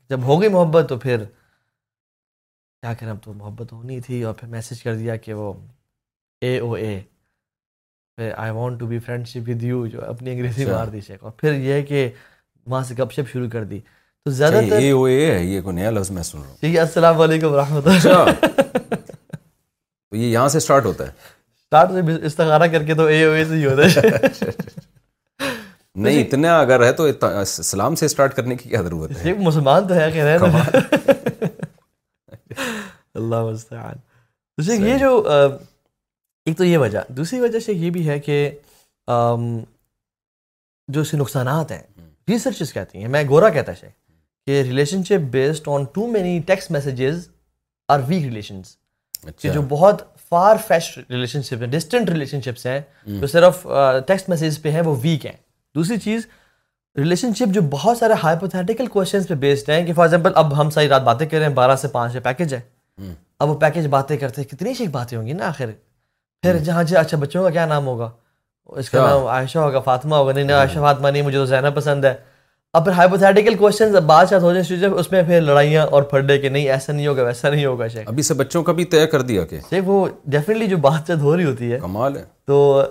[0.09, 4.47] جب ہو گئی محبت تو پھر کیا کریں اب تو محبت ہونی تھی اور پھر
[4.57, 5.53] میسج کر دیا کہ وہ
[6.43, 6.99] اے او اے
[8.17, 8.97] پھر I want to be
[9.27, 12.07] friendship with you جو اپنی انگریزی اچھا۔ مار دی شیخ اور پھر یہ کہ
[12.71, 15.43] وہاں سے گپ شپ شروع کر دی تو اچھا، زیادہ تر یہ وہ یہ ہے
[15.45, 18.21] یہ کوئی نیا لفظ میں سن رہا ہوں ٹھیک جی، ہے السلام علیکم ورحمۃ اللہ
[18.21, 18.95] اچھا۔
[20.15, 21.11] یہ یہاں سے سٹارٹ ہوتا ہے
[21.65, 24.49] سٹارٹ سے استخارہ کر کے تو اے او اے سے ہی ہوتا ہے
[26.05, 27.03] نہیں اتنا اگر ہے تو
[27.41, 31.53] اسلام سے سٹارٹ کرنے کی کیا ضرورت ہے ایک مسلمان تو ہے کہہ رہے ہیں
[33.21, 35.13] اللہ مستعان تو یہ جو
[36.45, 38.35] ایک تو یہ وجہ دوسری وجہ سے یہ بھی ہے کہ
[40.93, 41.81] جو اس کے نقصانات ہیں
[42.29, 43.89] ریسرچز کہتی ہیں میں گورا کہتا ہے
[44.47, 44.61] کہ
[45.03, 47.27] relationship based on too many text messages
[47.93, 52.79] are weak کہ اچھا۔ جو بہت فار فیش ریلیشن شپ ہیں ڈسٹنٹ ریلیشن شپس ہیں
[53.19, 53.65] جو صرف
[54.07, 55.35] ٹیکسٹ میسیج پہ ہیں وہ ویک ہیں
[55.75, 56.27] دوسری چیز
[56.97, 60.69] ریلیشن شپ جو بہت سارے ہائپوتھیٹیکل کوشچنس پہ بیسڈ ہیں کہ فار ایگزامپل اب ہم
[60.75, 62.59] ساری رات باتیں کر رہے ہیں بارہ سے پانچ سے پیکیج ہے
[63.39, 65.71] اب وہ پیکج باتیں کرتے ہیں کتنی سی باتیں ہوں گی نا آخر
[66.45, 68.09] پھر جہاں جی اچھا بچوں کا کیا نام ہوگا
[68.81, 71.75] اس کا نام عائشہ ہوگا فاطمہ ہوگا نہیں نہیں عائشہ فاطمہ نہیں مجھے تو زینب
[71.75, 72.13] پسند ہے
[72.77, 76.49] اب پھر ہائپوتھیٹیکل کوشچن بات چیت ہو جائے اس میں پھر لڑائیاں اور پھڈے کہ
[76.49, 79.21] نہیں ایسا نہیں ہوگا ویسا نہیں ہوگا شیخ ابھی سے بچوں کا بھی طے کر
[79.31, 82.81] دیا کہ شیخ وہ ڈیفینیٹلی جو بات چیت ہو رہی ہوتی ہے کمال ہے تو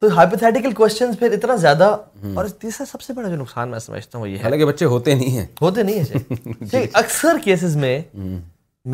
[0.00, 1.96] تو ہائپوتھیٹیکل کوشچن پھر اتنا زیادہ
[2.34, 5.14] اور تیسرا سب سے بڑا جو نقصان میں سمجھتا ہوں یہ ہے حالانکہ بچے ہوتے
[5.14, 8.00] نہیں ہیں ہوتے نہیں ہیں شیخ جی۔ اکثر کیسز میں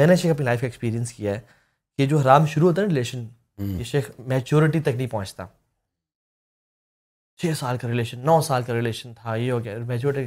[0.01, 1.41] میں نے شیخ اپنی لائف کا ایکسپیرینس کیا ہے
[1.99, 3.25] کہ جو حرام شروع ہوتا ہے نا ریلیشن
[3.59, 5.45] یہ شیخ میچورٹی تک نہیں پہنچتا
[7.43, 10.27] چھ سال کا ریلیشن نو سال کا ریلیشن تھا یہ ہو گیا میچورٹی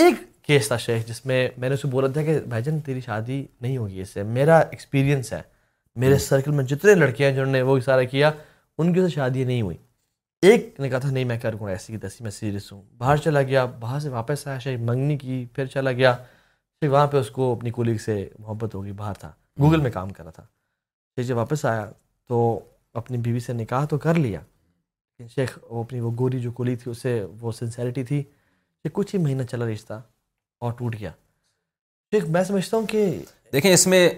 [0.00, 0.16] ایک
[0.46, 3.44] کیس تھا شیخ جس میں میں نے اسے بولا تھا کہ بھائی جان تیری شادی
[3.60, 5.40] نہیں ہوگی اس سے میرا ایکسپیرینس ہے
[6.02, 8.30] میرے سرکل میں جتنے لڑکے ہیں جنہوں نے وہ اشارہ کیا
[8.78, 9.76] ان کی اسے شادی نہیں ہوئی
[10.50, 13.42] ایک نے کہا تھا نہیں میں کرکوں ایسی کی تیسی میں سیریس ہوں باہر چلا
[13.50, 16.12] گیا باہر سے واپس آیا شیخ منگنی کی پھر چلا گیا
[16.80, 20.10] پھر وہاں پہ اس کو اپنی کولیگ سے محبت ہوگی باہر تھا گوگل میں کام
[20.12, 20.44] کر رہا تھا
[21.16, 21.86] پھر جب واپس آیا
[22.28, 22.40] تو
[23.00, 26.76] اپنی بیوی سے نکاح تو کر لیا لیکن شیخ وہ اپنی وہ گوری جو کلی
[26.76, 28.22] تھی اسے وہ سنسیریٹی تھی
[28.82, 30.00] کہ کچھ ہی مہینہ چلا رشتہ
[30.62, 31.10] اور ٹوٹ گیا
[32.14, 33.04] شیخ میں سمجھتا ہوں کہ
[33.52, 34.08] دیکھیں اس میں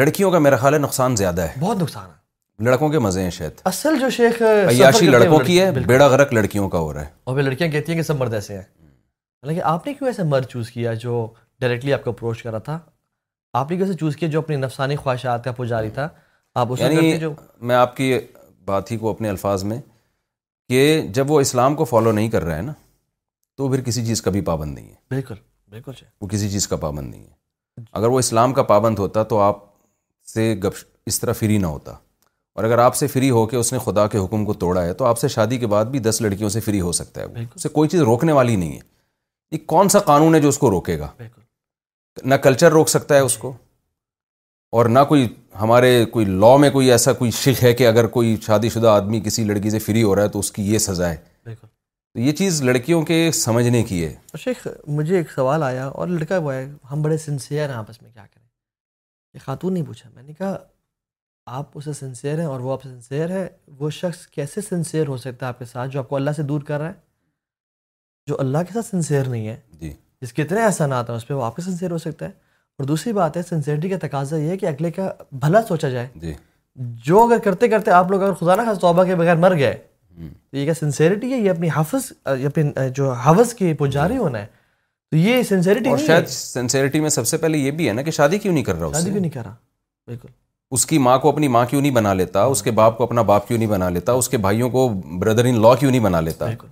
[0.00, 2.20] لڑکیوں کا میرا خیال ہے نقصان زیادہ ہے بہت نقصان ہے
[2.64, 6.68] لڑکوں کے مزے ہیں شاید اصل جو شیخ عیاشی لڑکوں کی ہے بیڑا غرق لڑکیوں
[6.70, 9.62] کا ہو رہا ہے اور پھر لڑکیاں کہتی ہیں کہ سب مرد ایسے ہیں حالانکہ
[9.70, 11.26] آپ نے کیوں ایسا مرد چوز کیا جو
[11.60, 12.78] ڈائریکٹلی آپ کو اپروچ کرا تھا
[13.60, 16.08] آپ نے کیسے چوز کیا جو اپنی نفسانی خواہشات کا پجاری تھا
[16.60, 17.12] آپ یعنی
[17.68, 18.12] میں آپ کی
[18.66, 19.80] بات ہی کو اپنے الفاظ میں
[20.68, 20.82] کہ
[21.14, 22.72] جب وہ اسلام کو فالو نہیں کر رہا ہے نا
[23.56, 25.34] تو پھر کسی چیز کا بھی پابند نہیں ہے بالکل
[25.70, 29.38] بالکل وہ کسی چیز کا پابند نہیں ہے اگر وہ اسلام کا پابند ہوتا تو
[29.40, 29.62] آپ
[30.34, 30.74] سے گپ
[31.06, 31.92] اس طرح فری نہ ہوتا
[32.56, 34.92] اور اگر آپ سے فری ہو کے اس نے خدا کے حکم کو توڑا ہے
[34.94, 37.68] تو آپ سے شادی کے بعد بھی دس لڑکیوں سے فری ہو سکتا ہے اسے
[37.78, 38.78] کوئی چیز روکنے والی نہیں ہے
[39.52, 41.08] یہ کون سا قانون ہے جو اس کو روکے گا
[42.24, 43.52] نہ کلچر روک سکتا ہے اس کو
[44.76, 45.26] اور نہ کوئی
[45.60, 49.20] ہمارے کوئی لاء میں کوئی ایسا کوئی شک ہے کہ اگر کوئی شادی شدہ آدمی
[49.24, 51.66] کسی لڑکی سے فری ہو رہا ہے تو اس کی یہ سزا ہے بالکل
[52.14, 54.14] تو یہ چیز لڑکیوں کے سمجھنے کی ہے
[54.44, 58.10] شیخ مجھے ایک سوال آیا اور لڑکا وہ ہے ہم بڑے سنسیئر ہیں آپس میں
[58.12, 58.46] کیا کریں
[59.34, 60.56] یہ خاتون نہیں پوچھا میں نے کہا
[61.58, 63.46] آپ اسے سنسیئر ہیں اور وہ آپ سنسیئر ہے
[63.78, 66.42] وہ شخص کیسے سنسیئر ہو سکتا ہے آپ کے ساتھ جو آپ کو اللہ سے
[66.52, 66.94] دور کر رہا ہے
[68.26, 69.92] جو اللہ کے ساتھ سنسیئر نہیں ہے جی
[70.22, 72.41] جس کے اتنے احسانات ہیں اس پہ وہ آپ کے سنسیئر ہو سکتا ہے
[72.82, 75.08] اور دوسری بات ہے سنسیئرٹی کا تقاضا یہ ہے کہ اگلے کا
[75.40, 76.32] بھلا سوچا جائے جی
[77.06, 79.74] جو اگر کرتے کرتے آپ لوگ اگر خدا نہ خاص توبہ کے بغیر مر گئے
[80.16, 84.38] تو یہ کیا سنسیئرٹی ہے یہ اپنی حفظ اپنی جو حوث کی پجاری جی۔ ہونا
[84.40, 84.46] ہے
[85.10, 88.10] تو یہ سنسیئرٹی اور شاید سنسیئرٹی میں سب سے پہلے یہ بھی ہے نا کہ
[88.18, 89.54] شادی کیوں نہیں کر رہا شادی کیوں نہیں کر رہا
[90.06, 90.28] بالکل
[90.78, 93.22] اس کی ماں کو اپنی ماں کیوں نہیں بنا لیتا اس کے باپ کو اپنا
[93.30, 94.88] باپ کیوں نہیں بنا لیتا اس کے بھائیوں کو
[95.20, 96.66] بردر ان لا کیوں نہیں بنا لیتا بالکل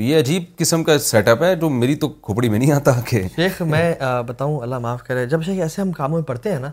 [0.00, 2.92] تو یہ عجیب قسم کا سیٹ اپ ہے جو میری تو کھوپڑی میں نہیں آتا
[3.08, 3.80] کہ شیخ میں
[4.26, 6.70] بتاؤں اللہ معاف کرے جب شیخ ایسے ہم کاموں میں پڑھتے ہیں نا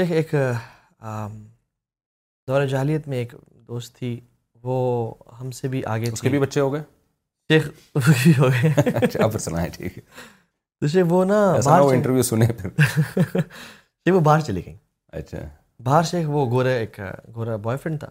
[0.00, 0.34] شیخ ایک
[2.48, 3.32] دور جہلیت میں ایک
[3.68, 4.10] دوست تھی
[4.62, 4.76] وہ
[5.40, 6.82] ہم سے بھی آگے اس کے بھی بچے ہو گئے
[7.52, 7.68] شیخ
[8.10, 8.72] بھی ہو گئے
[9.24, 9.98] آپ سنائیں ٹھیک
[10.80, 14.76] تو شیخ وہ نا وہ انٹرویو سنے پھر شیخ وہ باہر چلی گئیں
[15.18, 15.38] اچھا
[15.84, 17.00] باہر شیخ وہ گورا ایک
[17.34, 18.08] گورا بوائے فرینڈ تھا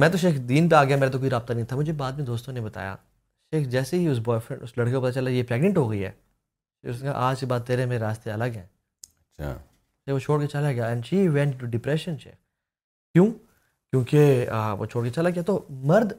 [0.00, 2.12] میں تو شیخ دین پہ آ گیا میرا تو کوئی رابطہ نہیں تھا مجھے بعد
[2.18, 2.94] میں دوستوں نے بتایا
[3.52, 6.02] شیخ جیسے ہی اس بوائے فرینڈ اس لڑکے کو پتہ چلا یہ پیگننٹ ہو گئی
[6.04, 6.10] ہے
[6.90, 8.64] اس نے آج کے بعد تیرے میرے راستے الگ ہیں
[9.44, 13.26] اچھا وہ چھوڑ کے چلا گیا and she went to depression کیوں
[13.90, 14.46] کیونکہ
[14.78, 15.58] وہ چھوڑ کے چلا گیا تو
[15.92, 16.12] مرد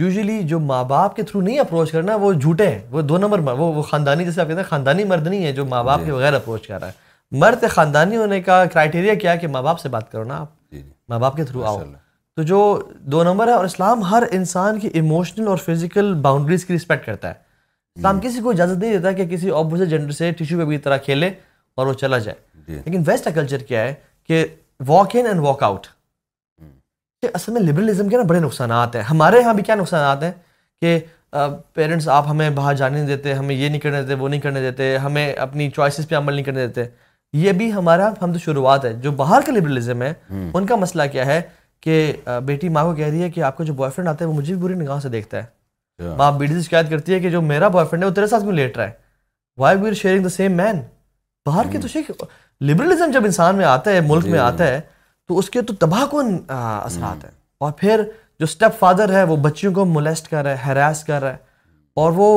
[0.00, 3.40] یوزلی جو ماں باپ کے تھرو نہیں اپروچ کرنا وہ جھوٹے ہیں وہ دو نمبر
[3.58, 6.06] وہ وہ خاندانی جیسے آپ کہتے ہیں خاندانی مرد نہیں ہے جو ماں باپ جی۔
[6.06, 9.80] کے بغیر اپروچ کر رہا ہے مرد خاندانی ہونے کا کرائٹیریا کیا کہ ماں باپ
[9.80, 11.78] سے بات کرو نا آپ جی، جی۔ ماں باپ کے تھرو آؤ
[12.36, 12.58] تو جو
[13.12, 17.28] دو نمبر ہے اور اسلام ہر انسان کی ایموشنل اور فزیکل باؤنڈریز کی رسپیکٹ کرتا
[17.28, 17.34] ہے
[17.96, 20.78] اسلام جی۔ کسی کو اجازت نہیں دیتا کہ کسی اپوزٹ جینڈر سے ٹیشو پہ بھی
[20.86, 21.30] طرح کھیلے
[21.76, 22.36] اور وہ چلا جائے
[22.68, 23.92] جی۔ لیکن ویسٹ کلچر کیا ہے
[24.28, 24.44] کہ
[24.86, 25.86] walk in and walk out
[27.34, 30.30] اصل میں لبرلزم کے نا بڑے نقصانات ہیں ہمارے یہاں بھی کیا نقصانات ہیں
[30.80, 30.98] کہ
[31.74, 34.60] پیرنٹس آپ ہمیں باہر جانے نہیں دیتے ہمیں یہ نہیں کرنے دیتے وہ نہیں کرنے
[34.60, 36.84] دیتے ہمیں اپنی چوائسیز پہ عمل نہیں کرنے دیتے
[37.42, 40.12] یہ بھی ہمارا ہم تو شروعات ہے جو باہر کا لبرلزم ہے
[40.54, 41.40] ان کا مسئلہ کیا ہے
[41.82, 42.12] کہ
[42.46, 44.34] بیٹی ماں کو کہہ رہی ہے کہ آپ کا جو بوائے فرینڈ آتا ہے وہ
[44.34, 47.40] مجھے بھی بری نگاہ سے دیکھتا ہے ماں بیٹی سے شکایت کرتی ہے کہ جو
[47.42, 48.92] میرا بوائے فرینڈ ہے وہ تیرے ساتھ میں لیٹ رہا ہے
[49.60, 50.80] why sharing the same man
[51.46, 51.82] باہر کے hmm.
[51.82, 52.10] تو شیخ
[52.70, 54.80] لبرلزم جب انسان میں آتا ہے ملک میں آتا ہے
[55.28, 57.24] تو اس کے تو تباہ کن اثرات hmm.
[57.24, 57.30] ہیں
[57.64, 58.02] اور پھر
[58.40, 61.36] جو اسٹیپ فادر ہے وہ بچیوں کو ملیسٹ کر رہا ہے ہیراس کر رہا ہے
[62.02, 62.28] اور وہ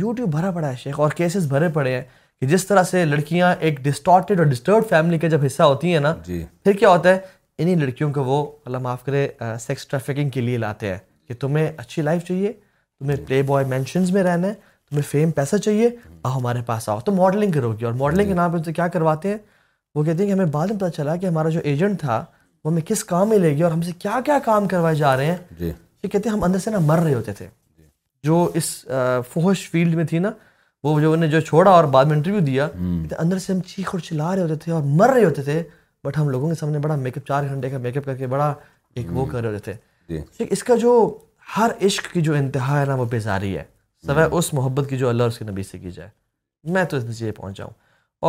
[0.00, 2.02] یوٹیوب بھرا پڑا ہے شیخ اور کیسز بھرے پڑے ہیں
[2.40, 6.00] کہ جس طرح سے لڑکیاں ایک ڈسٹارٹیڈ اور ڈسٹرب فیملی کا جب حصہ ہوتی ہیں
[6.00, 7.18] نا جی۔ پھر کیا ہوتا ہے
[7.62, 9.26] انہی لڑکیوں کو وہ اللہ معاف کرے
[9.60, 10.98] سیکس ٹریفکنگ کے لیے لاتے ہیں
[11.28, 14.52] کہ تمہیں اچھی لائف چاہیے تمہیں پلے بوائے مینشنز میں رہنا ہے
[14.90, 15.88] تمہیں فیم پیسہ چاہیے
[16.22, 18.72] آؤ ہمارے پاس آؤ تو ماڈلنگ کرو گی اور ماڈلنگ کے جی۔ نام پہ تو
[18.76, 19.36] کیا کرواتے ہیں
[19.94, 22.24] وہ کہتے ہیں کہ ہمیں بعد میں پتہ چلا کہ ہمارا جو ایجنٹ تھا
[22.64, 25.16] وہ ہمیں کس کام میں لے گیا اور ہم سے کیا کیا کام کروائے جا
[25.16, 25.66] رہے ہیں جی۔
[26.02, 27.46] یہ کہتے ہیں ہم اندر سے نا مر رہے ہوتے تھے
[27.78, 27.84] جی۔
[28.28, 28.70] جو اس
[29.32, 30.30] فوہش فیلڈ میں تھی نا
[30.84, 32.68] وہ جو انہیں جو چھوڑا اور بعد میں انٹرویو دیا
[33.18, 35.62] اندر سے ہم چیخ اور چلا رہے ہوتے تھے اور مر رہے ہوتے تھے
[36.04, 38.26] بٹ ہم لوگوں کے سامنے بڑا میک اپ چار گھنٹے کا میک اپ کر کے
[38.26, 38.52] بڑا
[38.96, 39.72] ایک وہ کر رہے تھے
[40.08, 40.92] جی۔ اس کا جو
[41.56, 43.62] ہر عشق کی جو انتہا ہے نا وہ بیزاری ہے
[44.06, 46.08] سوائے اس محبت کی جو اللہ اس کے نبی سے کی جائے
[46.72, 47.70] میں تو اس نتیجے یہ جاؤں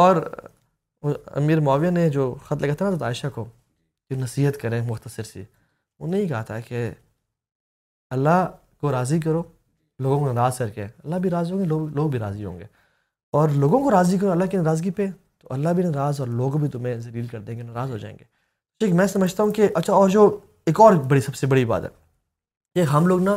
[0.01, 0.15] اور
[1.41, 3.45] امیر معاویہ نے جو خط لگا تھا نا عائشہ کو
[4.17, 6.89] نصیحت کریں مختصر سی انہوں نے کہا تھا کہ
[8.15, 8.45] اللہ
[8.81, 9.41] کو راضی کرو
[10.03, 12.65] لوگوں کو ناراض کر کے اللہ بھی راضی ہوں گے لوگ بھی راضی ہوں گے
[13.39, 15.07] اور لوگوں کو راضی کرو اللہ کی ناراضگی پہ
[15.43, 18.15] تو اللہ بھی ناراض اور لوگ بھی تمہیں ذلیل کر دیں گے ناراض ہو جائیں
[18.19, 18.23] گے
[18.79, 20.29] ٹھیک میں سمجھتا ہوں کہ اچھا اور جو
[20.67, 21.89] ایک اور بڑی سب سے بڑی بات ہے
[22.75, 23.35] کہ ہم لوگ نا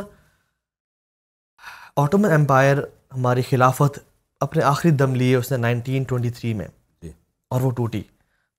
[2.03, 2.77] آٹومن امپائر
[3.15, 3.99] ہماری خلافت
[4.45, 6.67] اپنے آخری دم لیے اس نے نائنٹین ٹوئنٹی تھری میں
[7.01, 7.11] جی۔
[7.51, 8.01] اور وہ ٹوٹی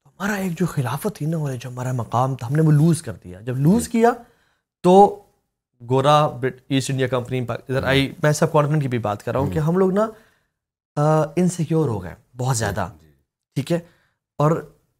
[0.06, 3.02] ہمارا ایک جو خلافت تھی نا وہ جو ہمارا مقام تھا ہم نے وہ لوز
[3.08, 4.12] کر دیا جب لوز جی۔ کیا
[4.84, 4.96] تو
[5.90, 6.16] گورا
[6.68, 9.54] ایسٹ انڈیا کمپنی ادھر آئی میں سب کانفیڈنٹ کی بھی بات کر رہا ہوں جی۔
[9.54, 10.08] کہ ہم لوگ نا
[11.40, 12.88] انسیکیور ہو گئے بہت زیادہ
[13.58, 13.78] ٹھیک ہے
[14.42, 14.50] اور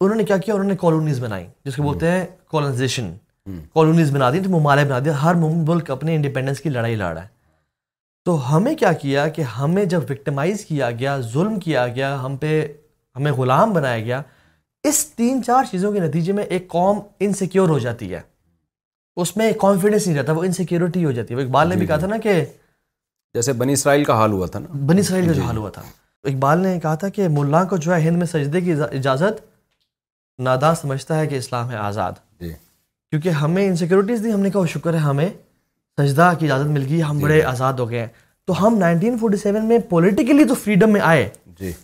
[0.05, 3.11] انہوں نے کیا کیا انہوں نے کالونیز بنائی جس کو بولتے ہیں کالونائزیشن
[3.75, 7.23] کالونیز بنا بنا دی تو ممالک دیا ہر ملک اپنے انڈیپینڈنس کی لڑائی لڑ رہا
[7.23, 7.27] ہے
[8.25, 12.49] تو ہمیں کیا کیا کہ ہمیں جب وکٹمائز کیا گیا ظلم کیا گیا ہم پہ
[13.17, 14.21] ہمیں غلام بنایا گیا
[14.89, 18.21] اس تین چار چیزوں کے نتیجے میں ایک قوم انسیکیور ہو جاتی ہے
[19.23, 21.87] اس میں ایک کانفیڈینس نہیں رہتا وہ انسیکیورٹی ہو جاتی وہ اقبال نے بھی جی،
[21.87, 22.35] کہا جی۔ تھا نا کہ
[23.37, 25.69] جیسے بنی اسرائیل کا حال ہوا تھا نا بنی اسرائیل کا جو جی۔ حال ہوا
[25.77, 25.81] تھا
[26.27, 29.41] اقبال نے کہا تھا کہ ملا کو جو ہے ہند میں سجدے کی اجازت
[30.43, 32.11] ناداں سمجھتا ہے کہ اسلام ہے آزاد
[32.41, 32.49] جی۔
[33.09, 35.27] کیونکہ ہمیں انسیکیورٹیز دی ہم نے کہا شکر ہے ہمیں
[36.01, 38.07] سجدہ کی اجازت مل گئی ہم جی، بڑے جی۔ آزاد ہو گئے ہیں
[38.47, 41.29] تو ہم نائنٹین فورٹی سیون میں پولیٹیکلی تو فریڈم میں آئے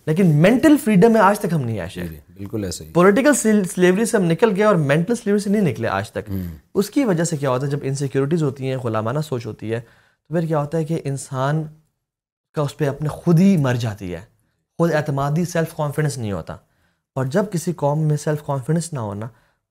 [0.06, 3.34] لیکن مینٹل فریڈم میں آج تک ہم نہیں آئے بالکل ایسے پولیٹیکل
[3.74, 6.30] سلیوری سے ہم نکل گئے اور مینٹل سے نہیں نکلے آج تک
[6.74, 9.80] اس کی وجہ سے کیا ہوتا ہے جب انسیکیورٹیز ہوتی ہیں غلامانہ سوچ ہوتی ہے
[9.80, 11.64] تو پھر کیا ہوتا ہے کہ انسان
[12.56, 14.22] کا اس پہ اپنے خود ہی مر جاتی ہے
[14.78, 16.54] خود اعتمادی سیلف کانفیڈنس نہیں ہوتا
[17.18, 19.28] اور جب کسی قوم میں سیلف کانفیڈنس نہ ہونا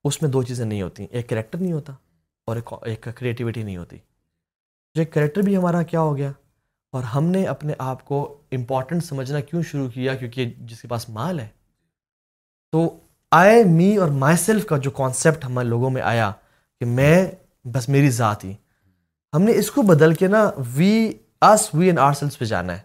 [0.09, 1.93] اس میں دو چیزیں نہیں ہوتی ایک کریکٹر نہیں ہوتا
[2.49, 2.57] اور
[2.89, 3.97] ایک کریٹیوٹی نہیں ہوتی
[4.95, 6.31] جو کریکٹر بھی ہمارا کیا ہو گیا
[6.97, 8.19] اور ہم نے اپنے آپ کو
[8.57, 11.47] امپورٹنٹ سمجھنا کیوں شروع کیا کیونکہ جس کے پاس مال ہے
[12.73, 12.87] تو
[13.39, 16.31] آئے می اور مائی سیلف کا جو کانسیپٹ ہمارے لوگوں میں آیا
[16.79, 17.11] کہ میں
[17.75, 18.53] بس میری ذات ہی
[19.35, 20.93] ہم نے اس کو بدل کے نا we
[21.43, 22.79] as we are ourselves پہ جانا ہے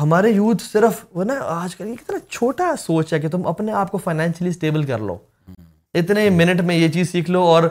[0.00, 3.72] ہمارے یوتھ صرف وہ نا آج کل یہ کتنا چھوٹا سوچ ہے کہ تم اپنے
[3.80, 5.16] آپ کو فائنینشلی اسٹیبل کر لو
[5.98, 7.62] اتنے منٹ میں یہ چیز سیکھ لو اور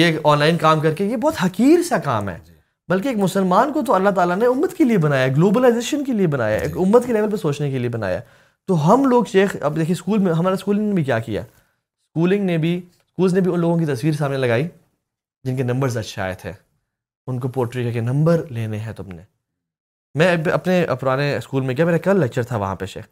[0.00, 2.52] یہ آن لائن کام کر کے یہ بہت حقیر سا کام ہے جی۔
[2.88, 6.26] بلکہ ایک مسلمان کو تو اللہ تعالیٰ نے امت کے لیے بنایا گلوبلائزیشن کے لیے
[6.36, 8.20] بنایا ایک جی۔ امت کے لیول پہ سوچنے کے لیے بنایا
[8.66, 12.44] تو ہم لوگ شیخ اب دیکھیے اسکول میں ہمارے اسکولنگ نے بھی کیا کیا اسکولنگ
[12.46, 14.68] نے بھی اسکولس نے بھی ان لوگوں کی تصویر سامنے لگائی
[15.44, 16.52] جن کے نمبرز اچھے آئے تھے
[17.28, 19.22] ان کو پورٹری کے نمبر لینے ہیں تم نے
[20.18, 23.06] میں اپنے پرانے اسکول میں کیا میرا کل لیکچر تھا وہاں پہ شیخ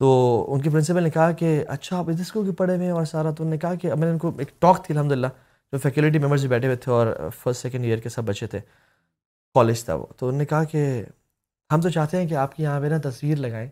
[0.00, 0.08] تو
[0.54, 3.04] ان کی پرنسپل نے کہا کہ اچھا آپ اس اسکول کے پڑھے ہوئے ہیں اور
[3.04, 5.26] سارا تو انہوں نے کہا کہ میں نے ان کو ایک ٹاک تھی الحمد للہ
[5.72, 7.06] جو فیکلٹی ممبرز بھی بیٹھے ہوئے تھے اور
[7.38, 8.58] فرسٹ سیکنڈ ایئر کے سب بچے تھے
[9.54, 10.86] کالج تھا وہ تو انہوں نے کہا کہ
[11.72, 13.68] ہم تو چاہتے ہیں کہ آپ کی یہاں میرا تصویر لگائیں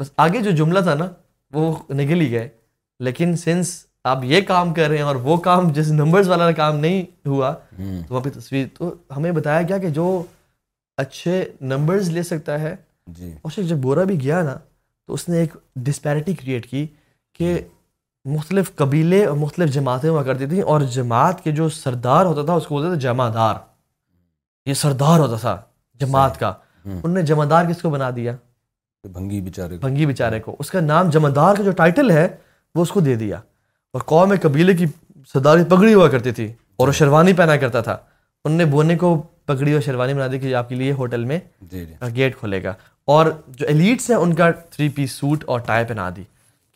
[0.00, 1.08] بس آگے جو جملہ تھا نا
[1.54, 2.48] وہ نگل ہی گئے
[3.08, 3.74] لیکن سنس
[4.06, 7.50] آپ یہ کام کر رہے ہیں اور وہ کام جس نمبرز والا کام نہیں ہوا
[7.76, 10.04] تو وہاں پہ تصویر تو ہمیں بتایا گیا کہ جو
[11.02, 11.32] اچھے
[11.72, 12.74] نمبرز لے سکتا ہے
[13.16, 14.54] جی۔ اور شخص جب بورا بھی گیا نا
[15.06, 15.56] تو اس نے ایک
[15.88, 16.84] ڈسپیرٹی کریٹ کی
[17.38, 17.74] کہ جی۔
[18.34, 22.52] مختلف قبیلے اور مختلف جماعتیں ہوا کرتی تھیں اور جماعت کے جو سردار ہوتا تھا
[22.54, 23.54] اس کو بولتے تھے جمع دار
[24.68, 25.56] یہ سردار ہوتا تھا
[26.04, 26.52] جماعت کا
[27.02, 28.32] ان نے جمع دار کس کو بنا دیا
[29.12, 32.26] بھنگی بیچارے بھنگی بیچارے کو اس کا نام جمع دار کا جو ٹائٹل ہے
[32.74, 33.40] وہ اس کو دے دیا
[33.96, 34.86] اور قوم قبیلے کی
[35.32, 36.44] صداری پگڑی ہوا کرتی تھی
[36.78, 36.98] اور وہ جی.
[36.98, 37.96] شیروانی پہنا کرتا تھا
[38.44, 39.12] ان نے بونے کو
[39.46, 41.38] پگڑی اور شیروانی بنا دی کہ آپ کے لیے ہوٹل میں
[41.70, 42.74] جی، جی۔ گیٹ کھولے گا
[43.14, 43.26] اور
[43.58, 46.22] جو ایلیٹس ہیں ان کا تھری پیس سوٹ اور ٹائی پہنا دی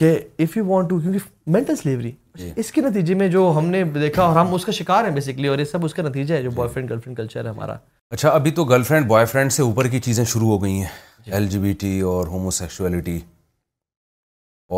[0.00, 2.12] کہ اف یو وانٹ ٹو کیونکہ مینٹل سلیوری
[2.56, 5.48] اس کے نتیجے میں جو ہم نے دیکھا اور ہم اس کا شکار ہیں بیسکلی
[5.48, 7.76] اور یہ سب اس کا نتیجہ ہے جو boy friend girl friend culture ہے ہمارا
[8.16, 11.32] اچھا ابھی تو گرل فرینڈ بوائے فرینڈ سے اوپر کی چیزیں شروع ہو گئی ہیں
[11.32, 13.18] ایل جی بی ٹی اور ہومو سیکشولیٹی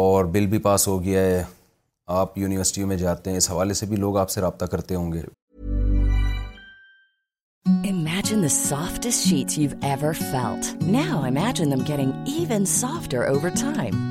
[0.02, 1.42] اور بل بھی پاس ہو گیا ہے
[2.18, 5.12] آپ یونیورسٹیوں میں جاتے ہیں اس حوالے سے بھی لوگ آپ سے رابطہ کرتے ہوں
[5.12, 5.20] گے
[7.88, 12.06] imagine the softest sheet you ever felt now imagine them carry
[12.38, 14.10] even softer over time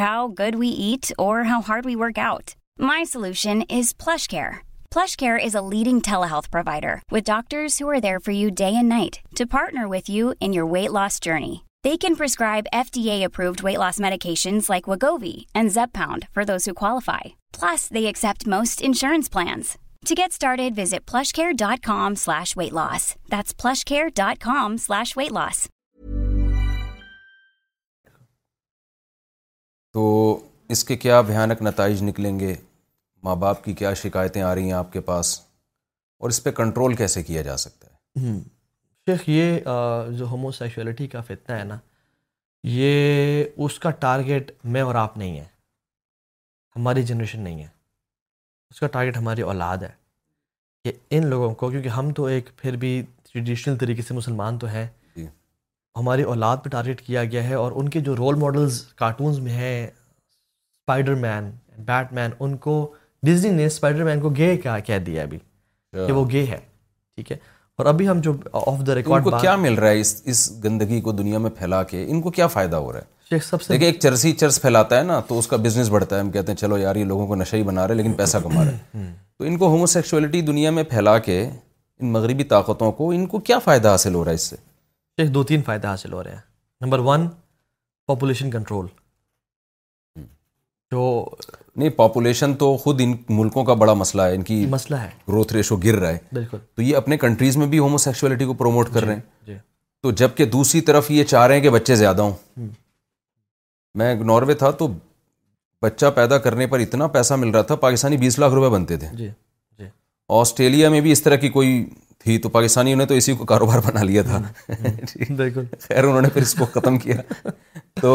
[0.00, 1.42] How good we ate our
[5.62, 10.54] leading telehealth provider with doctors for you day and night to partner with you in
[10.54, 11.54] your weight loss journey
[11.84, 14.88] they can prescribe FDA approved weight loss medication like
[15.22, 15.70] Wegovy and
[16.00, 17.28] Zepbound for those کوئی
[17.60, 19.66] plus they accept most insurance plans
[20.08, 22.74] To get started, visit plushcare.com slash weight
[29.92, 30.02] تو
[30.70, 31.20] اس کے کیا
[31.60, 32.54] نتائج نکلیں گے
[33.24, 35.38] ماں باپ کی کیا شکایتیں آ رہی ہیں آپ کے پاس
[36.20, 39.52] اور اس پہ کنٹرول کیسے کیا جا سکتا ہے
[40.18, 41.78] جو ہوموسیٹی کا فتنہ ہے نا
[42.78, 45.48] یہ اس کا ٹارگیٹ میں اور آپ نہیں ہیں
[46.76, 47.74] ہماری جنریشن نہیں ہے
[48.70, 49.90] اس کا ٹارگٹ ہماری اولاد ہے
[50.84, 53.00] کہ ان لوگوں کو کیونکہ ہم تو ایک پھر بھی
[53.32, 54.86] ٹریڈیشنل طریقے سے مسلمان تو ہیں
[55.16, 55.26] جی۔
[55.98, 59.52] ہماری اولاد پہ ٹارگیٹ کیا گیا ہے اور ان کے جو رول ماڈلز کارٹونز میں
[59.52, 61.50] ہیں اسپائڈر مین
[61.84, 62.74] بیٹ مین ان کو
[63.26, 66.60] ڈزنی نے اسپائڈر مین کو گے کہہ دیا ابھی اچھا۔ کہ وہ گے ہے
[67.16, 67.36] ٹھیک ہے
[67.78, 71.12] اور ابھی ہم جو آف دا ریکارڈ کو کیا مل رہا ہے اس گندگی کو
[71.12, 74.98] دنیا میں پھیلا کے ان کو کیا فائدہ ہو رہا ہے ایک چرسی چرس پھیلاتا
[74.98, 77.26] ہے نا تو اس کا بزنس بڑھتا ہے ہم کہتے ہیں چلو یار یہ لوگوں
[77.26, 80.40] کو نشہ ہی بنا رہے لیکن پیسہ کما رہے ہیں تو ان کو ہومو سیکچولیٹی
[80.50, 84.30] دنیا میں پھیلا کے ان مغربی طاقتوں کو ان کو کیا فائدہ حاصل ہو رہا
[84.30, 84.56] ہے اس سے
[85.18, 86.40] شیخ دو تین فائدہ حاصل ہو رہے ہیں
[86.84, 87.26] نمبر ون
[88.08, 88.86] پاپولیشن کنٹرول
[90.92, 91.24] جو
[91.76, 95.52] نہیں پاپولیشن تو خود ان ملکوں کا بڑا مسئلہ ہے ان کی مسئلہ ہے گروتھ
[95.52, 98.92] ریشو گر رہا ہے بالکل تو یہ اپنے کنٹریز میں بھی ہومو سیکشولیٹی کو پروموٹ
[98.94, 99.54] کر جی، رہے ہیں جی۔
[100.02, 102.66] تو جبکہ دوسری طرف یہ چاہ رہے ہیں کہ بچے زیادہ ہوں
[103.98, 104.88] میں ناروے تھا تو
[105.82, 109.08] بچہ پیدا کرنے پر اتنا پیسہ مل رہا تھا پاکستانی بیس لاکھ روپے بنتے تھے
[109.16, 109.28] جی،
[110.42, 111.84] آسٹریلیا میں بھی اس طرح کی کوئی
[112.24, 114.40] تھی تو پاکستانی نے تو اسی کو کاروبار بنا لیا تھا
[115.30, 117.16] بالکل ختم کیا
[118.00, 118.14] تو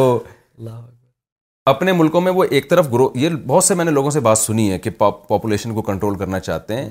[1.70, 4.38] اپنے ملکوں میں وہ ایک طرف گرو یہ بہت سے میں نے لوگوں سے بات
[4.38, 6.90] سنی ہے کہ پاپولیشن کو کنٹرول کرنا چاہتے ہیں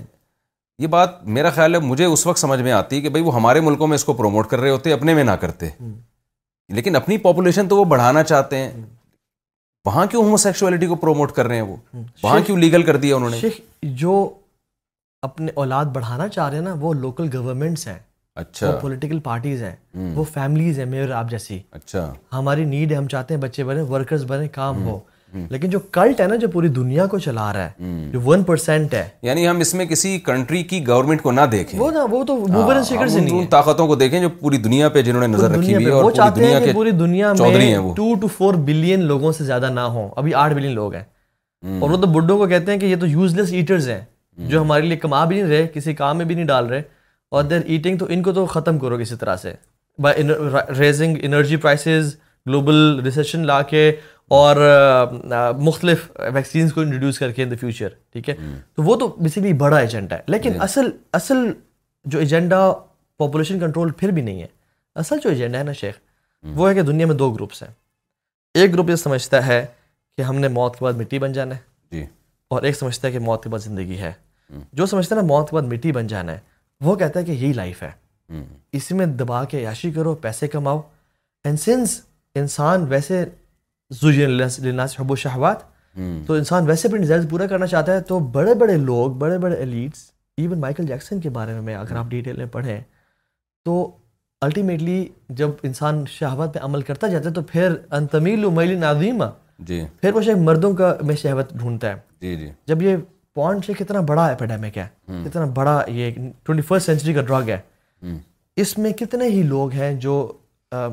[0.83, 3.35] یہ بات میرا خیال ہے مجھے اس وقت سمجھ میں آتی ہے کہ بھائی وہ
[3.35, 5.69] ہمارے ملکوں میں اس کو پروموٹ کر رہے ہوتے اپنے میں نہ کرتے
[6.75, 8.71] لیکن اپنی پاپولیشن تو وہ بڑھانا چاہتے ہیں
[9.87, 11.77] وہاں کیوں ہومو سیکچولیٹی کو پروموٹ کر رہے ہیں وہ
[12.23, 13.51] وہاں کیوں لیگل کر دیا انہوں نے
[14.05, 14.19] جو
[15.23, 17.99] اپنے اولاد بڑھانا چاہ رہے ہیں نا وہ لوکل گورنمنٹس ہیں
[18.39, 19.77] اچھا پولیٹیکل پارٹیز ہیں
[20.15, 23.81] وہ فیملیز ہیں میئر آپ جیسی اچھا ہماری نیڈ ہے ہم چاہتے ہیں بچے بنے
[23.89, 24.99] ورکرز بنے کام ہو
[25.51, 28.95] لیکن جو کلٹ ہے نا جو پوری دنیا کو چلا رہا ہے جو ون پرسینٹ
[28.95, 32.83] ہے یعنی ہم اس میں کسی کنٹری کی گورنمنٹ کو نہ دیکھیں وہ تو ہاں،
[33.09, 36.73] سے نہیں طاقتوں کو دیکھیں جو پوری دنیا پہ جنہوں نے نظر رکھی ہے کہ
[36.73, 41.05] پوری دنیا میں ٹو بلین لوگوں سے زیادہ نہ ہوں ابھی آٹھ بلین لوگ ہیں
[41.81, 44.01] اور وہ تو بڈوں کو کہتے ہیں کہ یہ تو یوز لیس ہیں
[44.49, 46.83] جو ہمارے لیے کما بھی نہیں رہے کسی کام میں بھی نہیں ڈال رہے
[47.31, 49.53] اور دیر ایٹنگ تو ان کو تو ختم کرو کسی طرح سے
[50.03, 50.23] by
[50.79, 52.17] raising energy prices
[52.47, 53.91] global recession لا کے
[54.39, 54.57] اور
[55.59, 58.35] مختلف ویکسینس کو انٹروڈیوس کر کے ان دا فیوچر ٹھیک ہے
[58.75, 61.47] تو وہ تو بیسکلی بڑا ایجنڈا ہے لیکن جی۔ اصل اصل
[62.15, 62.65] جو ایجنڈا
[63.19, 64.47] پاپولیشن کنٹرول پھر بھی نہیں ہے
[65.05, 65.99] اصل جو ایجنڈا ہے نا شیخ
[66.57, 67.71] وہ ہے کہ دنیا میں دو گروپس ہیں
[68.61, 69.65] ایک گروپ یہ سمجھتا ہے
[70.17, 71.61] کہ ہم نے موت کے بعد مٹی بن جانا ہے
[71.97, 72.05] جی۔
[72.51, 74.13] اور ایک سمجھتا ہے کہ موت کے بعد زندگی ہے
[74.81, 76.49] جو سمجھتا ہے نا موت کے بعد مٹی بن جانا ہے
[76.85, 77.91] وہ کہتا ہے کہ یہی لائف ہے
[78.79, 80.81] اس میں دبا کے عیاشی کرو پیسے کماؤ
[81.45, 82.01] اینڈ سنس
[82.37, 83.25] انسان ویسے
[84.99, 85.63] حب و شہوات
[86.27, 89.55] تو انسان ویسے اپنے ڈیزائر پورا کرنا چاہتا ہے تو بڑے بڑے لوگ بڑے بڑے
[89.57, 92.79] ایلیٹس ایون مائیکل جیکسن کے بارے میں اگر آپ ڈیٹیل میں پڑھیں
[93.65, 93.77] تو
[94.47, 95.05] الٹیمیٹلی
[95.41, 98.79] جب انسان شہوت پہ عمل کرتا جاتا ہے تو پھر انتمیل و میل
[99.69, 102.97] جی پھر وہ شاید مردوں کا میں شہوت ڈھونڈتا ہے جی جی جب یہ
[103.35, 104.87] پوائنٹ کتنا بڑا اپیڈیمک ہے
[105.25, 106.11] کتنا بڑا یہ
[106.69, 107.61] فرسٹ سینچری کا ڈرگ ہے
[108.63, 110.15] اس میں کتنے ہی لوگ ہیں جو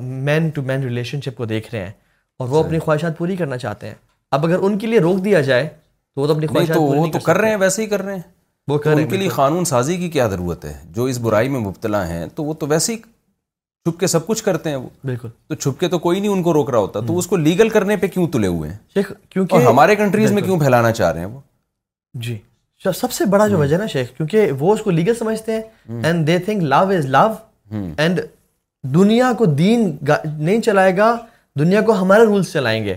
[0.02, 1.92] man to man relationship کو دیکھ رہے ہیں
[2.40, 3.94] اور وہ اپنی خواہشات پوری کرنا چاہتے ہیں
[4.36, 5.68] اب اگر ان کے لیے روک دیا جائے
[6.16, 8.22] تو وہ تو اپنی خواہشات وہ تو کر رہے ہیں ویسے ہی کر رہے ہیں
[8.68, 11.50] وہ کر رہے ان کے لیے قانون سازی کی کیا ضرورت ہے جو اس برائی
[11.50, 12.98] میں مبتلا ہیں تو وہ تو ویسے ہی
[13.88, 16.44] چھپ کے سب کچھ کرتے ہیں وہ بالکل تو چھپ کے تو کوئی نہیں ان
[16.44, 19.66] کو روک رہا ہوتا تو اس کو لیگل کرنے پہ کیوں تلے ہوئے ہیں کیونکہ
[19.70, 21.40] ہمارے کنٹریز میں کیوں پھیلانا چاہ رہے ہیں وہ
[22.26, 22.36] جی
[22.99, 25.93] سب سے بڑا جو وجہ ہے نا شیخ کیونکہ وہ اس کو لیگل سمجھتے ہیں
[26.05, 27.28] and they think love is love
[27.97, 28.20] and
[28.93, 29.89] دنیا کو دین
[30.26, 31.15] نہیں چلائے گا
[31.59, 32.95] دنیا کو ہمارے رولس چلائیں گے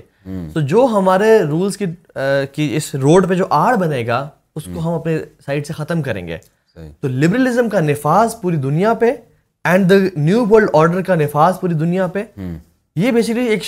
[0.55, 1.77] تو جو ہمارے رولس
[2.55, 6.03] کی اس روڈ پہ جو آڑ بنے گا اس کو ہم اپنے سائڈ سے ختم
[6.03, 6.39] کریں گے
[7.01, 9.11] تو لبرلزم کا نفاذ پوری دنیا پہ
[9.71, 12.23] and the new world order کا نفاذ پوری دنیا پہ
[12.97, 13.63] یہ بیسکلی ایک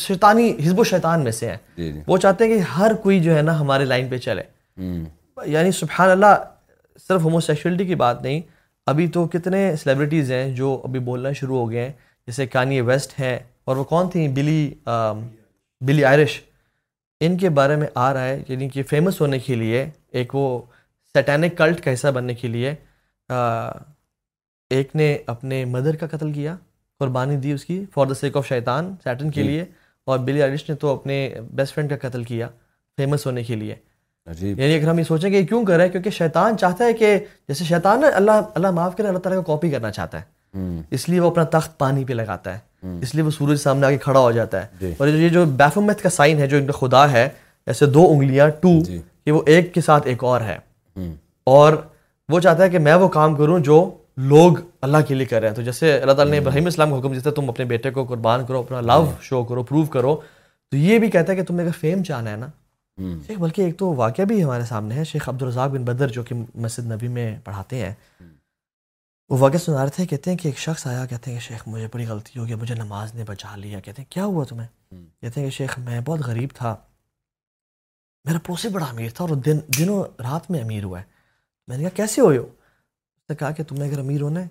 [0.00, 3.18] شیطانی حزب و شیطان میں سے ہے جی، جی۔ وہ چاہتے ہیں کہ ہر کوئی
[3.22, 4.42] جو ہے نا ہمارے لائن پہ چلے
[4.82, 6.34] یعنی سبحان اللہ
[7.08, 8.40] صرف ہومو سیکشولیٹی کی بات نہیں
[8.90, 11.92] ابھی تو کتنے سیلیبریٹیز ہیں جو ابھی بولنا شروع ہو گئے ہیں
[12.26, 14.72] جیسے کانی ویسٹ ہیں اور وہ کون تھیں بلی
[15.86, 16.40] بلی آئرش
[17.24, 19.84] ان کے بارے میں آ رہا ہے یعنی کہ فیمس ہونے کے لیے
[20.18, 20.44] ایک وہ
[21.14, 22.74] سیٹینک کلٹ کا حصہ بننے کے لیے
[24.76, 26.56] ایک نے اپنے مدر کا قتل کیا
[27.00, 29.64] قربانی دی اس کی فار دا سیک آف شیطان سیٹن کے جی۔ لیے
[30.10, 31.16] اور بلی آئرش نے تو اپنے
[31.54, 32.48] بیسٹ فرینڈ کا قتل کیا
[32.96, 33.74] فیمس ہونے کے لیے
[34.26, 36.92] یعنی اگر ہم یہ سوچیں کہ یہ کیوں کر رہا ہے کیونکہ شیطان چاہتا ہے
[36.94, 37.16] کہ
[37.48, 40.62] جیسے نا اللہ اللہ معاف کرے اللہ تعالیٰ کو کاپی کرنا چاہتا ہے
[40.94, 43.90] اس لیے وہ اپنا تخت پانی پہ لگاتا ہے اس لیے وہ سورج سامنے آ
[43.90, 46.66] کے کھڑا ہو جاتا ہے جی۔ اور یہ جو بیفمت کا سائن ہے جو ان
[46.66, 47.28] کا خدا ہے
[47.66, 50.56] جیسے دو انگلیاں ٹو جی۔ کہ وہ ایک کے ساتھ ایک اور ہے
[51.56, 51.72] اور
[52.32, 53.76] وہ چاہتا ہے کہ میں وہ کام کروں جو
[54.32, 54.56] لوگ
[54.86, 57.12] اللہ کے لیے کر رہے ہیں تو جیسے اللہ تعالیٰ نے ابراہیم اسلام کا حکم
[57.14, 60.14] جیسے تم اپنے بیٹے کو قربان کرو اپنا لو شو کرو پروو کرو
[60.70, 62.46] تو یہ بھی کہتا ہے کہ تم اگر فیم چاہنا ہے نا
[63.00, 66.34] شیخ بلکہ ایک تو واقعہ بھی ہمارے سامنے ہے شیخ عبدالرزاق بن بدر جو کہ
[66.64, 67.92] مسجد نبی میں پڑھاتے ہیں
[69.30, 71.62] وہ واقعہ سنا رہے تھے کہتے ہیں کہ ایک شخص آیا کہتے ہیں کہ شیخ
[71.68, 74.66] مجھے بڑی غلطی ہو گئی مجھے نماز نے بچا لیا کہتے ہیں کیا ہوا تمہیں
[75.20, 76.74] کہتے ہیں کہ شیخ میں بہت غریب تھا
[78.28, 79.36] میرا پوسے بڑا امیر تھا اور
[79.78, 81.04] دنوں رات میں امیر ہوا ہے
[81.68, 84.40] میں نے کہا کیسے ہوئے ہو اس نے کہا کہ تم نے اگر امیر ہونا
[84.44, 84.48] ہے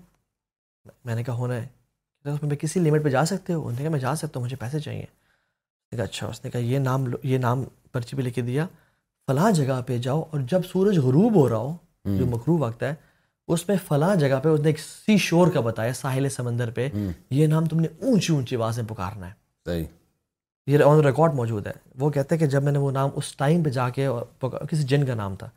[1.04, 3.82] میں نے کہا ہونا ہے اس میں کسی لمٹ پہ جا سکتے ہو انہوں نے
[3.82, 5.06] کہا میں جا سکتا ہوں مجھے پیسے چاہیے
[6.02, 8.66] اچھا اس نے کہا یہ نام یہ نام پرچی پہ لے کے دیا
[9.26, 11.76] فلاں جگہ پہ جاؤ اور جب سورج غروب ہو رہا ہو
[12.18, 12.94] جو مکرو وقت ہے
[13.54, 16.88] اس میں فلاں جگہ پہ اس نے ایک سی شور کا بتایا ساحل سمندر پہ
[17.38, 19.32] یہ نام تم نے اونچی اونچی آواز میں پکارنا ہے
[19.66, 19.84] صحیح
[20.66, 23.34] یہ آن ریکارڈ موجود ہے وہ کہتے ہیں کہ جب میں نے وہ نام اس
[23.36, 24.08] ٹائم پہ جا کے
[24.70, 25.48] کسی جن کا نام تھا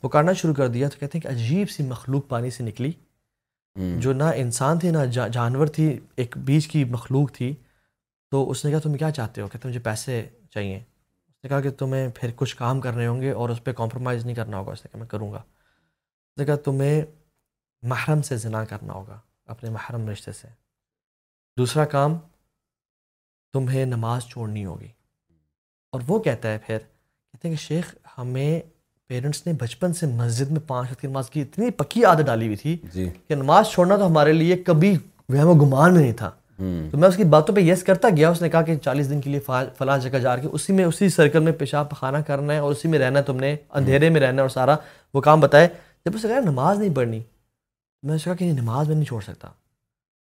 [0.00, 2.90] پکارنا شروع کر دیا تو کہتے ہیں کہ عجیب سی مخلوق پانی سے نکلی
[4.02, 7.52] جو نہ انسان تھی نہ جانور تھی ایک بیچ کی مخلوق تھی
[8.30, 10.24] تو اس نے کہا تم کیا چاہتے ہو کہتے مجھے پیسے
[10.54, 10.80] چاہیے
[11.44, 14.34] نے کہا کہ تمہیں پھر کچھ کام کرنے ہوں گے اور اس پہ کمپرومائز نہیں
[14.36, 17.00] کرنا ہوگا اس نے کہا میں کروں گا اس نے کہا تمہیں
[17.92, 19.18] محرم سے زنا کرنا ہوگا
[19.54, 20.48] اپنے محرم رشتے سے
[21.58, 22.16] دوسرا کام
[23.52, 24.88] تمہیں نماز چھوڑنی ہوگی
[25.92, 28.60] اور وہ کہتا ہے پھر کہتے ہیں کہ شیخ ہمیں
[29.08, 32.44] پیرنٹس نے بچپن سے مسجد میں پانچ وقت کی نماز کی اتنی پکی عادت ڈالی
[32.46, 33.08] ہوئی تھی جی.
[33.28, 34.96] کہ نماز چھوڑنا تو ہمارے لیے کبھی
[35.34, 36.30] وہم و گمان نہیں تھا
[36.90, 39.20] تو میں اس کی باتوں پہ یس کرتا گیا اس نے کہا کہ چالیس دن
[39.20, 39.40] کے لیے
[39.78, 42.88] فلاں جگہ جا کے اسی اسی میں سرکل میں پیشاب پخانا کرنا ہے اور اسی
[42.88, 44.76] میں رہنا ہے تم نے اندھیرے میں رہنا ہے اور سارا
[45.14, 45.68] وہ کام بتائے
[46.04, 47.18] جب اس نے کہا نماز نہیں پڑھنی
[48.02, 49.48] میں نے کہا کہ نماز میں نہیں چھوڑ سکتا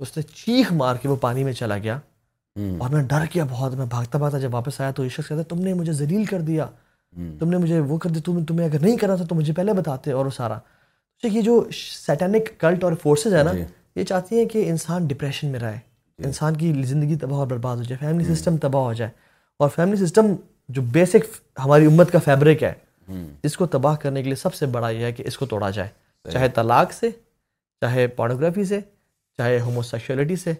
[0.03, 1.97] اس نے چیخ مار کے وہ پانی میں چلا گیا
[2.79, 5.41] اور میں ڈر کیا بہت میں بھاگتا بھاگتا جب واپس آیا تو یہ شخص کہتا
[5.55, 6.65] تم نے مجھے ذلیل کر دیا
[7.39, 10.11] تم نے مجھے وہ کر دیا تمہیں اگر نہیں کرنا تھا تو مجھے پہلے بتاتے
[10.19, 10.59] اور سارا
[11.23, 13.63] یہ جو سیٹینک کلٹ اور فورسز ہے نا جی۔
[13.95, 15.77] یہ چاہتی ہیں کہ انسان ڈپریشن میں رہے
[16.25, 19.11] انسان کی زندگی تباہ اور برباد ہو جائے فیملی سسٹم تباہ ہو جائے
[19.59, 20.33] اور فیملی سسٹم
[20.77, 21.25] جو بیسک
[21.65, 22.73] ہماری امت کا فیبرک ہے
[23.43, 25.69] اس کو تباہ کرنے کے لیے سب سے بڑا یہ ہے کہ اس کو توڑا
[25.77, 25.89] جائے
[26.31, 27.09] چاہے طلاق سے
[27.81, 28.79] چاہے پارنوگرافی سے
[29.37, 30.53] چاہے ہومو سیکشولیٹی سے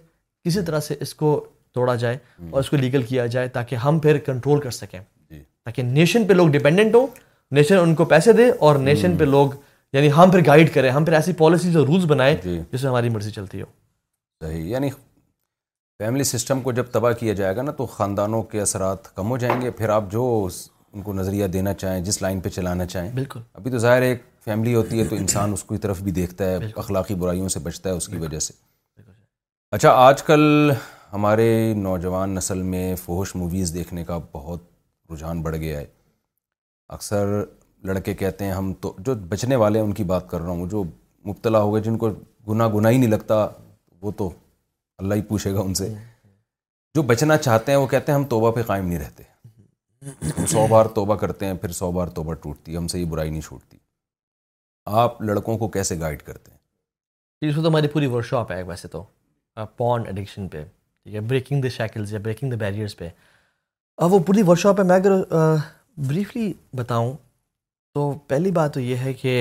[0.46, 1.30] کسی طرح سے اس کو
[1.74, 2.18] توڑا جائے
[2.50, 5.00] اور اس کو لیگل کیا جائے تاکہ ہم پھر کنٹرول کر سکیں
[5.30, 7.08] جی۔ تاکہ نیشن پہ لوگ ڈیپینڈنٹ ہوں
[7.58, 9.50] نیشن ان کو پیسے دے اور نیشن پہ لوگ
[9.94, 12.90] یعنی ہم پھر گائیڈ کریں ہم پھر ایسی پالیسیز اور رولز بنائیں جی۔ جس میں
[12.90, 13.66] ہماری مرضی چلتی ہو
[14.46, 14.90] صحیح یعنی
[16.04, 19.38] فیملی سسٹم کو جب تباہ کیا جائے گا نا تو خاندانوں کے اثرات کم ہو
[19.38, 20.22] جائیں گے پھر آپ جو
[20.94, 24.22] ان کو نظریہ دینا چاہیں جس لائن پہ چلانا چاہیں بالکل ابھی تو ظاہر ایک
[24.46, 27.90] فیملی ہوتی ہے تو انسان اس کی طرف بھی دیکھتا ہے اخلاقی برائیوں سے بچتا
[27.90, 28.54] ہے اس کی وجہ سے
[29.76, 30.72] اچھا آج کل
[31.14, 31.48] ہمارے
[31.78, 34.64] نوجوان نسل میں فوہش موویز دیکھنے کا بہت
[35.14, 35.86] رجحان بڑھ گیا ہے
[36.98, 37.42] اکثر
[37.88, 40.68] لڑکے کہتے ہیں ہم تو جو بچنے والے ہیں ان کی بات کر رہا ہوں
[40.70, 40.84] جو
[41.30, 42.10] مبتلا ہو گئے جن کو
[42.50, 43.48] گناہ گناہ ہی نہیں لگتا
[44.02, 44.30] وہ تو
[45.00, 45.88] اللہ ہی پوچھے گا ان سے
[46.96, 50.86] جو بچنا چاہتے ہیں وہ کہتے ہیں ہم توبہ پہ قائم نہیں رہتے سو بار
[50.96, 53.78] توبہ کرتے ہیں پھر سو بار توبہ ٹوٹتی ہم سے یہ برائی نہیں چھوٹتی
[55.04, 56.58] آپ لڑکوں کو کیسے گائیڈ کرتے ہیں
[57.42, 59.04] جی، اس کو تو ہماری پوری ورک شاپ ہے ویسے تو
[59.78, 63.10] پون ایڈکشن پہ ٹھیک ہے بریکنگ دا شیکلز یا بریکنگ دا بیریئرس پہ
[64.06, 65.12] اب وہ پوری ورک شاپ ہے میں اگر
[66.08, 67.12] بریفلی بتاؤں
[67.96, 69.36] تو پہلی بات تو یہ ہے کہ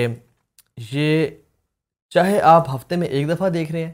[0.91, 1.27] یہ
[2.13, 3.93] چاہے آپ ہفتے میں ایک دفعہ دیکھ رہے ہیں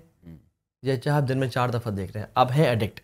[1.04, 3.00] چاہے آپ دن میں چار دفعہ دیکھ رہے ہیں آپ ہیں ایڈکٹ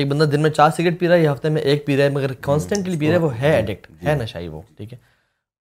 [0.00, 2.04] ایک بندہ دن میں چار سگریٹ پی رہا ہے یا ہفتے میں ایک پی رہا
[2.04, 4.98] ہے مگر کانسٹنٹلی پی رہا ہے وہ ہے ایڈکٹ ہے جی۔ نشائی وہ ٹھیک ہے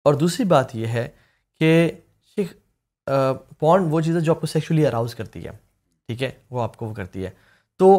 [0.05, 1.07] اور دوسری بات یہ ہے
[1.59, 1.91] کہ
[3.59, 5.51] پونڈ وہ چیز ہے جو آپ کو سیکچولی اراؤز کرتی ہے
[6.07, 7.29] ٹھیک ہے وہ آپ کو وہ کرتی ہے
[7.79, 7.91] تو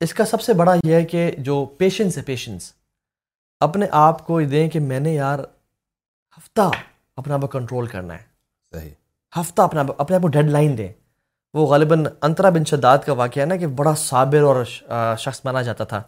[0.00, 2.72] اس کا سب سے بڑا یہ ہے کہ جو پیشنس ہے پیشنس
[3.68, 5.38] اپنے آپ کو یہ دیں کہ میں نے یار
[6.36, 6.70] ہفتہ
[7.16, 8.22] اپنے آپ کو کنٹرول کرنا ہے
[8.76, 8.90] صحیح
[9.40, 10.88] ہفتہ اپنے آپ کو ڈیڈ لائن دیں
[11.54, 14.64] وہ غالباً انترا بن شداد کا واقعہ ہے نا کہ بڑا صابر اور
[15.18, 16.02] شخص مانا جاتا تھا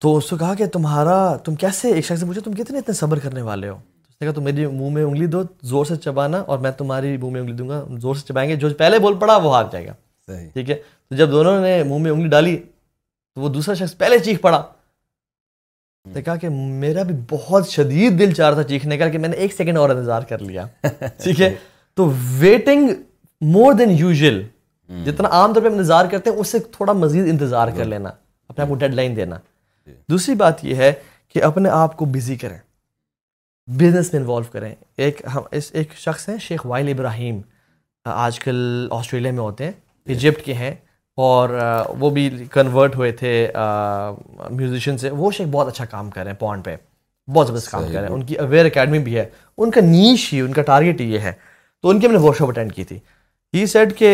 [0.00, 2.94] تو اس کو کہا کہ تمہارا تم کیسے ایک شخص سے پوچھا تم کتنے اتنے
[2.94, 5.96] صبر کرنے والے ہو تو نے کہا تم میری منہ میں انگلی دو زور سے
[6.04, 8.98] چبانا اور میں تمہاری منہ میں انگلی دوں گا زور سے چبائیں گے جو پہلے
[9.06, 9.92] بول پڑا وہ ہار جائے گا
[10.54, 10.74] ٹھیک ہے
[11.08, 14.62] تو جب دونوں نے منہ میں انگلی ڈالی تو وہ دوسرا شخص پہلے چیخ پڑا
[16.24, 16.48] کہا کہ
[16.82, 19.90] میرا بھی بہت شدید دل چار تھا چیخنے کا کہ میں نے ایک سیکنڈ اور
[19.90, 21.54] انتظار کر لیا ٹھیک ہے
[21.96, 22.92] تو ویٹنگ
[23.40, 24.42] مور دین یوزل
[25.06, 28.08] جتنا عام طور پہ ہم انتظار کرتے ہیں اس سے تھوڑا مزید انتظار کر لینا
[28.48, 29.38] اپنے آپ کو ڈیڈ لائن دینا
[30.10, 30.92] دوسری بات یہ ہے
[31.34, 32.58] کہ اپنے آپ کو بزی کریں
[33.78, 34.74] بزنس میں انوالو کریں
[35.04, 37.40] ایک ہم اس ایک شخص ہیں شیخ وائل ابراہیم
[38.14, 38.56] آج کل
[38.98, 39.72] آسٹریلیا میں ہوتے ہیں
[40.14, 40.74] ایجپٹ کے ہیں
[41.26, 41.50] اور
[41.98, 43.32] وہ بھی کنورٹ ہوئے تھے
[44.50, 46.76] میوزیشین سے وہ شیخ بہت اچھا کام کر رہے ہیں پونڈ پہ
[47.34, 49.24] بہت زبردست کام کر رہے ہیں ان کی اویئر اکیڈمی بھی ہے
[49.58, 51.32] ان کا نیش ہی ان کا ٹارگیٹ یہ ہے
[51.82, 52.98] تو ان کی ہم نے ورک شاپ اٹینڈ کی تھی
[53.60, 54.08] ہی سیٹ کہ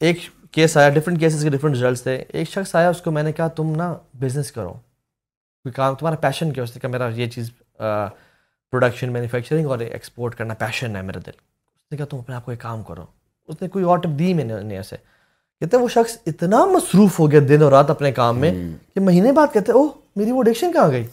[0.00, 0.18] ایک
[0.52, 3.32] کیس آیا ڈفرینٹ کیسز کے ڈفرینٹ ریزلٹس تھے ایک شخص آیا اس کو میں نے
[3.32, 7.26] کہا تم نا بزنس کرو کوئی کام تمہارا پیشن کیا اس نے کہا میرا یہ
[7.34, 12.34] چیز پروڈکشن مینوفیکچرنگ اور ایکسپورٹ کرنا پیشن ہے میرا دل اس نے کہا تم اپنے
[12.34, 13.04] آپ کو ایک کام کرو
[13.48, 14.96] اس نے کوئی اور ٹپ دی میں نے اسے
[15.60, 18.52] کہتے ہیں وہ شخص اتنا مصروف ہو گیا دن اور رات اپنے کام میں
[18.94, 21.06] کہ مہینے بعد کہتے او میری وہ اڈکشن کہاں گئی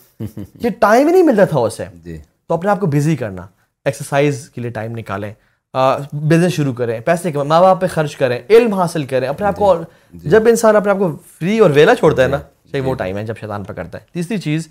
[0.63, 2.17] یہ ٹائم ہی نہیں ملتا تھا اسے جی۔
[2.47, 3.45] تو اپنے آپ کو بزی کرنا
[3.85, 5.31] ایکسرسائز کے لیے ٹائم نکالیں
[5.75, 9.73] بزنس شروع کریں پیسے ماں باپ پہ خرچ کریں علم حاصل کریں اپنے آپ کو
[9.83, 12.37] جی، جی۔ جب انسان اپنے آپ کو فری اور ویلا چھوڑتا ہے نا
[12.71, 14.67] صحیح جی، وہ ٹائم ہے جب شیطان پکڑتا ہے تیسری چیز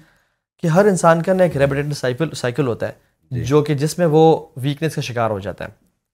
[0.62, 4.06] کہ ہر انسان کا نا ایک ریبٹنٹ سائیکل سائیکل ہوتا ہے جو کہ جس میں
[4.14, 4.22] وہ
[4.62, 5.70] ویکنیس کا شکار ہو جاتا ہے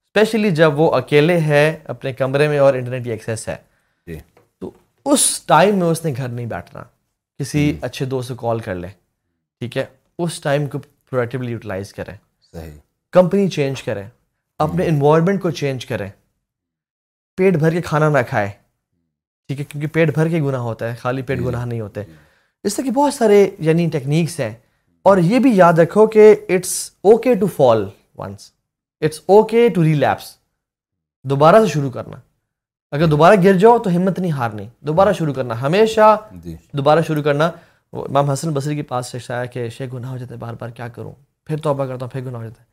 [0.06, 1.64] اسپیشلی جب وہ اکیلے ہے
[1.94, 3.56] اپنے کمرے میں اور انٹرنیٹ کی ایکسیس ہے
[4.60, 4.70] تو
[5.12, 6.82] اس ٹائم میں اس نے گھر نہیں بیٹھنا
[7.38, 8.90] کسی اچھے دوست سے کال کر لیں
[9.60, 9.84] ٹھیک ہے
[10.18, 10.78] اس ٹائم کو
[11.10, 12.16] پروڈکٹیولی یوٹیلائز کریں
[13.12, 14.06] کمپنی چینج کریں
[14.64, 16.08] اپنے انوائرمنٹ کو چینج کریں
[17.36, 18.48] پیٹ بھر کے کھانا نہ کھائے
[19.48, 21.80] ٹھیک ہے کیونکہ پیٹ بھر کے گناہ ہوتا ہے خالی پیٹ جی، جی۔ گناہ نہیں
[21.80, 22.02] ہوتے
[22.64, 24.52] اس طرح کے بہت سارے یعنی ٹیکنیکس ہیں
[25.08, 26.72] اور یہ بھی یاد رکھو کہ it's
[27.12, 27.88] okay to fall
[28.18, 28.50] once
[29.00, 30.34] it's okay to relapse
[31.30, 32.16] دوبارہ سے شروع کرنا
[32.96, 37.22] اگر دوبارہ گر جاؤ تو ہمت نہیں ہارنی دوبارہ شروع کرنا ہمیشہ جی۔ دوبارہ شروع
[37.22, 37.50] کرنا
[38.08, 40.70] امام حسن بصری کے پاس سے شاید کہ شیخ گناہ ہو جاتا ہے بار بار
[40.76, 41.12] کیا کروں
[41.46, 42.66] پھر توبہ کرتا ہوں پھر گناہ ہو جاتا ہے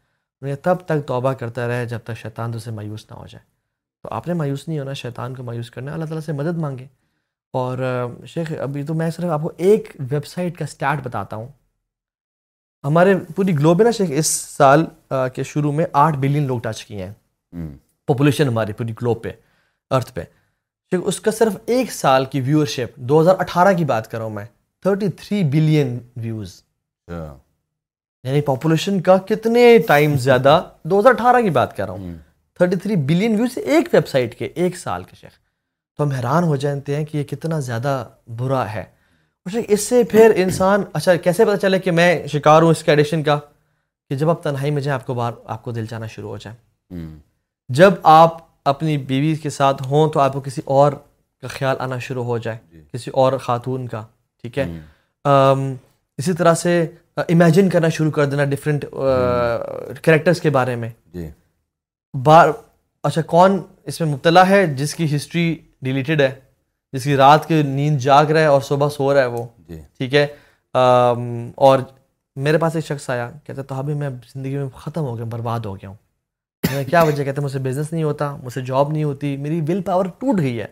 [0.63, 3.43] تب تک توبہ کرتا رہے جب تک شیطان تو اسے مایوس نہ ہو جائے
[4.03, 6.85] تو آپ نے مایوس نہیں ہونا شیطان کو مایوس کرنا اللہ تعالیٰ سے مدد مانگے
[7.59, 7.77] اور
[8.27, 11.47] شیخ ابھی تو میں صرف آپ کو ایک ویب سائٹ کا سٹارٹ بتاتا ہوں
[12.87, 14.27] ہمارے پوری گلوب میں نا شیخ اس
[14.57, 14.83] سال
[15.35, 17.13] کے شروع میں آٹھ بلین لوگ ٹچ کیے ہیں
[18.07, 19.31] پاپولیشن ہماری پوری گلوب پہ
[19.95, 20.23] ارتھ پہ
[20.91, 24.17] شیخ اس کا صرف ایک سال کی ویور شپ دو ہزار اٹھارہ کی بات کر
[24.17, 24.45] رہا ہوں میں
[24.83, 26.61] تھرٹی تھری بلین ویوز
[28.25, 32.13] یعنی پاپولیشن کا کتنے ٹائم زیادہ دو ہزار اٹھارہ کی بات کر رہا ہوں
[32.59, 35.31] تھرٹی تھری بلین ویوز ایک ویب سائٹ کے ایک سال کے شیخ
[35.97, 37.91] تو ہم حیران ہو جانتے ہیں کہ یہ کتنا زیادہ
[38.37, 38.83] برا ہے
[39.67, 43.23] اس سے پھر انسان اچھا کیسے پتا چلے کہ میں شکار ہوں اس کے ایڈیشن
[43.23, 43.37] کا
[44.09, 46.37] کہ جب آپ تنہائی میں جائیں آپ کو بار آپ کو دل جانا شروع ہو
[46.45, 47.01] جائے
[47.81, 48.37] جب آپ
[48.69, 50.93] اپنی بیوی کے ساتھ ہوں تو آپ کو کسی اور
[51.41, 54.03] کا خیال آنا شروع ہو جائے جی۔ کسی اور خاتون کا
[54.41, 54.65] ٹھیک ہے
[56.17, 56.85] اسی طرح سے
[57.17, 58.83] امیجن کرنا شروع کر دینا ڈفرینٹ
[60.03, 61.27] کریکٹرس کے بارے میں جی
[62.23, 62.49] بار
[63.03, 65.53] اچھا کون اس میں مبتلا ہے جس کی ہسٹری
[65.83, 66.29] ڈیلیٹیڈ ہے
[66.93, 69.79] جس کی رات کی نیند جاگ رہا ہے اور صبح سو رہا ہے وہ جی۔
[69.97, 70.25] ٹھیک ہے
[70.73, 71.79] اور
[72.45, 75.65] میرے پاس ایک شخص آیا کہتا تو ابھی میں زندگی میں ختم ہو گیا برباد
[75.65, 75.95] ہو گیا ہوں
[76.71, 79.35] میں کیا وجہ کہتے ہیں مجھ سے بزنس نہیں ہوتا مجھ سے جاب نہیں ہوتی
[79.37, 80.67] میری ول پاور ٹوٹ گئی ہے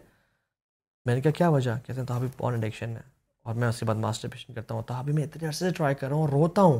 [1.05, 3.11] میں نے کہا کیا وجہ کہتے ہیں تو ابھی پون ایڈکشن اڈکشن ہے
[3.45, 5.73] اور میں اس کے بعد ماسٹر پیشن کرتا ہوں تو ابھی میں اتنے عرصے سے
[5.75, 6.79] ٹرائی کر رہا ہوں روتا ہوں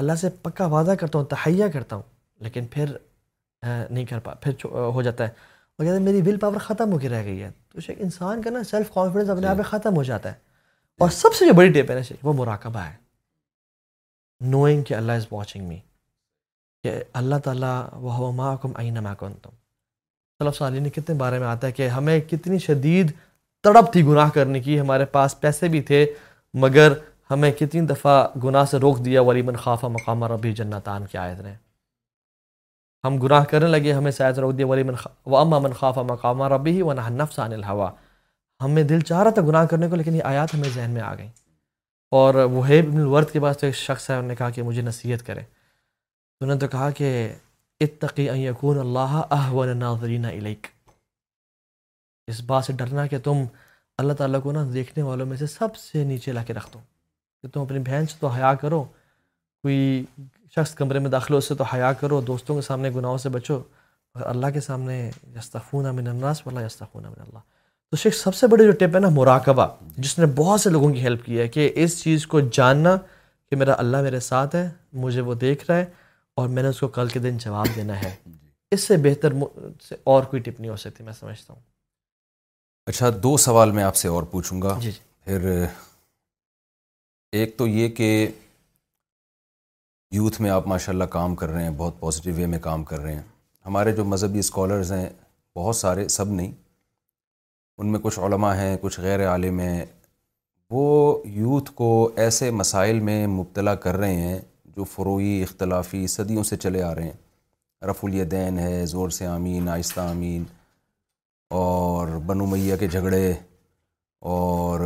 [0.00, 2.02] اللہ سے پکا وعدہ کرتا ہوں تہیا کرتا ہوں
[2.44, 2.96] لیکن پھر
[3.66, 4.52] نہیں کر پا پھر
[4.94, 5.42] ہو جاتا ہے
[5.78, 8.50] کہتے ہیں میری ول پاور ختم ہو کے رہ گئی ہے تو شیخ انسان کا
[8.50, 10.38] نا سیلف کانفیڈنس اپنے آپ میں ختم ہو جاتا ہے
[11.04, 12.94] اور سب سے جو بڑی ٹیپ ہے نا شیخ وہ مراقبہ ہے
[14.52, 15.78] نوئنگ کہ اللہ از واچنگ می
[16.84, 16.92] کہ
[17.22, 19.50] اللہ تعالیٰ وہ ماکم آئینہ ماں تم تم
[20.40, 23.12] اللہ علیہ نے کتنے بارے میں آتا ہے کہ ہمیں کتنی شدید
[23.64, 26.04] تڑپ تھی گناہ کرنے کی ہمارے پاس پیسے بھی تھے
[26.64, 26.92] مگر
[27.30, 31.40] ہمیں کتنی دفعہ گناہ سے روک دیا ولی من خوافہ مقام ربی جنتان کی آیت
[31.44, 31.52] نے
[33.06, 34.10] ہم گناہ کرنے لگے ہمیں
[34.40, 34.94] روک دیا ولی من
[35.26, 37.88] و اما من خوافہ مقام ربی ہی نفس عن الحوا
[38.64, 41.14] ہمیں دل چاہ رہا تھا گناہ کرنے کو لیکن یہ آیات ہمیں ذہن میں آ
[41.18, 41.30] گئیں
[42.20, 44.82] اور وہ ہے الورد کے پاس تو ایک شخص ہے انہوں نے کہا کہ مجھے
[44.90, 47.10] نصیحت کرے انہوں نے تو کہا کہ
[47.86, 49.18] اتقی ان یکون اللہ
[49.52, 50.66] ون ناظرین علیک
[52.30, 53.44] اس بات سے ڈرنا کہ تم
[53.98, 56.78] اللہ تعالیٰ کو نا دیکھنے والوں میں سے سب سے نیچے لا کے رکھ دو
[57.42, 58.82] کہ تم اپنی بہن سے تو حیا کرو
[59.62, 60.04] کوئی
[60.56, 63.58] شخص کمرے میں داخل اس سے تو حیا کرو دوستوں کے سامنے گناہوں سے بچو
[64.14, 64.98] اور اللہ کے سامنے
[65.36, 67.38] یستخون من الناس واللہ یستخون من اللہ
[67.90, 69.66] تو شیخ سب سے بڑی جو ٹپ ہے نا مراقبہ
[69.96, 72.96] جس نے بہت سے لوگوں کی ہیلپ کی ہے کہ اس چیز کو جاننا
[73.50, 74.68] کہ میرا اللہ میرے ساتھ ہے
[75.04, 75.84] مجھے وہ دیکھ رہا ہے
[76.40, 78.36] اور میں نے اس کو کل کے دن جواب دینا ہے جی۔
[78.74, 79.32] اس سے بہتر
[79.88, 81.60] سے اور کوئی ٹپ نہیں ہو سکتی میں سمجھتا ہوں
[82.86, 85.64] اچھا دو سوال میں آپ سے اور پوچھوں گا جی, جی۔ پھر
[87.38, 88.08] ایک تو یہ کہ
[90.14, 92.98] یوتھ میں آپ ماشاء اللہ کام کر رہے ہیں بہت پازیٹیو وے میں کام کر
[93.00, 93.22] رہے ہیں
[93.66, 95.08] ہمارے جو مذہبی اسکالرز ہیں
[95.56, 96.50] بہت سارے سب نہیں
[97.78, 99.84] ان میں کچھ علماء ہیں کچھ غیر عالم ہیں
[100.70, 100.88] وہ
[101.36, 101.88] یوتھ کو
[102.24, 104.38] ایسے مسائل میں مبتلا کر رہے ہیں
[104.76, 109.26] جو فروئی اختلافی صدیوں سے چلے آ رہے ہیں رف الیدین دین ہے زور سے
[109.26, 110.44] آمین آہستہ آمین
[111.56, 113.30] اور بنو میاں کے جھگڑے
[114.34, 114.80] اور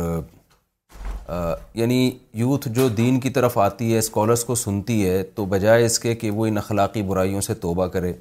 [1.81, 1.97] یعنی
[2.39, 6.13] یوتھ جو دین کی طرف آتی ہے اسکالرس کو سنتی ہے تو بجائے اس کے
[6.23, 8.11] کہ وہ ان اخلاقی برائیوں سے توبہ کرے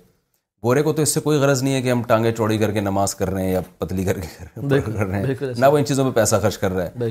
[0.64, 2.80] گورے کو تو اس سے کوئی غرض نہیں ہے کہ ہم ٹانگیں چوڑی کر کے
[2.86, 4.28] نماز کر رہے ہیں یا پتلی کر کے
[4.80, 7.10] کر رہے ہیں نہ وہ ان چیزوں پہ پیسہ خرچ کر رہا ہے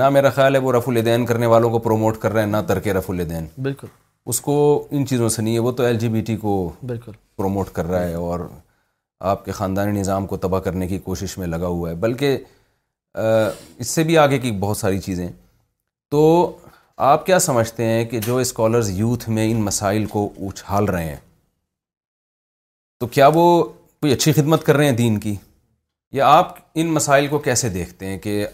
[0.00, 2.60] نہ میرا خیال ہے وہ رف الدین کرنے والوں کو پروموٹ کر رہے ہیں نہ
[2.68, 3.86] ترک رف الدین بالکل
[4.32, 4.56] اس کو
[4.90, 6.54] ان چیزوں سے نہیں ہے وہ تو ایل جی بی ٹی کو
[6.90, 8.40] بالکل پروموٹ کر رہا ہے اور
[9.30, 12.36] آپ کے خاندانی نظام کو تباہ کرنے کی کوشش میں لگا ہوا ہے بلکہ
[13.18, 15.28] اس سے بھی آگے کی بہت ساری چیزیں
[16.10, 16.20] تو
[17.10, 21.16] آپ کیا سمجھتے ہیں کہ جو اسکالرز یوتھ میں ان مسائل کو اچھال رہے ہیں
[23.00, 25.34] تو کیا وہ کوئی اچھی خدمت کر رہے ہیں دین کی
[26.14, 28.46] یا آپ ان مسائل کو کیسے دیکھتے ہیں کہ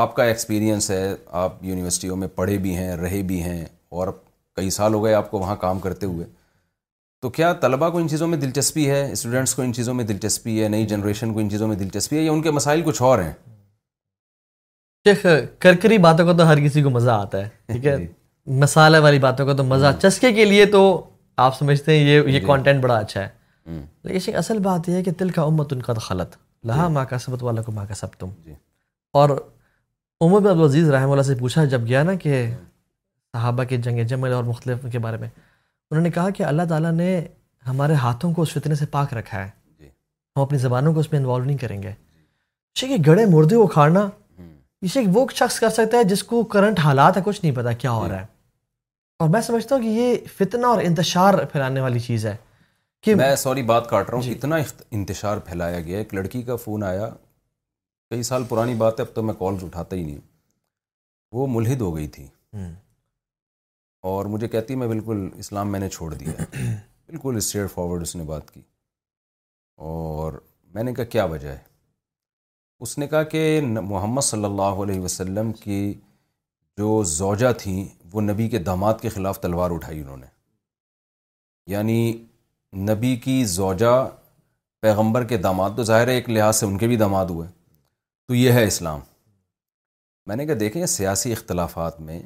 [0.00, 3.64] آپ کا ایکسپیرینس ہے آپ یونیورسٹیوں میں پڑھے بھی ہیں رہے بھی ہیں
[3.96, 4.08] اور
[4.56, 6.26] کئی سال ہو گئے آپ کو وہاں کام کرتے ہوئے
[7.22, 10.62] تو کیا طلبہ کو ان چیزوں میں دلچسپی ہے اسٹوڈنٹس کو ان چیزوں میں دلچسپی
[10.62, 13.18] ہے نئی جنریشن کو ان چیزوں میں دلچسپی ہے یا ان کے مسائل کچھ اور
[13.18, 13.32] ہیں
[15.06, 15.24] شیخ
[15.60, 18.06] کرکری باتوں کا تو ہر کسی کو مزہ آتا ہے ٹھیک ہے جی۔
[18.60, 20.84] مسالہ والی باتوں کا تو مزہ چسکے کے لیے تو
[21.46, 24.94] آپ سمجھتے ہیں یہ یہ کانٹینٹ جی۔ بڑا اچھا ہے لیکن شیخ اصل بات یہ
[24.94, 27.72] ہے کہ تل کا امت ان کا خلط لہٰ جی۔ ماں کا سبت والا کو
[27.72, 28.54] ماں کا سب تم جی
[29.20, 29.30] اور
[30.24, 34.86] عبدالعزیز رحمہ اللہ سے پوچھا جب گیا نا کہ صحابہ کے جنگ جمل اور مختلف
[34.92, 35.28] کے بارے میں
[35.90, 37.10] انہوں نے کہا کہ اللہ تعالیٰ نے
[37.66, 39.86] ہمارے ہاتھوں کو اس فتنے سے پاک رکھا ہے جی۔
[40.36, 41.92] ہم اپنی زبانوں کو اس میں انوالو نہیں کریں گے
[43.06, 44.08] گڑے مردے کو اخاڑنا
[44.94, 47.90] یہ وہ شخص کر سکتا ہے جس کو کرنٹ حالات ہے کچھ نہیں پتا کیا
[47.92, 48.36] ہو رہا ہے جی۔
[49.20, 52.36] اور میں سمجھتا ہوں کہ یہ فتنہ اور انتشار پھیلانے والی چیز ہے
[53.02, 54.56] کہ میں سوری بات کاٹ رہا ہوں اتنا
[54.98, 57.08] انتشار پھیلایا گیا ایک لڑکی کا فون آیا
[58.10, 60.18] کئی سال پرانی بات ہے اب تو میں کالز اٹھاتا ہی نہیں
[61.36, 62.26] وہ ملحد ہو گئی تھی
[64.08, 66.44] اور مجھے کہتی میں بالکل اسلام میں نے چھوڑ دیا
[67.06, 68.60] بالکل اسٹریٹ فارورڈ اس نے بات کی
[69.88, 70.32] اور
[70.74, 71.62] میں نے کہا کیا وجہ ہے
[72.86, 73.42] اس نے کہا کہ
[73.92, 75.80] محمد صلی اللہ علیہ وسلم کی
[76.82, 80.26] جو زوجہ تھیں وہ نبی کے داماد کے خلاف تلوار اٹھائی انہوں نے
[81.74, 82.00] یعنی
[82.90, 83.94] نبی کی زوجہ
[84.86, 87.48] پیغمبر کے داماد تو ظاہر ہے ایک لحاظ سے ان کے بھی داماد ہوئے
[88.28, 89.00] تو یہ ہے اسلام
[90.30, 92.20] میں نے کہا دیکھیں سیاسی اختلافات میں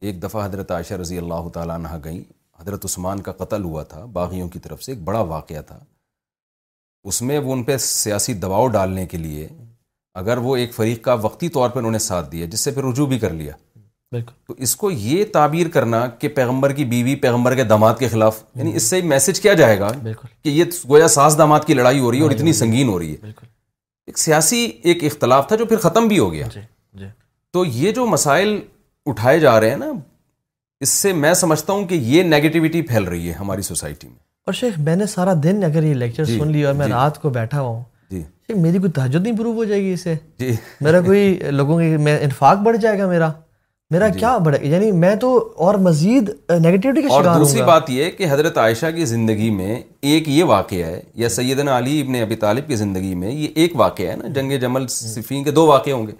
[0.00, 2.22] ایک دفعہ حضرت عائشہ رضی اللہ تعالیٰ عنہ گئیں
[2.60, 5.78] حضرت عثمان کا قتل ہوا تھا باغیوں کی طرف سے ایک بڑا واقعہ تھا
[7.12, 9.46] اس میں وہ ان پہ سیاسی دباؤ ڈالنے کے لیے
[10.20, 12.84] اگر وہ ایک فریق کا وقتی طور پر انہوں نے ساتھ دیا جس سے پھر
[12.84, 13.52] رجوع بھی کر لیا
[14.46, 18.42] تو اس کو یہ تعبیر کرنا کہ پیغمبر کی بیوی پیغمبر کے دامات کے خلاف
[18.54, 19.90] یعنی اس سے میسج کیا جائے گا
[20.44, 23.12] کہ یہ گویا ساز دامات کی لڑائی ہو رہی ہے اور اتنی سنگین ہو رہی
[23.22, 23.30] ہے
[24.06, 26.60] ایک سیاسی ایک اختلاف تھا جو پھر ختم بھی ہو گیا جی،
[26.98, 27.06] جی۔
[27.52, 28.58] تو یہ جو مسائل
[29.10, 29.90] اٹھائے جا رہے ہیں نا
[30.82, 34.52] اس سے میں سمجھتا ہوں کہ یہ نیگیٹیوٹی پھیل رہی ہے ہماری سوسائٹی میں اور
[34.54, 37.20] شیخ میں نے سارا دن اگر یہ لیکچر جی, سن لی اور میں جی, رات
[37.22, 40.52] کو بیٹھا ہوں جی شیخ میری کوئی تحجد نہیں پروو ہو جائے گی اسے جی
[40.86, 43.30] میرا کوئی لوگوں کی میں انفاق بڑھ جائے گا میرا
[43.90, 45.28] میرا جی, کیا بڑھے یعنی میں تو
[45.66, 46.30] اور مزید
[46.60, 47.72] نیگیٹیوٹی کا اور شکار دوسری ہوں گا.
[47.72, 49.78] بات یہ کہ حضرت عائشہ کی زندگی میں
[50.12, 53.76] ایک یہ واقعہ ہے یا سیدنا علی ابن ابی طالب کی زندگی میں یہ ایک
[53.80, 56.12] واقعہ ہے نا جنگ جمل صفین کے دو واقعے ہوں گے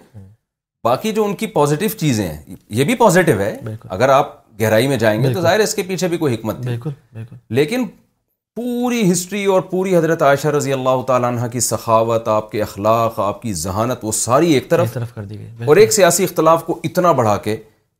[0.83, 3.55] باقی جو ان کی پازیٹیو چیزیں ہیں یہ بھی پازیٹیو ہے
[3.89, 7.15] اگر آپ گہرائی میں جائیں گے تو ظاہر اس کے پیچھے بھی کوئی حکمت نہیں
[7.59, 7.83] لیکن
[8.55, 13.19] پوری ہسٹری اور پوری حضرت عائشہ رضی اللہ تعالیٰ عنہ کی سخاوت آپ کے اخلاق
[13.19, 16.79] آپ کی ذہانت وہ ساری ایک طرف کر دی گئی اور ایک سیاسی اختلاف کو
[16.83, 17.55] اتنا بڑھا کے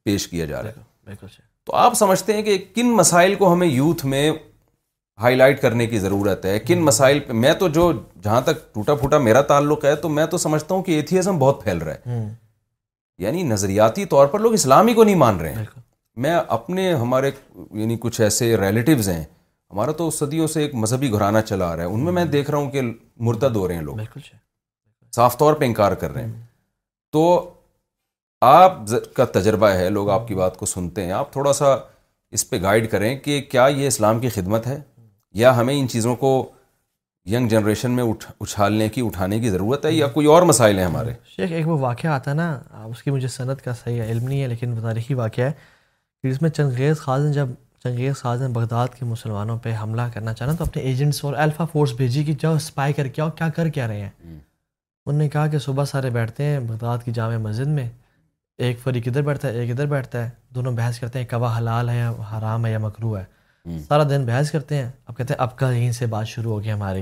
[0.06, 1.16] پیش کیا جا رہا ہے
[1.66, 4.30] تو آپ سمجھتے ہیں کہ کن مسائل کو ہمیں یوتھ میں
[5.22, 7.92] ہائی لائٹ کرنے کی ضرورت ہے کن مسائل پہ میں تو جو
[8.24, 11.64] جہاں تک ٹوٹا پھوٹا میرا تعلق ہے تو میں تو سمجھتا ہوں کہ ایتھیزم بہت
[11.64, 12.26] پھیل رہا ہے
[13.24, 15.64] یعنی نظریاتی طور پر لوگ اسلام ہی کو نہیں مان رہے ہیں
[16.26, 17.32] میں اپنے ہمارے
[17.82, 21.84] یعنی کچھ ایسے ریلیٹیوز ہیں ہمارا تو صدیوں سے ایک مذہبی گھرانہ چلا آ رہا
[21.84, 22.82] ہے ان میں میں دیکھ رہا ہوں کہ
[23.30, 23.98] مرتب ہو رہے ہیں لوگ
[25.16, 26.42] صاف طور پہ انکار کر رہے ہیں
[27.14, 27.24] تو
[28.46, 28.78] آپ
[29.16, 31.76] کا تجربہ ہے لوگ آپ کی بات کو سنتے ہیں آپ تھوڑا سا
[32.38, 34.80] اس پہ گائیڈ کریں کہ کیا یہ اسلام کی خدمت ہے
[35.44, 36.32] یا ہمیں ان چیزوں کو
[37.32, 40.86] ینگ جنریشن میں اٹھ اچھالنے کی اٹھانے کی ضرورت ہے یا کوئی اور مسائل ہیں
[40.86, 44.28] ہمارے شیخ ایک وہ واقعہ آتا ہے نا اس کی مجھے صنعت کا صحیح علم
[44.28, 45.52] نہیں ہے لیکن تاریخی واقعہ ہے
[46.22, 47.50] کہ اس میں چنگیز خاص نے جب
[47.84, 51.66] چنگیز خاص نے بغداد کے مسلمانوں پہ حملہ کرنا چاہنا تو اپنے ایجنٹس اور الفا
[51.72, 54.40] فورس بھیجی کہ جاؤ اسپائی کر کے آؤ کیا کر کے رہے ہیں
[55.10, 57.88] ان نے کہا کہ صبح سارے بیٹھتے ہیں بغداد کی جامع مسجد میں
[58.68, 61.90] ایک فریق ادھر بیٹھتا ہے ایک ادھر بیٹھتا ہے دونوں بحث کرتے ہیں کوا حلال
[61.90, 63.24] ہے یا حرام ہے یا مکرو ہے
[63.88, 66.60] سارا دن بحث کرتے ہیں اب کہتے ہیں اب کا یہیں سے بات شروع ہو
[66.64, 67.02] گئی ہماری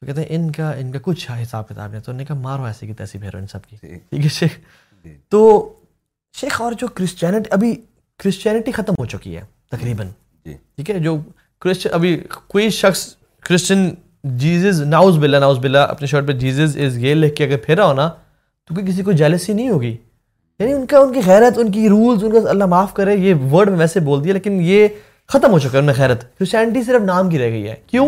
[0.00, 2.64] تو کہتے ہیں ان کا ان کا کچھ حساب کتاب نہیں تو نے کہا مارو
[2.64, 4.58] ایسے کی تیسی بھیرو ان سب کی ٹھیک ہے شیخ
[5.04, 5.40] جی۔ تو
[6.40, 7.74] شیخ اور جو کرسچینٹی ابھی
[8.22, 10.08] کرسچینٹی ختم ہو چکی ہے تقریباً
[10.44, 11.16] جی۔ ٹھیک ہے جو
[11.62, 12.16] کرسچن ابھی
[12.48, 13.06] کوئی شخص
[13.48, 13.88] کرسچن
[14.38, 17.86] جیزز ناؤز بلا ناؤز بلا اپنے شرٹ پہ جیزز از یہ لکھ کے اگر پھیرا
[17.86, 18.08] ہونا
[18.66, 19.96] تو کسی کو جیلسی نہیں ہوگی
[20.58, 23.34] یعنی ان کا ان کی غیرت ان کی رولز ان کا اللہ معاف کرے یہ
[23.50, 24.86] ورڈ میں ویسے بول دیا لیکن یہ
[25.32, 28.06] ختم ہو چکا ہے ان میں خیرت کرسچینٹی صرف نام کی رہ گئی ہے کیوں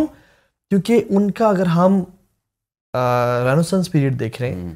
[0.71, 2.03] کیونکہ ان کا اگر ہم
[3.47, 4.75] رینوسنس پیریڈ دیکھ رہے ہیں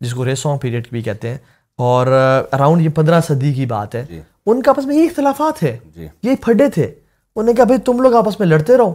[0.00, 1.38] جس کو ریسو پیریڈ بھی کہتے ہیں
[1.86, 5.62] اور اراؤنڈ یہ پندرہ صدی کی بات ہے جی۔ ان کا آپس میں یہ اختلافات
[5.62, 8.92] ہے جی۔ یہ پھڈے تھے انہوں نے کہا بھائی تم لوگ آپس میں لڑتے رہو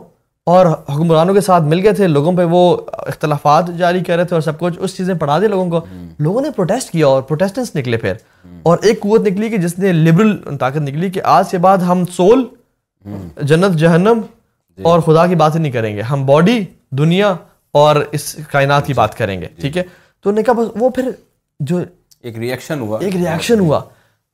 [0.53, 2.59] اور حکمرانوں کے ساتھ مل گئے تھے لوگوں پہ وہ
[3.07, 5.85] اختلافات جاری کر رہے تھے اور سب کچھ اس چیزیں پڑھا دے لوگوں کو
[6.25, 8.13] لوگوں نے پروٹیسٹ کیا اور پروٹیسٹنس نکلے پھر
[8.63, 12.03] اور ایک قوت نکلی کہ جس نے لبرل طاقت نکلی کہ آج کے بعد ہم
[12.15, 12.47] سول
[13.47, 14.19] جنت جہنم
[14.77, 16.59] جی۔ اور خدا کی بات ہی نہیں کریں گے ہم باڈی
[16.97, 17.33] دنیا
[17.81, 19.83] اور اس کائنات کی جی۔ بات کریں گے جی۔ ٹھیک ہے
[20.23, 21.09] تو نے کہا بس وہ پھر
[21.69, 21.79] جو
[22.21, 23.81] ایک ریئیکشن ہوا ایک ریئیکشن ہوا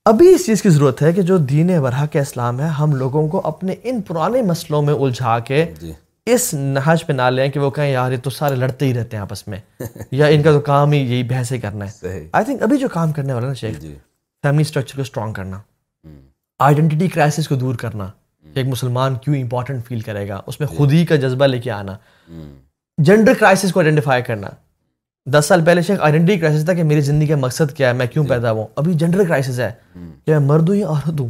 [0.09, 3.27] ابھی اس چیز کی ضرورت ہے کہ جو دین برہ کے اسلام ہے ہم لوگوں
[3.27, 5.65] کو اپنے ان پرانے مسئلوں میں الجھا کے
[6.33, 9.17] اس نہج پہ نہ لیں کہ وہ کہیں یار یہ تو سارے لڑتے ہی رہتے
[9.17, 9.57] ہیں آپس میں
[10.11, 13.11] یا ان کا تو کام ہی یہی بحث کرنا ہے آئی تھنک ابھی جو کام
[13.11, 13.79] کرنے والا نا شیخ
[14.43, 15.59] فیملی اسٹرکچر کو اسٹرانگ کرنا
[16.67, 18.07] آئیڈینٹی کرائسس کو دور کرنا
[18.59, 21.71] ایک مسلمان کیوں امپورٹنٹ فیل کرے گا اس میں خود ہی کا جذبہ لے کے
[21.71, 21.95] آنا
[23.05, 24.47] جینڈر کرائسس کو آئیڈینٹیفائی کرنا
[25.37, 28.05] دس سال پہلے شیخ آئیڈینٹی کرائسس تھا کہ میری زندگی کا مقصد کیا ہے میں
[28.11, 30.09] کیوں پیدا ہوں ابھی جینڈر کرائسس ہے hmm.
[30.25, 31.29] کہ میں مرد ہوں یا عورت ہوں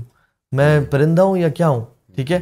[0.55, 0.89] میں hmm.
[0.91, 1.81] پرندہ ہوں یا کیا ہوں
[2.15, 2.39] ٹھیک ہے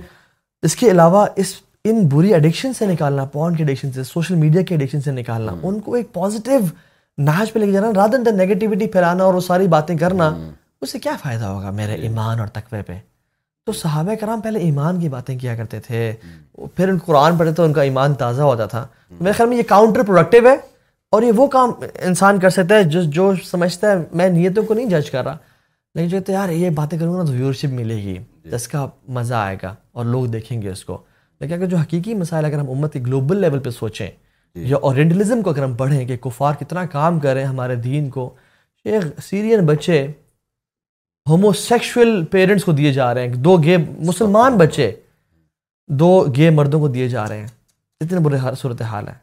[0.66, 1.54] اس کے علاوہ اس
[1.90, 5.60] ان بری اڈکشن سے نکالنا پون کے سے سوشل میڈیا کے سے نکالنا hmm.
[5.64, 6.60] ان کو ایک پازیٹیو
[7.54, 10.32] پہ لے کے جانا رادن دا نیگیٹیوٹی پھیلانا اور وہ ساری باتیں کرنا
[10.82, 12.94] اس سے کیا فائدہ ہوگا میرے ایمان اور تقوی پہ
[13.66, 16.00] تو صحابہ کرام پہلے ایمان کی باتیں کیا کرتے تھے
[16.76, 18.86] پھر ان قرآن پڑھتے تو ان کا ایمان تازہ ہوتا تھا
[19.20, 20.56] میرے خیال میں یہ کاؤنٹر پروڈکٹیو ہے
[21.16, 21.72] اور یہ وہ کام
[22.08, 25.38] انسان کر سکتا ہے جو جو سمجھتا ہے میں نیتوں کو نہیں جج کر رہا
[25.96, 28.18] لیکن جو کہتے یار یہ باتیں کروں گا نا تو ویورشپ ملے گی
[28.52, 28.86] جس جی۔ کا
[29.18, 30.98] مزہ آئے گا اور لوگ دیکھیں گے اس کو
[31.40, 34.06] لیکن اگر جو حقیقی مسائل اگر ہم امت کے گلوبل لیول پہ سوچیں
[34.56, 38.34] جی۔ یا اورینٹلزم کو اگر ہم پڑھیں کہ کفار کتنا کام کریں ہمارے دین کو
[38.86, 40.06] ایک سیرین بچے
[41.30, 43.76] ہومو سیکشل پیرنٹس کو دیے جا رہے ہیں دو گے
[44.08, 44.92] مسلمان بچے
[46.00, 47.48] دو گے مردوں کو دیے جا رہے ہیں
[48.02, 49.14] اتنے برے صورت حال ہے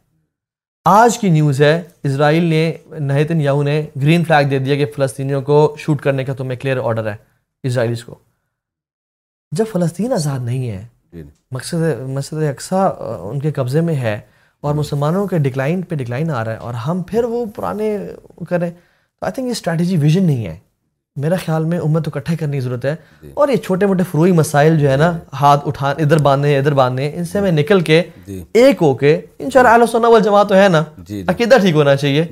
[0.91, 2.63] آج کی نیوز ہے اسرائیل نے
[3.07, 6.79] نہیتن یاہو نے گرین فلیگ دے دیا کہ فلسطینیوں کو شوٹ کرنے کا تمہیں کلیئر
[6.85, 7.15] آرڈر ہے
[7.69, 8.15] اسرائیلیز کو
[9.59, 10.83] جب فلسطین آزاد نہیں ہے
[11.13, 11.23] جی۔
[11.53, 11.83] مقصد
[12.17, 12.87] مقصد اقسا
[13.31, 14.19] ان کے قبضے میں ہے
[14.65, 17.93] اور مسلمانوں کے ڈکلائن پہ ڈکلائن آ رہا ہے اور ہم پھر وہ پرانے
[18.49, 20.57] کریں تو آئی تھنک یہ اسٹریٹجی ویژن نہیں ہے
[21.19, 24.03] میرا خیال میں امت کو اکٹھے کرنے کی ضرورت ہے جی۔ اور یہ چھوٹے موٹے
[24.11, 27.51] فروئی مسائل جو ہے نا جی۔ ہاتھ اٹھا ادھر باندھے ادھر باندھے ان سے میں
[27.53, 30.83] نکل کے جی۔ ایک ہو کے ان شاء اللہ جماعت تو ہے نا
[31.33, 32.25] عقیدہ ٹھیک ہونا چاہیے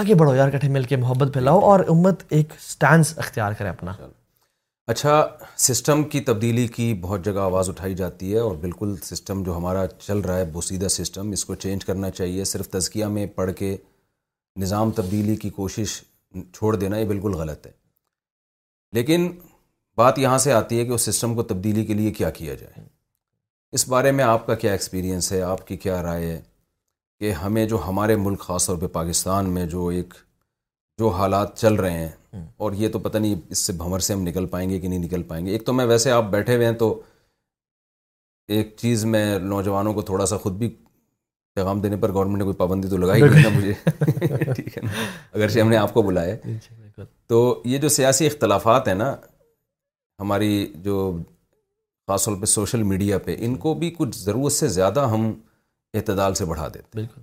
[0.00, 3.92] آگے بڑھو یار کٹھے مل کے محبت پھیلاؤ اور امت ایک سٹانس اختیار کرے اپنا
[4.92, 5.26] اچھا
[5.68, 9.84] سسٹم کی تبدیلی کی بہت جگہ آواز اٹھائی جاتی ہے اور بالکل سسٹم جو ہمارا
[9.98, 13.76] چل رہا ہے بوسیدہ سسٹم اس کو چینج کرنا چاہیے صرف تزکیہ میں پڑھ کے
[14.60, 16.00] نظام تبدیلی کی کوشش
[16.56, 17.70] چھوڑ دینا یہ بالکل غلط ہے
[18.96, 19.26] لیکن
[20.00, 22.84] بات یہاں سے آتی ہے کہ اس سسٹم کو تبدیلی کے لیے کیا کیا جائے
[23.76, 26.38] اس بارے میں آپ کا کیا ایکسپیرینس ہے آپ کی کیا رائے ہے
[27.20, 30.14] کہ ہمیں جو ہمارے ملک خاص طور پہ پاکستان میں جو ایک
[31.02, 34.22] جو حالات چل رہے ہیں اور یہ تو پتہ نہیں اس سے بھمر سے ہم
[34.28, 36.66] نکل پائیں گے کہ نہیں نکل پائیں گے ایک تو میں ویسے آپ بیٹھے ہوئے
[36.66, 36.88] ہیں تو
[38.56, 40.74] ایک چیز میں نوجوانوں کو تھوڑا سا خود بھی
[41.60, 43.22] پیغام دینے پر گورنمنٹ نے کوئی پابندی تو لگائی
[43.56, 43.72] مجھے
[44.52, 46.84] ٹھیک ہے نا اگرچہ ہم نے آپ کو بلایا جی، جی۔
[47.28, 49.14] تو یہ جو سیاسی اختلافات ہیں نا
[50.20, 51.12] ہماری جو
[52.08, 55.32] خاص طور پہ سوشل میڈیا پہ ان کو بھی کچھ ضرورت سے زیادہ ہم
[55.94, 57.22] اعتدال سے بڑھا دیتے بالکل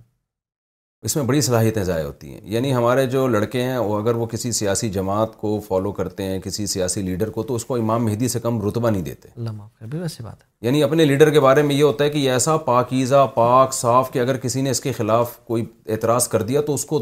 [1.06, 4.26] اس میں بڑی صلاحیتیں ضائع ہوتی ہیں یعنی ہمارے جو لڑکے ہیں وہ اگر وہ
[4.26, 8.04] کسی سیاسی جماعت کو فالو کرتے ہیں کسی سیاسی لیڈر کو تو اس کو امام
[8.04, 11.82] مہدی سے کم رتبہ نہیں دیتے بات ہے یعنی اپنے لیڈر کے بارے میں یہ
[11.82, 15.64] ہوتا ہے کہ ایسا پاکیزہ پاک صاف کہ اگر کسی نے اس کے خلاف کوئی
[15.88, 16.98] اعتراض کر دیا تو اس کو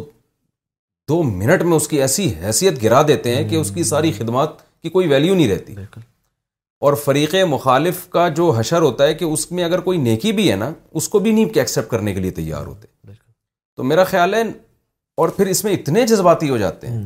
[1.09, 4.51] دو منٹ میں اس کی ایسی حیثیت گرا دیتے ہیں کہ اس کی ساری خدمات
[4.83, 5.75] کی کوئی ویلیو نہیں رہتی
[6.87, 10.51] اور فریق مخالف کا جو حشر ہوتا ہے کہ اس میں اگر کوئی نیکی بھی
[10.51, 13.11] ہے نا اس کو بھی نہیں ایکسیپٹ کرنے کے لیے تیار ہوتے
[13.77, 14.43] تو میرا خیال ہے
[15.21, 17.03] اور پھر اس میں اتنے جذباتی ہو جاتے ہیں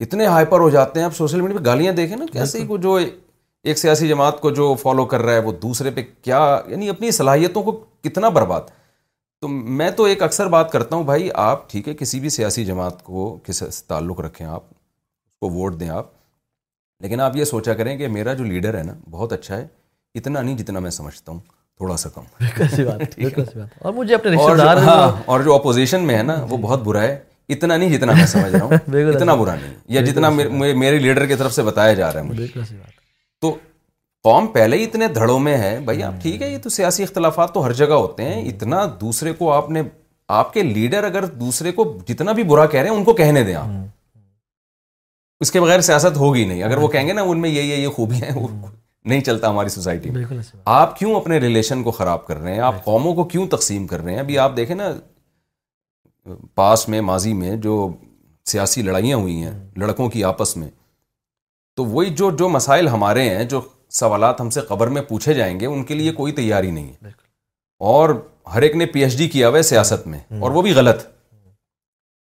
[0.00, 2.94] اتنے ہائپر ہو جاتے ہیں آپ سوشل میڈیا پہ گالیاں دیکھیں نا کیسے کو جو
[3.62, 7.10] ایک سیاسی جماعت کو جو فالو کر رہا ہے وہ دوسرے پہ کیا یعنی اپنی
[7.20, 7.72] صلاحیتوں کو
[8.04, 8.68] کتنا برباد
[9.40, 12.64] تو میں تو ایک اکثر بات کرتا ہوں بھائی آپ ٹھیک ہے کسی بھی سیاسی
[12.64, 16.06] جماعت کو کس سے تعلق رکھیں آپ اس کو ووٹ دیں آپ
[17.04, 19.66] لیکن آپ یہ سوچا کریں کہ میرا جو لیڈر ہے نا بہت اچھا ہے
[20.18, 21.40] اتنا نہیں جتنا میں سمجھتا ہوں
[21.78, 22.92] تھوڑا سا کم
[24.82, 27.18] ہاں اور جو اپوزیشن میں ہے نا وہ بہت برا ہے
[27.54, 31.34] اتنا نہیں جتنا میں سمجھ رہا ہوں اتنا برا نہیں یا جتنا میرے لیڈر کی
[31.42, 32.46] طرف سے بتایا جا رہا ہے مجھے
[33.40, 33.56] تو
[34.26, 37.52] قوم پہلے ہی اتنے دھڑوں میں ہے بھائی آپ ٹھیک ہے یہ تو سیاسی اختلافات
[37.54, 39.82] تو ہر جگہ ہوتے ہیں اتنا دوسرے کو آپ نے
[40.38, 43.42] آپ کے لیڈر اگر دوسرے کو جتنا بھی برا کہہ رہے ہیں ان کو کہنے
[43.48, 43.92] دیں آپ
[45.44, 47.76] اس کے بغیر سیاست ہوگی نہیں اگر وہ کہیں گے نا ان میں یہ یہ
[47.84, 48.48] یہ خوبیاں ہیں وہ
[49.10, 50.24] نہیں چلتا ہماری سوسائٹی میں
[50.78, 54.02] آپ کیوں اپنے ریلیشن کو خراب کر رہے ہیں آپ قوموں کو کیوں تقسیم کر
[54.04, 54.90] رہے ہیں ابھی آپ دیکھیں نا
[56.62, 57.76] پاس میں ماضی میں جو
[58.54, 59.54] سیاسی لڑائیاں ہوئی ہیں
[59.84, 60.68] لڑکوں کی آپس میں
[61.76, 63.60] تو وہی جو جو مسائل ہمارے ہیں جو
[63.94, 66.92] سوالات ہم سے قبر میں پوچھے جائیں گے ان کے لیے کوئی تیاری نہیں
[67.92, 68.10] اور
[68.54, 71.02] ہر ایک نے پی ایچ ڈی کیا ہوا ہے سیاست میں اور وہ بھی غلط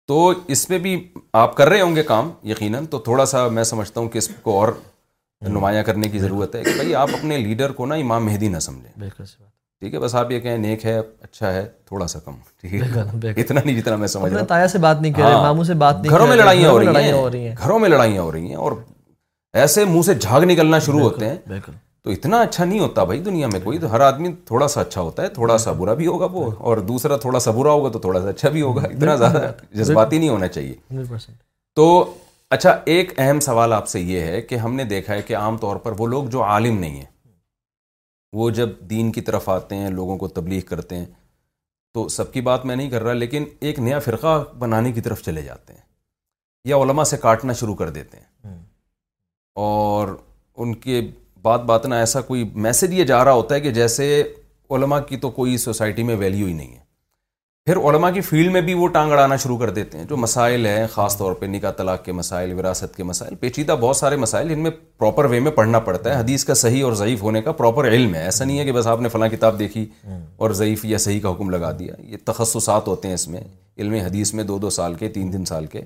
[0.08, 0.96] تو اس میں بھی
[1.44, 4.30] آپ کر رہے ہوں گے کام یقیناً تو تھوڑا سا میں سمجھتا ہوں کہ اس
[4.42, 4.70] کو اور
[5.48, 8.60] نمایاں کرنے کی ضرورت ہے کہ بھائی آپ اپنے لیڈر کو نا امام مہدی نہ
[8.68, 9.00] سمجھیں
[9.80, 13.32] ٹھیک ہے بس آپ یہ کہیں نیک ہے اچھا ہے تھوڑا سا کم ٹھیک ہے
[13.42, 15.34] اتنا نہیں جتنا میں سمجھ رہا تایا سے سے بات بات نہیں نہیں کر رہے
[15.34, 16.80] ہاں، ماموں گھروں میں لڑائیاں ہو
[17.30, 18.72] رہی ہیں گھروں میں لڑائیاں ہو رہی ہیں اور
[19.62, 23.48] ایسے منہ سے جھاگ نکلنا شروع ہوتے ہیں تو اتنا اچھا نہیں ہوتا بھائی دنیا
[23.52, 26.26] میں کوئی تو ہر آدمی تھوڑا سا اچھا ہوتا ہے تھوڑا سا برا بھی ہوگا
[26.32, 29.52] وہ اور دوسرا تھوڑا سا برا ہوگا تو تھوڑا سا اچھا بھی ہوگا اتنا زیادہ
[29.78, 31.04] جذباتی نہیں ہونا چاہیے
[31.76, 31.86] تو
[32.58, 35.58] اچھا ایک اہم سوال آپ سے یہ ہے کہ ہم نے دیکھا ہے کہ عام
[35.64, 37.06] طور پر وہ لوگ جو عالم نہیں ہیں
[38.42, 41.06] وہ جب دین کی طرف آتے ہیں لوگوں کو تبلیغ کرتے ہیں
[41.94, 45.22] تو سب کی بات میں نہیں کر رہا لیکن ایک نیا فرقہ بنانے کی طرف
[45.26, 45.82] چلے جاتے ہیں
[46.70, 48.54] یا علما سے کاٹنا شروع کر دیتے ہیں
[49.56, 50.08] اور
[50.64, 51.02] ان کے
[51.44, 54.08] بات بات نہ ایسا کوئی میسج یہ جا رہا ہوتا ہے کہ جیسے
[54.76, 56.84] علماء کی تو کوئی سوسائٹی میں ویلیو ہی نہیں ہے
[57.66, 60.66] پھر علماء کی فیلڈ میں بھی وہ ٹانگ اڑانا شروع کر دیتے ہیں جو مسائل
[60.66, 64.52] ہیں خاص طور پہ نکاح طلاق کے مسائل وراثت کے مسائل پیچیدہ بہت سارے مسائل
[64.54, 67.52] ان میں پراپر وے میں پڑھنا پڑتا ہے حدیث کا صحیح اور ضعیف ہونے کا
[67.62, 69.86] پراپر علم ہے ایسا نہیں ہے کہ بس آپ نے فلاں کتاب دیکھی
[70.38, 73.42] اور ضعیف یا صحیح کا حکم لگا دیا یہ تخصصات ہوتے ہیں اس میں
[73.78, 75.82] علم حدیث میں دو دو سال کے تین تین سال کے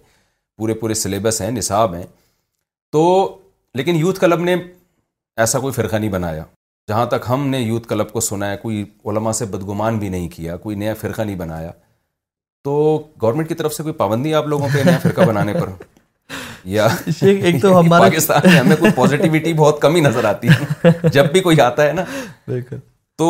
[0.58, 2.06] پورے پورے سلیبس ہیں نصاب ہیں
[2.94, 3.06] تو
[3.78, 4.56] لیکن یوتھ کلب نے
[5.44, 6.44] ایسا کوئی فرقہ نہیں بنایا
[6.88, 10.28] جہاں تک ہم نے یوتھ کلب کو سنا ہے کوئی علماء سے بدگمان بھی نہیں
[10.36, 11.72] کیا کوئی نیا فرقہ نہیں بنایا
[12.64, 12.74] تو
[13.22, 15.70] گورنمنٹ کی طرف سے کوئی پابندی آپ لوگوں پہ نیا فرقہ بنانے پر
[16.70, 16.86] یا
[17.22, 21.86] ایک تو ہمیں کوئی پازیٹیوٹی بہت کم ہی نظر آتی ہے جب بھی کوئی آتا
[21.88, 22.06] ہے نا
[23.18, 23.28] تو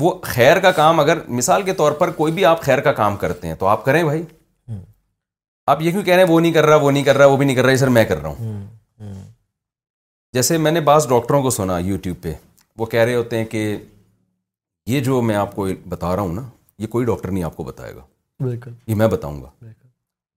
[0.00, 3.16] وہ خیر کا کام اگر مثال کے طور پر کوئی بھی آپ خیر کا کام
[3.16, 4.22] کرتے ہیں تو آپ کریں بھائی
[5.72, 7.36] آپ یہ کیوں کہہ رہے ہیں وہ نہیں کر رہا وہ نہیں کر رہا وہ
[7.36, 8.60] بھی نہیں کر رہا سر میں کر رہا ہوں
[10.34, 12.32] جیسے میں نے بعض ڈاکٹروں کو سنا یوٹیوب پہ
[12.78, 13.58] وہ کہہ رہے ہوتے ہیں کہ
[14.90, 16.42] یہ جو میں آپ کو بتا رہا ہوں نا
[16.82, 18.00] یہ کوئی ڈاکٹر نہیں آپ کو بتائے گا
[18.44, 19.48] بالکل یہ میں بتاؤں گا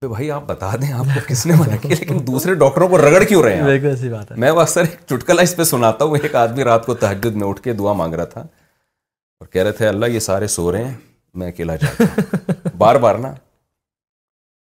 [0.00, 2.98] تو بھائی آپ بتا دیں آپ کو کس نے منع کیا لیکن دوسرے ڈاکٹروں کو
[2.98, 6.64] رگڑ کیوں رہے ہیں میں وہ اکثر ایک چٹکلا اس پہ سناتا ہوں ایک آدمی
[6.64, 10.06] رات کو تحجد میں اٹھ کے دعا مانگ رہا تھا اور کہہ رہے تھے اللہ
[10.06, 10.94] یہ سارے سو رہے ہیں
[11.40, 12.04] میں اکیلا جا
[12.78, 13.32] بار بار نا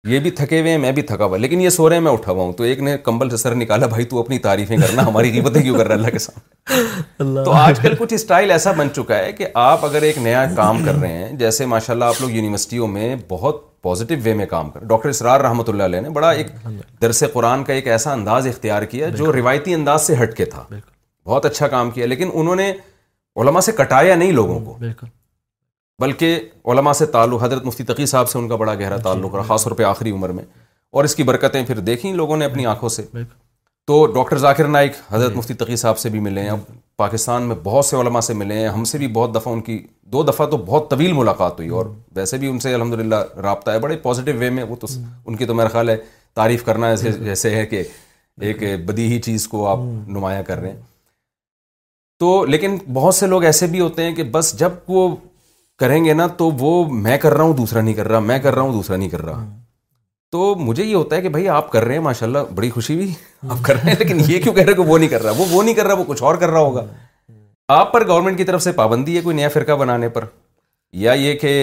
[0.09, 2.11] یہ بھی تھکے ہوئے ہیں میں بھی تھکا ہوا لیکن یہ سو رہے ہیں میں
[2.11, 5.05] اٹھا ہوا ہوں تو ایک نے کمبل سے سر نکالا بھائی تو اپنی تعریفیں کرنا
[5.07, 8.71] ہماری قیمتیں کیوں کر رہا ہے اللہ کے ساتھ تو آج کل کچھ اسٹائل ایسا
[8.77, 12.05] بن چکا ہے کہ آپ اگر ایک نیا کام کر رہے ہیں جیسے ماشاء اللہ
[12.05, 16.01] آپ لوگ یونیورسٹیوں میں بہت پازیٹیو وے میں کام کر ڈاکٹر اسرار رحمۃ اللہ علیہ
[16.01, 16.47] نے بڑا ایک
[17.01, 20.63] درس قرآن کا ایک ایسا انداز اختیار کیا جو روایتی انداز سے ہٹ کے تھا
[21.23, 22.71] بہت اچھا کام کیا لیکن انہوں نے
[23.41, 24.77] علما سے کٹایا نہیں لوگوں کو
[26.01, 26.37] بلکہ
[26.73, 29.63] علماء سے تعلق حضرت مفتی تقی صاحب سے ان کا بڑا گہرا تعلق رہا خاص
[29.63, 30.43] طور پہ آخری عمر میں
[30.97, 33.03] اور اس کی برکتیں پھر دیکھیں لوگوں نے اپنی آنکھوں سے
[33.91, 36.59] تو ڈاکٹر ذاکر نائک حضرت مفتی تقی صاحب سے بھی ملے ہیں اب
[37.03, 39.77] پاکستان میں بہت سے علماء سے ملے ہیں ہم سے بھی بہت دفعہ ان کی
[40.17, 43.71] دو دفعہ تو بہت طویل ملاقات ہوئی اور ویسے بھی ان سے الحمد للہ رابطہ
[43.75, 44.87] ہے بڑے پازیٹیو وے میں وہ تو
[45.25, 45.95] ان کی تو میرا خیال ہے
[46.43, 47.83] تعریف کرنا ایسے جیسے ہے کہ
[48.51, 50.79] ایک بدی ہی چیز کو آپ نمایاں کر رہے ہیں
[52.19, 55.07] تو لیکن بہت سے لوگ ایسے بھی ہوتے ہیں کہ بس جب وہ
[55.81, 56.71] کریں گے نا تو وہ
[57.03, 59.21] میں کر رہا ہوں دوسرا نہیں کر رہا میں کر رہا ہوں دوسرا نہیں کر
[59.25, 59.45] رہا
[60.31, 62.95] تو مجھے یہ ہوتا ہے کہ بھائی آپ کر رہے ہیں ماشاء اللہ بڑی خوشی
[62.95, 63.07] بھی
[63.55, 65.45] آپ کر رہے ہیں لیکن یہ کیوں کہہ رہے کہ وہ نہیں کر رہا وہ
[65.51, 66.85] وہ نہیں کر رہا وہ کچھ اور کر رہا ہوگا
[67.79, 70.25] آپ پر گورنمنٹ کی طرف سے پابندی ہے کوئی نیا فرقہ بنانے پر
[71.07, 71.53] یا یہ کہ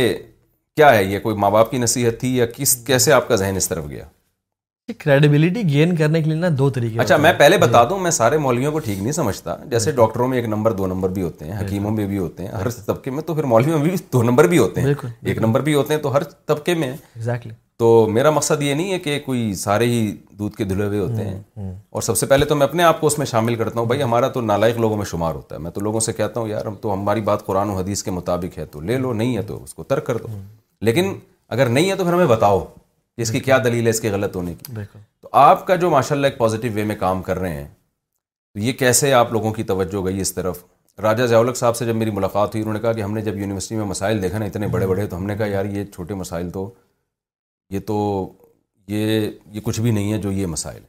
[0.76, 3.56] کیا ہے یہ کوئی ماں باپ کی نصیحت تھی یا کس کیسے آپ کا ذہن
[3.62, 4.04] اس طرف گیا
[4.98, 8.10] کریڈیبلٹی گین کرنے کے لیے نا دو طریقے اچھا میں پہلے جی۔ بتا دوں میں
[8.10, 11.44] سارے مولویوں کو ٹھیک نہیں سمجھتا جیسے ڈاکٹروں میں ایک نمبر دو نمبر بھی ہوتے
[11.44, 13.96] ہیں جی۔ حکیموں میں بھی ہوتے ہیں ہر طبقے میں تو پھر مولویوں میں بھی
[14.12, 14.94] دو نمبر بھی ہوتے ہیں
[15.26, 18.92] ایک نمبر بھی ہوتے ہیں تو ہر طبقے میں ایگزیکٹلی تو میرا مقصد یہ نہیں
[18.92, 22.44] ہے کہ کوئی سارے ہی دودھ کے دھلے ہوئے ہوتے ہیں اور سب سے پہلے
[22.46, 24.96] تو میں اپنے آپ کو اس میں شامل کرتا ہوں بھائی ہمارا تو نالائق لوگوں
[24.96, 27.46] میں شمار ہوتا ہے میں تو لوگوں سے کہتا ہوں یار ہم تو ہماری بات
[27.46, 30.06] قرآن و حدیث کے مطابق ہے تو لے لو نہیں ہے تو اس کو ترک
[30.06, 30.36] کر دو
[30.88, 31.12] لیکن
[31.56, 32.62] اگر نہیں ہے تو پھر ہمیں بتاؤ
[33.22, 34.74] اس کی کیا دلیل ہے اس کے غلط ہونے کی
[35.20, 38.58] تو آپ کا جو ماشاء اللہ ایک پازیٹیو وے میں کام کر رہے ہیں تو
[38.66, 40.62] یہ کیسے آپ لوگوں کی توجہ گئی اس طرف
[41.02, 43.38] راجہ ضیاولک صاحب سے جب میری ملاقات ہوئی انہوں نے کہا کہ ہم نے جب
[43.38, 46.14] یونیورسٹی میں مسائل دیکھا نا اتنے بڑے بڑے تو ہم نے کہا یار یہ چھوٹے
[46.22, 46.68] مسائل تو
[47.72, 47.96] یہ تو
[48.88, 50.82] یہ یہ کچھ بھی نہیں ہے جو یہ مسائل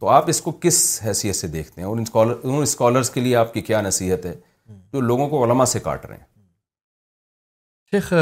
[0.00, 3.36] تو آپ اس کو کس حیثیت سے دیکھتے ہیں ان اسکالر ان اسکالرس کے لیے
[3.36, 4.34] آپ کی کیا نصیحت ہے
[4.92, 6.30] جو لوگوں کو علما سے کاٹ رہے ہیں
[7.90, 8.12] شیخ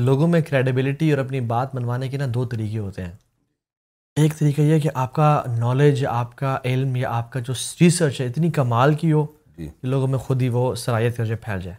[0.00, 3.10] لوگوں میں کریڈیبلٹی اور اپنی بات منوانے کے نا دو طریقے ہوتے ہیں
[4.22, 8.20] ایک طریقہ یہ کہ آپ کا نالج آپ کا علم یا آپ کا جو ریسرچ
[8.20, 9.24] ہے اتنی کمال کی ہو
[9.56, 11.76] جی۔ کہ لوگوں میں خود ہی وہ صلاحیت کر کے پھیل جائے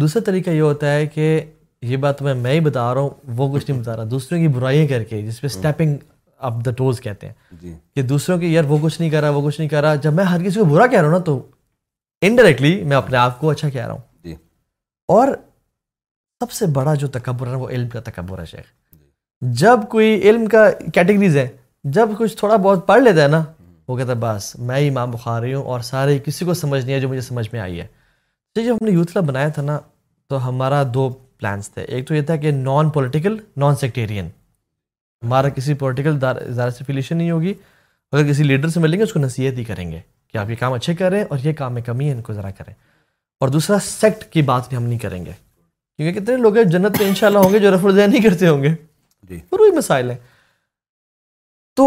[0.00, 1.40] دوسرا طریقہ یہ ہوتا ہے کہ
[1.88, 4.48] یہ بات میں میں ہی بتا رہا ہوں وہ کچھ نہیں بتا رہا دوسروں کی
[4.58, 5.96] برائیاں کر کے جس پہ اسٹیپنگ
[6.48, 9.30] اپ دا ٹوز کہتے ہیں جی۔ کہ دوسروں کے یار وہ کچھ نہیں کر رہا
[9.36, 11.22] وہ کچھ نہیں کر رہا جب میں ہر کسی کو برا کہہ رہا ہوں نا
[11.24, 11.40] تو
[12.26, 14.34] انڈائریکٹلی میں اپنے آپ کو اچھا کہہ رہا ہوں جی۔
[15.18, 15.34] اور
[16.44, 18.66] سب سے بڑا جو تکبر ہے وہ علم کا تکبر ہے شیخ
[19.60, 21.46] جب کوئی علم کا کیٹیگریز ہے
[21.98, 23.42] جب کچھ تھوڑا بہت پڑھ لیتا ہے نا
[23.88, 26.94] وہ کہتا ہے بس میں ہی امام بخاری ہوں اور سارے کسی کو سمجھ نہیں
[26.94, 27.86] ہے جو مجھے سمجھ میں آئی ہے
[28.62, 29.78] جب ہم نے یوتھ کلب بنایا تھا نا
[30.28, 31.08] تو ہمارا دو
[31.40, 34.28] پلانس تھے ایک تو یہ تھا کہ نان پولیٹیکل نان سیکٹیرین
[35.24, 36.18] ہمارا کسی پولیٹیکل
[37.08, 37.54] سے نہیں ہوگی
[38.12, 40.00] اگر کسی لیڈر سے ملیں گے اس کو نصیحت ہی کریں گے
[40.32, 42.50] کہ آپ یہ کام اچھے کریں اور یہ کام میں کمی ہے ان کو ذرا
[42.58, 42.72] کریں
[43.40, 45.32] اور دوسرا سیکٹ کی بات بھی ہم نہیں کریں گے
[45.96, 48.62] کیونکہ کتنے لوگ ہیں جنت میں انشاءاللہ ہوں گے جو رف دیا نہیں کرتے ہوں
[48.62, 48.74] گے
[49.28, 50.16] جی اور وہی مسائل ہیں
[51.76, 51.84] تو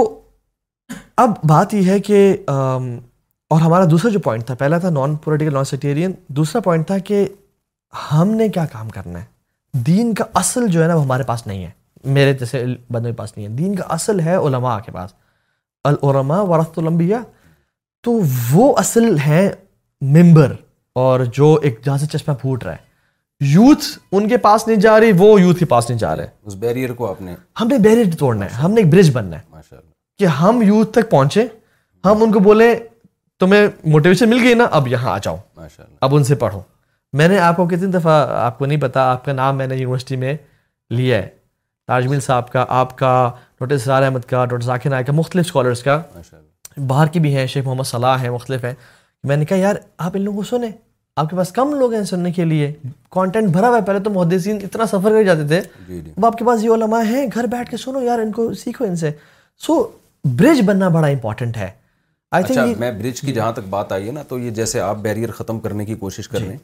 [1.24, 2.20] اب بات یہ ہے کہ
[2.50, 6.98] اور ہمارا دوسرا جو پوائنٹ تھا پہلا تھا نان پولیٹیکل نان سیٹیرین دوسرا پوائنٹ تھا
[7.10, 7.26] کہ
[8.12, 11.46] ہم نے کیا کام کرنا ہے دین کا اصل جو ہے نا وہ ہمارے پاس
[11.48, 11.70] نہیں ہے
[12.18, 15.14] میرے جیسے بندوں کے پاس نہیں ہے دین کا اصل ہے علماء کے پاس
[15.92, 17.20] العلما ورثت الانبیاء
[18.04, 18.20] تو
[18.52, 19.50] وہ اصل ہیں
[20.18, 20.54] ممبر
[21.06, 22.86] اور جو ایک جہاں سے چشمہ پھوٹ رہا ہے
[23.46, 26.56] یوتھ ان کے پاس نہیں جا رہی وہ یوتھ کے پاس نہیں جا رہے اس
[26.60, 27.14] بیریئر کو
[27.62, 29.76] ہم نے بیریئر توڑنا ہے ہم نے ایک برج بننا ہے
[30.20, 31.46] کہ ہم یوتھ تک پہنچے
[32.06, 32.74] ہم ان کو بولیں
[33.40, 36.62] تمہیں موٹیویشن مل گئی نا اب یہاں آ جاؤ ماشاء اللہ اب ان سے پڑھو
[37.20, 39.76] میں نے آپ کو کتنی دفعہ آپ کو نہیں پتا آپ کا نام میں نے
[39.76, 40.36] یونیورسٹی میں
[40.98, 41.28] لیا ہے
[41.88, 43.14] تاج مل صاحب کا آپ کا
[43.60, 46.02] ڈاکٹر سرار احمد کا ڈاکٹر ذاکر نائک کا مختلف اسکالرس کا
[46.88, 48.74] باہر کی بھی ہیں شیخ محمد صلاح ہیں مختلف ہیں
[49.28, 50.70] میں نے کہا یار آپ ان لوگوں کو سنیں
[51.20, 52.72] آپ کے پاس کم لوگ ہیں سننے کے لیے
[53.12, 56.26] کانٹینٹ بھرا ہوا ہے پہلے تو محدثین اتنا سفر کر جاتے تھے جی، جی۔ اب
[56.26, 58.96] آپ کے پاس یہ علماء ہیں گھر بیٹھ کے سنو یار ان کو سیکھو ان
[59.02, 59.10] سے
[59.66, 59.78] سو
[60.42, 61.70] برج بننا بڑا امپورٹنٹ ہے
[62.40, 65.32] اچھا، میں برج کی جہاں تک بات آئی ہے نا تو یہ جیسے آپ بیریئر
[65.40, 66.60] ختم کرنے کی کوشش کر جی۔ رہے ہیں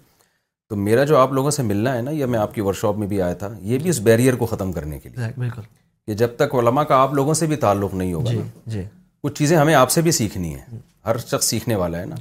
[0.69, 2.97] تو میرا جو آپ لوگوں سے ملنا ہے نا یا میں آپ کی ورک شاپ
[2.97, 5.61] میں بھی آیا تھا یہ بھی اس بیریئر کو ختم کرنے کے لیے بالکل
[6.07, 8.80] کہ جب تک علماء کا آپ لوگوں سے بھی تعلق نہیں ہوگا
[9.23, 12.15] کچھ چیزیں ہمیں آپ سے بھی سیکھنی ہیں ہر شخص سیکھنے والا ہے نا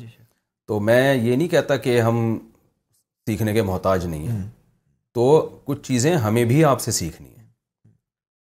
[0.69, 2.39] تو میں یہ نہیں کہتا کہ ہم
[3.27, 4.43] سیکھنے کے محتاج نہیں ہیں
[5.15, 5.25] تو
[5.65, 7.41] کچھ چیزیں ہمیں بھی آپ سے سیکھنی ہیں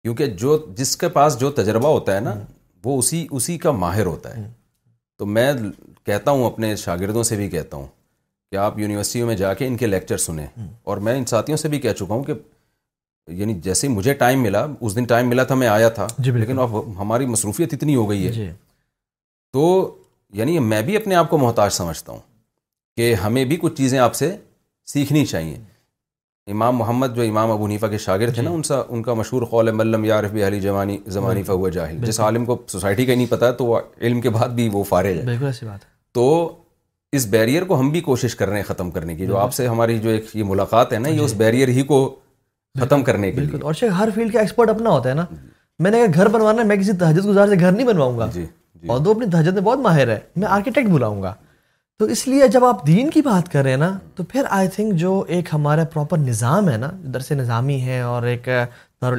[0.03, 2.35] کیونکہ جو جس کے پاس جو تجربہ ہوتا ہے نا
[2.85, 4.49] وہ اسی اسی کا ماہر ہوتا ہے
[5.19, 5.53] تو میں
[6.07, 7.87] کہتا ہوں اپنے شاگردوں سے بھی کہتا ہوں
[8.53, 10.47] کہ آپ یونیورسٹیوں میں جا کے ان کے لیکچر سنیں
[10.91, 12.33] اور میں ان ساتھیوں سے بھی کہہ چکا ہوں کہ
[13.41, 16.59] یعنی جیسے مجھے ٹائم ملا اس دن ٹائم ملا تھا میں آیا تھا جی، لیکن
[16.59, 18.47] اب ہماری مصروفیت اتنی ہو گئی ہے جی۔
[19.53, 19.65] تو
[20.35, 22.19] یعنی میں بھی اپنے آپ کو محتاج سمجھتا ہوں
[22.97, 24.35] کہ ہمیں بھی کچھ چیزیں آپ سے
[24.93, 25.57] سیکھنی چاہیے
[26.51, 29.15] امام محمد جو امام ابو حنیفہ کے شاگرد تھے نا جی۔ ان سا ان کا
[29.15, 33.07] مشہور قول ملم یارف بھی علی جوانی زمانی جی۔ فا جاہل جس عالم کو سوسائٹی
[33.07, 35.67] کا ہی نہیں پتہ تو وہ علم کے بعد بھی وہ فارغ ہے بالکل ایسی
[35.67, 36.29] بات ہے تو
[37.17, 39.67] اس بیریئر کو ہم بھی کوشش کر رہے ہیں ختم کرنے کی جو آپ سے
[39.67, 41.99] ہماری جو ایک یہ ملاقات ہے نا یہ جی۔ اس بیریئر ہی کو
[42.81, 45.25] ختم کرنے کے لیے اور ہر فیلڈ کا ایکسپرٹ اپنا ہوتا ہے نا
[45.83, 48.45] میں نے گھر بنوانا ہے میں کسی تحجد گزار سے گھر نہیں بنواؤں گا جی
[48.83, 51.33] جی۔ دو اپنی دھجت میں بہت ماہر ہے میں آرکیٹیکٹ بلاؤں گا
[51.99, 54.69] تو اس لیے جب آپ دین کی بات کر رہے ہیں نا تو پھر آئی
[54.75, 58.49] تھنک جو ایک ہمارا پراپر نظام ہے نا درس نظامی ہے اور ایک
[59.03, 59.17] دور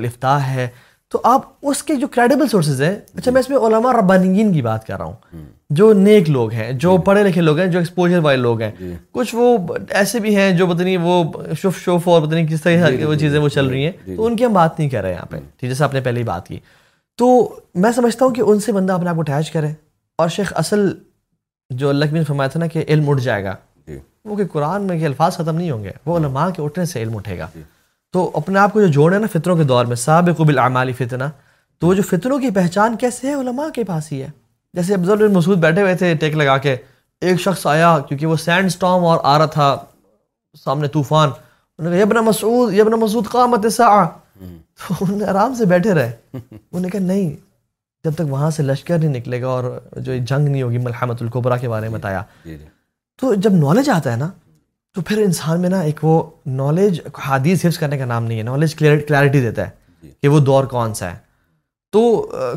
[0.48, 0.68] ہے
[1.12, 4.62] تو آپ اس کے جو کریڈیبل سورسز ہیں اچھا میں اس میں علماء ربانگین کی
[4.62, 5.44] بات کر رہا ہوں
[5.80, 8.72] جو نیک لوگ ہیں جو جی۔ پڑھے لکھے لوگ ہیں جو ایکسپوجر والے لوگ ہیں
[8.80, 9.48] جی۔ کچھ وہ
[10.00, 11.24] ایسے بھی ہیں جو پتنی وہ
[11.62, 14.54] شف شوف اور کس طرح وہ وہ چیزیں چل رہی ہیں تو ان کی ہم
[14.54, 16.60] بات نہیں کر رہے ہیں یہاں پہ جیسے آپ نے پہلے ہی بات کی
[17.18, 17.30] تو
[17.84, 19.72] میں سمجھتا ہوں کہ ان سے بندہ اپنے آپ کو اٹیچ کرے
[20.24, 20.92] اور شیخ اصل
[21.82, 23.56] جو اللہ فرمایا تھا نا کہ علم اٹھ جائے گا
[23.88, 26.62] جی۔ وہ کہ قرآن میں کہ الفاظ ختم نہیں ہوں گے وہ ہاں۔ علماء کے
[26.64, 27.62] اٹھنے سے علم اٹھے گا جی۔
[28.14, 31.24] تو اپنے آپ کو جو جوڑے نا فطروں کے دور میں سابق اب فتنہ
[31.82, 34.28] تو وہ جو فطروں کی پہچان کیسے ہے علماء کے پاس ہی ہے
[34.74, 36.76] جیسے افضل مسعود بیٹھے ہوئے تھے ٹیک لگا کے
[37.30, 39.68] ایک شخص آیا کیونکہ وہ سینڈ اسٹام اور آ رہا تھا
[40.64, 41.30] سامنے طوفان
[42.00, 44.06] یبن مسعود یبن مسعود ساعہ
[44.40, 47.30] تو انہوں نے آرام سے بیٹھے رہے انہوں نے کہا نہیں
[48.04, 49.64] جب تک وہاں سے لشکر نہیں نکلے گا اور
[49.96, 52.66] جو جنگ نہیں ہوگی ملحمت القبرا کے بارے میں جی، بتایا جی، جی۔
[53.22, 54.30] تو جب نالج آتا ہے نا
[54.96, 56.22] تو پھر انسان میں نا ایک وہ
[56.60, 60.64] نالج حادیث حفظ کرنے کا نام نہیں ہے نالج کلیئرٹی دیتا ہے کہ وہ دور
[60.76, 61.16] کون سا ہے
[61.94, 62.06] تو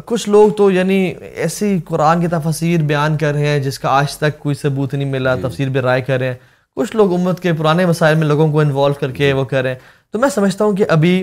[0.05, 4.17] کچھ لوگ تو یعنی ایسی قرآن کی تفسیر بیان کر رہے ہیں جس کا آج
[4.19, 6.37] تک کوئی ثبوت نہیں ملا تفسیر بھی رائے کر رہے ہیں
[6.77, 9.71] کچھ لوگ امت کے پرانے مسائل میں لوگوں کو انوالو کر کے وہ کر رہے
[9.71, 9.79] ہیں
[10.13, 11.23] تو میں سمجھتا ہوں کہ ابھی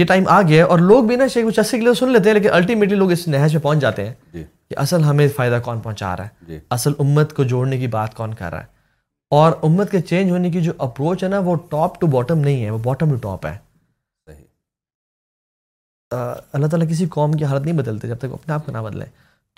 [0.00, 2.28] یہ ٹائم آ گیا ہے اور لوگ بھی نا شیخ مچسی کے لیے سن لیتے
[2.28, 5.58] ہیں لیکن الٹیمیٹلی لوگ اس نہج میں پہنچ جاتے ہیں جی۔ کہ اصل ہمیں فائدہ
[5.64, 8.70] کون پہنچا رہا ہے جی۔ اصل امت کو جوڑنے کی بات کون کر رہا ہے
[9.38, 12.64] اور امت کے چینج ہونے کی جو اپروچ ہے نا وہ ٹاپ ٹو باٹم نہیں
[12.64, 13.56] ہے وہ باٹم ٹو ٹاپ ہے
[16.54, 18.78] اللہ تعالیٰ کسی قوم کی حالت نہیں بدلتے جب تک وہ اپنے آپ کو نہ
[18.88, 19.04] بدلے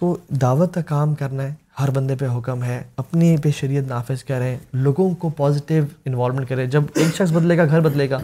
[0.01, 4.23] تو دعوت کا کام کرنا ہے ہر بندے پہ حکم ہے اپنی پہ شریعت نافذ
[4.25, 8.19] کریں لوگوں کو پازیٹیو انوالومنٹ کریں جب ایک شخص بدلے گا گھر بدلے گا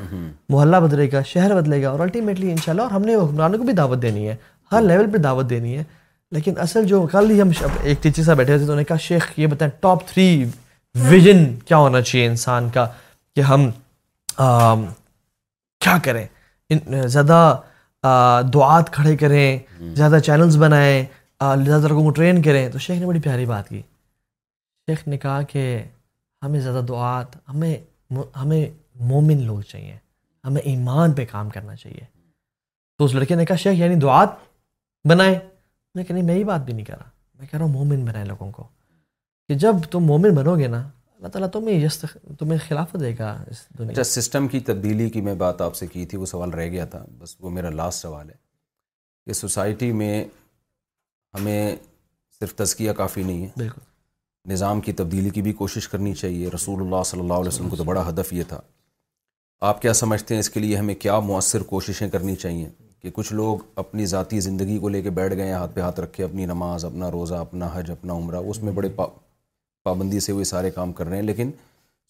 [0.48, 3.72] محلہ بدلے گا شہر بدلے گا اور الٹیمیٹلی ان اور ہم نے حکمرانوں کو بھی
[3.81, 4.35] دعوت دینی ہے
[4.72, 5.82] ہر لیول پہ دعوت دینی ہے
[6.35, 7.51] لیکن اصل جو کل ہی ہم
[7.82, 10.44] ایک ٹیچر سے بیٹھے ہوئے تھے تو انہوں نے کہا شیخ یہ بتائیں ٹاپ تھری
[11.09, 12.86] ویژن کیا ہونا چاہیے انسان کا
[13.36, 13.68] کہ ہم
[14.39, 16.27] کیا کریں
[17.16, 17.56] زیادہ
[18.55, 19.59] دعات کھڑے کریں
[19.97, 21.05] زیادہ چینلز بنائیں
[21.65, 23.81] زیادہ لوگوں کو ٹرین کریں تو شیخ نے بڑی پیاری بات کی
[24.89, 25.62] شیخ نے کہا کہ
[26.45, 27.75] ہمیں زیادہ دعات ہمیں
[28.41, 28.67] ہمیں
[29.11, 29.97] مومن لوگ چاہیے
[30.47, 32.05] ہمیں ایمان پہ کام کرنا چاہیے
[32.99, 34.29] تو اس لڑکے نے کہا شیخ یعنی دعات
[35.09, 37.05] بنائیں میں نے کہا نہیں یہ بات بھی نہیں کرا
[37.39, 38.67] میں کہہ رہا ہوں مومن بنائیں لوگوں کو
[39.49, 40.83] کہ جب تم مومن بنو گے نا
[41.17, 42.05] اللہ تعالیٰ تمہیں
[42.39, 45.87] تمہیں خلاف دے گا اس دنیا اچھا سسٹم کی تبدیلی کی میں بات آپ سے
[45.87, 48.35] کی تھی وہ سوال رہ گیا تھا بس وہ میرا لاسٹ سوال ہے
[49.27, 50.12] کہ سوسائٹی میں
[51.35, 51.74] ہمیں
[52.40, 53.66] صرف تزکیہ کافی نہیں ہے
[54.52, 57.77] نظام کی تبدیلی کی بھی کوشش کرنی چاہیے رسول اللہ صلی اللہ علیہ وسلم کو
[57.77, 58.61] تو بڑا ہدف یہ تھا
[59.69, 62.69] آپ کیا سمجھتے ہیں اس کے لیے ہمیں کیا مؤثر کوششیں کرنی چاہیے
[63.02, 66.01] کہ کچھ لوگ اپنی ذاتی زندگی کو لے کے بیٹھ گئے ہیں ہاتھ پہ ہاتھ
[66.01, 68.89] رکھے اپنی نماز اپنا روزہ اپنا حج اپنا عمرہ اس میں بڑے
[69.85, 71.51] پابندی سے وہ سارے کام کر رہے ہیں لیکن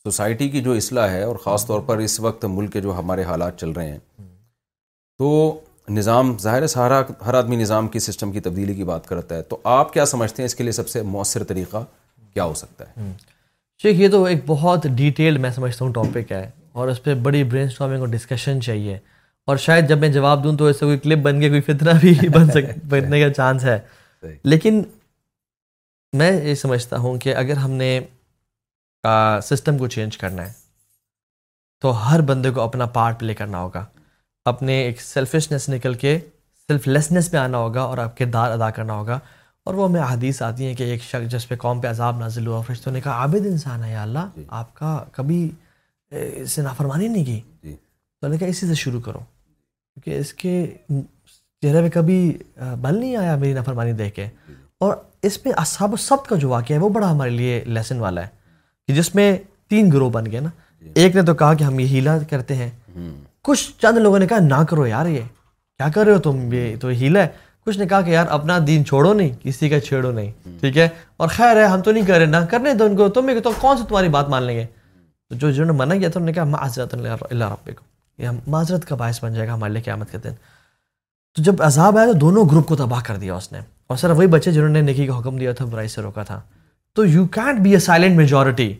[0.03, 3.23] سوسائٹی کی جو اصلاح ہے اور خاص طور پر اس وقت ملک کے جو ہمارے
[3.25, 3.99] حالات چل رہے ہیں
[5.19, 5.29] تو
[5.97, 9.59] نظام ظاہر سہارا ہر آدمی نظام کی سسٹم کی تبدیلی کی بات کرتا ہے تو
[9.77, 11.85] آپ کیا سمجھتے ہیں اس کے لیے سب سے مؤثر طریقہ
[12.35, 13.11] کیا ہو سکتا ہے
[13.83, 16.49] شیخ یہ تو ایک بہت ڈیٹیل میں سمجھتا ہوں ٹاپک ہے
[16.79, 18.99] اور اس پہ بڑی برین اسٹارمنگ اور ڈسکشن چاہیے
[19.49, 21.91] اور شاید جب میں جواب دوں تو اس سے کوئی کلپ بن کے کوئی فتنہ
[22.01, 23.79] بھی بن سک بننے کا چانس ہے
[24.53, 24.83] لیکن
[26.19, 27.99] میں یہ سمجھتا ہوں کہ اگر ہم نے
[29.49, 30.53] سسٹم کو چینج کرنا ہے
[31.83, 33.85] تو ہر بندے کو اپنا پارٹ پلے کرنا ہوگا
[34.49, 36.19] اپنے ایک سیلفشنس نکل کے
[36.67, 39.19] سیلف لیسنس پہ آنا ہوگا اور آپ کردار ادا کرنا ہوگا
[39.67, 42.47] اور وہ ہمیں حدیث آتی ہیں کہ ایک شخص جس پہ قوم پہ عذاب نازل
[42.47, 45.49] ہوا فرشتوں نے کہا عابد انسان ہے یا اللہ جی۔ آپ کا کبھی
[46.21, 47.75] اس نے نافرمانی نہیں کی جی۔
[48.21, 50.55] تو نے کہا اسی سے شروع کرو کیونکہ اس کے
[51.63, 52.21] چہرے میں کبھی
[52.81, 54.55] بل نہیں آیا میری نافرمانی دیکھ کے جی۔
[54.85, 54.97] اور
[55.27, 58.23] اس میں اصحاب و سب کا جو واقعہ ہے وہ بڑا ہمارے لیے لیسن والا
[58.23, 58.29] ہے
[58.89, 59.37] کہ جس میں
[59.71, 60.51] تین گروہ بن گئے نا
[61.01, 62.71] ایک نے تو کہا کہ ہم یہ ہیلا کرتے ہیں
[63.49, 65.21] کچھ چند لوگوں نے کہا نہ کرو یار یہ
[65.77, 67.27] کیا کر رہے ہو تم یہ تو ہیل ہے
[67.67, 70.31] کچھ نے کہا کہ یار اپنا دین چھوڑو نہیں کسی کا چھیڑو نہیں
[70.61, 70.89] ٹھیک ہے
[71.21, 73.51] اور خیر ہے ہم تو نہیں کر رہے نہ کرنے دو ان کو تم تو
[73.61, 74.65] کون سے تمہاری بات مان لیں گے
[75.29, 77.85] تو جو جنہوں نے منع کیا تھا انہوں نے کہا معذرت اللہ رب کو
[78.23, 80.33] یہ معذرت کا باعث بن جائے گا ہمارے لیے قیامت کے دن
[81.35, 83.59] تو جب عذاب آیا تو دونوں گروپ کو تباہ کر دیا اس نے
[83.91, 86.41] اور سر وہی بچے جنہوں نے نکی کا حکم دیا تھا برائی سے روکا تھا
[86.95, 88.73] تو you can't be a silent majority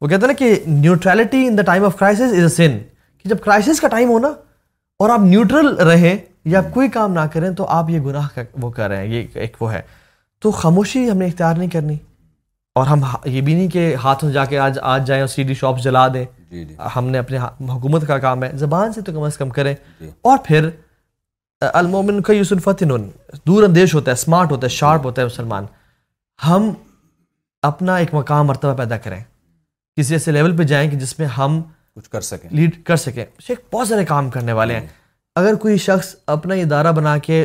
[0.00, 2.78] وہ کہتے ہیں نا کہ neutrality in the time of is a sin
[3.22, 4.28] کہ جب کرائسس کا ٹائم ہونا
[5.00, 6.16] اور آپ نیوٹرل رہیں
[6.56, 9.56] یا کوئی کام نہ کریں تو آپ یہ گناہ وہ کر رہے ہیں یہ ایک
[9.62, 9.80] وہ ہے
[10.42, 11.96] تو خاموشی ہم نے اختیار نہیں کرنی
[12.78, 15.54] اور ہم یہ بھی نہیں کہ ہاتھوں جا کے آج آج جائیں اور سی ڈی
[15.60, 17.38] شاپ جلا دیں جی، جی۔ ہم نے اپنے
[17.70, 20.68] حکومت کا کام ہے زبان سے تو کم از کم کریں جی۔ اور پھر
[21.72, 22.82] المومن کا یوس الفت
[23.46, 25.64] دور اندیش ہوتا ہے اسمارٹ ہوتا ہے شارپ ہوتا ہے مسلمان
[26.46, 26.70] ہم
[27.70, 29.22] اپنا ایک مقام مرتبہ پیدا کریں
[29.96, 31.60] کسی ایسے لیول پہ جائیں کہ جس میں ہم
[32.00, 34.86] کچھ کر سکیں لیڈ کر سکیں شیخ بہت سارے کام کرنے والے ہیں
[35.36, 37.44] اگر کوئی شخص اپنا ادارہ بنا کے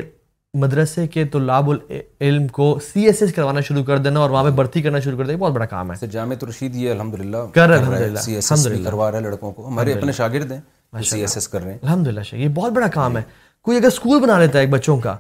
[0.60, 4.50] مدرسے کے طلاب العلم کو سی ایس ایس کروانا شروع کر دینا اور وہاں پہ
[4.58, 7.70] بھرتی کرنا شروع کر دینا بہت بڑا کام ہے جامع رشید یہ الحمد للہ کر
[7.70, 11.62] رہے ہیں کروا رہے ہیں لڑکوں کو ہمارے اپنے شاگرد ہیں سی ایس ایس کر
[11.64, 13.22] رہے ہیں الحمد للہ یہ بہت بڑا کام ہے
[13.66, 15.16] کوئی اگر اسکول بنا لیتا ہے بچوں کا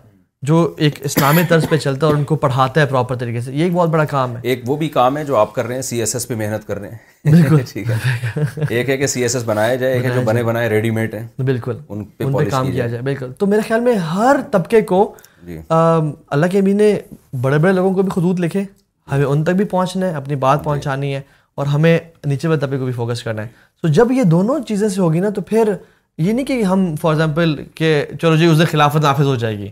[0.47, 0.55] جو
[0.85, 3.63] ایک اسلامی طرز پہ چلتا ہے اور ان کو پڑھاتا ہے پراپر طریقے سے یہ
[3.63, 5.81] ایک بہت بڑا کام ہے ایک وہ بھی کام ہے جو آپ کر رہے ہیں
[5.89, 9.21] سی ایس ایس پہ محنت کر رہے ہیں بالکل ٹھیک ہے ایک ہے کہ سی
[9.21, 12.49] ایس ایس بنایا جائے ایک ہے جو بنے بنائے ریڈی میڈ ہیں بالکل ان پہ
[12.49, 14.99] کام کیا جائے بالکل تو میرے خیال میں ہر طبقے کو
[15.47, 16.95] جی۔ اللہ کے امین نے
[17.41, 18.63] بڑے بڑے لوگوں کو بھی خطوط لکھے
[19.11, 21.21] ہمیں ان تک بھی پہنچنا ہے اپنی بات جی۔ پہنچانی ہے
[21.57, 23.47] اور ہمیں نیچے والے طبقے کو بھی فوکس کرنا ہے
[23.81, 25.73] تو جب یہ دونوں چیزیں سے ہوگی نا تو پھر
[26.17, 27.87] یہ نہیں کہ ہم فار ایگزامپل کہ
[28.21, 29.69] چلو جی اس خلافت نافذ ہو جائے گی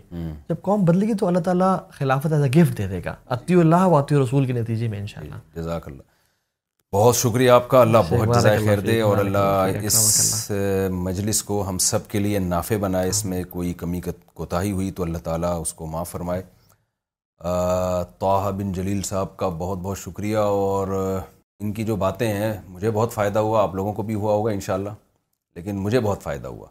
[0.48, 3.42] جب قوم بدلے گی تو اللہ تعالیٰ خلافت ایز اے گفٹ دے دے گا عطی
[3.42, 5.88] عطی اللہ و رسول کے نتیجے میں انشاءاللہ جی، اللہ جزاک
[6.94, 10.50] بہت شکریہ آپ کا اللہ بہت جزائے خیر دے اور اللہ اس
[11.04, 14.00] مجلس کو ہم سب کے لیے نافع بنائے اس میں کوئی کمی
[14.34, 16.42] کوتاہی ہوئی تو اللہ تعالیٰ اس کو معاف فرمائے
[18.18, 20.88] توح بن جلیل صاحب کا بہت بہت شکریہ اور
[21.60, 24.50] ان کی جو باتیں ہیں مجھے بہت فائدہ ہوا آپ لوگوں کو بھی ہوا ہوگا
[24.52, 24.90] انشاءاللہ
[25.56, 26.66] لیکن مجھے بہت فائدہ ہوا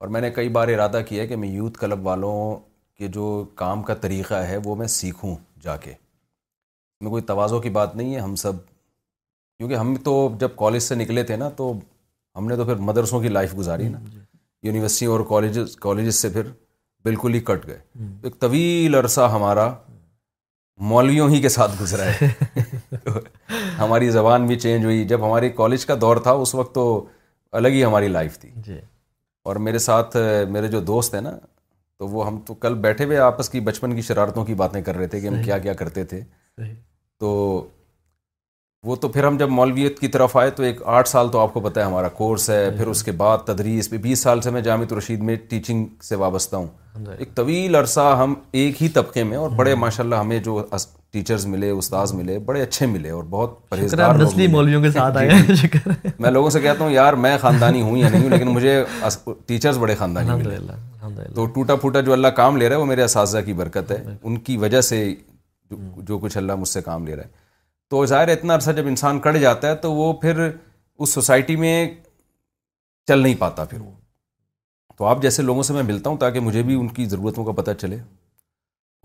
[0.00, 2.56] اور میں نے کئی بار ارادہ کیا کہ میں یوتھ کلب والوں
[2.98, 5.92] کے جو کام کا طریقہ ہے وہ میں سیکھوں جا کے
[7.00, 8.56] میں کوئی توازوں کی بات نہیں ہے ہم سب
[9.58, 11.72] کیونکہ ہم تو جب کالج سے نکلے تھے نا تو
[12.36, 13.98] ہم نے تو پھر مدرسوں کی لائف گزاری نا
[14.62, 16.50] یونیورسٹیوں جی۔ اور کالجز کالجز سے پھر
[17.04, 17.78] بالکل ہی کٹ گئے
[18.22, 19.72] ایک طویل عرصہ ہمارا
[20.92, 22.28] مولویوں ہی کے ساتھ گزرا ہے
[23.78, 26.84] ہماری زبان بھی چینج ہوئی جب ہماری کالج کا دور تھا اس وقت تو
[27.56, 28.78] الگ ہی ہماری لائف تھی جی
[29.48, 30.16] اور میرے ساتھ
[30.56, 31.32] میرے جو دوست ہیں نا
[31.98, 34.96] تو وہ ہم تو کل بیٹھے ہوئے آپس کی بچپن کی شرارتوں کی باتیں کر
[34.96, 36.20] رہے تھے کہ ہم کیا کیا کرتے تھے
[37.22, 37.30] تو
[38.88, 41.52] وہ تو پھر ہم جب مولویت کی طرف آئے تو ایک آٹھ سال تو آپ
[41.54, 44.50] کو پتہ ہے ہمارا کورس ہے پھر اس کے بعد تدریس پہ بیس سال سے
[44.56, 49.24] میں جامع الرشید میں ٹیچنگ سے وابستہ ہوں ایک طویل عرصہ ہم ایک ہی طبقے
[49.30, 50.60] میں اور بڑے ماشاء اللہ ہمیں جو
[51.12, 53.74] ٹیچرز ملے استاذ ملے بڑے اچھے ملے اور بہت
[54.50, 57.96] مولویوں کے ساتھ آئے جی، جی۔ میں لوگوں سے کہتا ہوں یار میں خاندانی ہوں
[57.98, 58.82] یا نہیں ہوں لیکن مجھے
[59.46, 60.56] ٹیچرز بڑے خاندانی
[61.34, 63.96] تو ٹوٹا پھوٹا جو اللہ کام لے رہا ہے وہ میرے اساتذہ کی برکت ہے
[64.22, 65.02] ان کی وجہ سے
[66.08, 67.34] جو کچھ اللہ مجھ سے کام لے رہا ہے
[67.90, 71.74] تو ظاہر اتنا عرصہ جب انسان کٹ جاتا ہے تو وہ پھر اس سوسائٹی میں
[73.08, 73.90] چل نہیں پاتا پھر وہ
[74.98, 77.52] تو آپ جیسے لوگوں سے میں ملتا ہوں تاکہ مجھے بھی ان کی ضرورتوں کا
[77.62, 77.96] پتہ چلے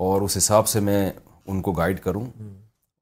[0.05, 1.09] اور اس حساب سے میں
[1.51, 2.23] ان کو گائڈ کروں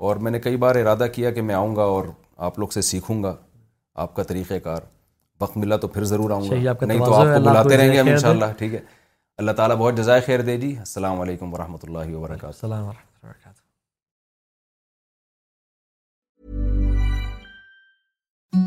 [0.08, 2.04] اور میں نے کئی بار ارادہ کیا کہ میں آؤں گا اور
[2.48, 3.34] آپ لوگ سے سیکھوں گا
[4.06, 4.82] آپ کا طریقہ کار
[5.42, 8.08] وقت ملا تو پھر ضرور آؤں گا نہیں تو آپ کو بلاتے رہیں گے ہم
[8.16, 8.80] انشاءاللہ ٹھیک ہے
[9.44, 13.59] اللہ تعالیٰ بہت جزائے خیر دے جی السلام علیکم السلام ورحمۃ اللہ وبرکاتہ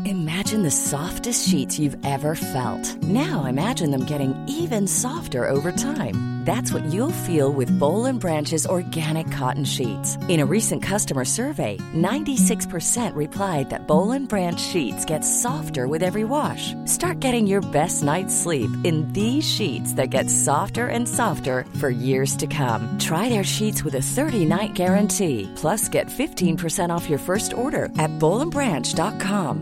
[0.05, 2.85] Imagine the softest sheets you've ever felt.
[3.01, 6.43] Now imagine them getting even softer over time.
[6.43, 10.17] That's what you'll feel with Bowl and Branch's organic cotton sheets.
[10.27, 16.03] In a recent customer survey, 96% replied that Bowl and Branch sheets get softer with
[16.03, 16.73] every wash.
[16.83, 21.89] Start getting your best night's sleep in these sheets that get softer and softer for
[21.89, 22.93] years to come.
[22.99, 25.49] Try their sheets with a 30-night guarantee.
[25.55, 29.61] Plus, get 15% off your first order at bowlandbranch.com.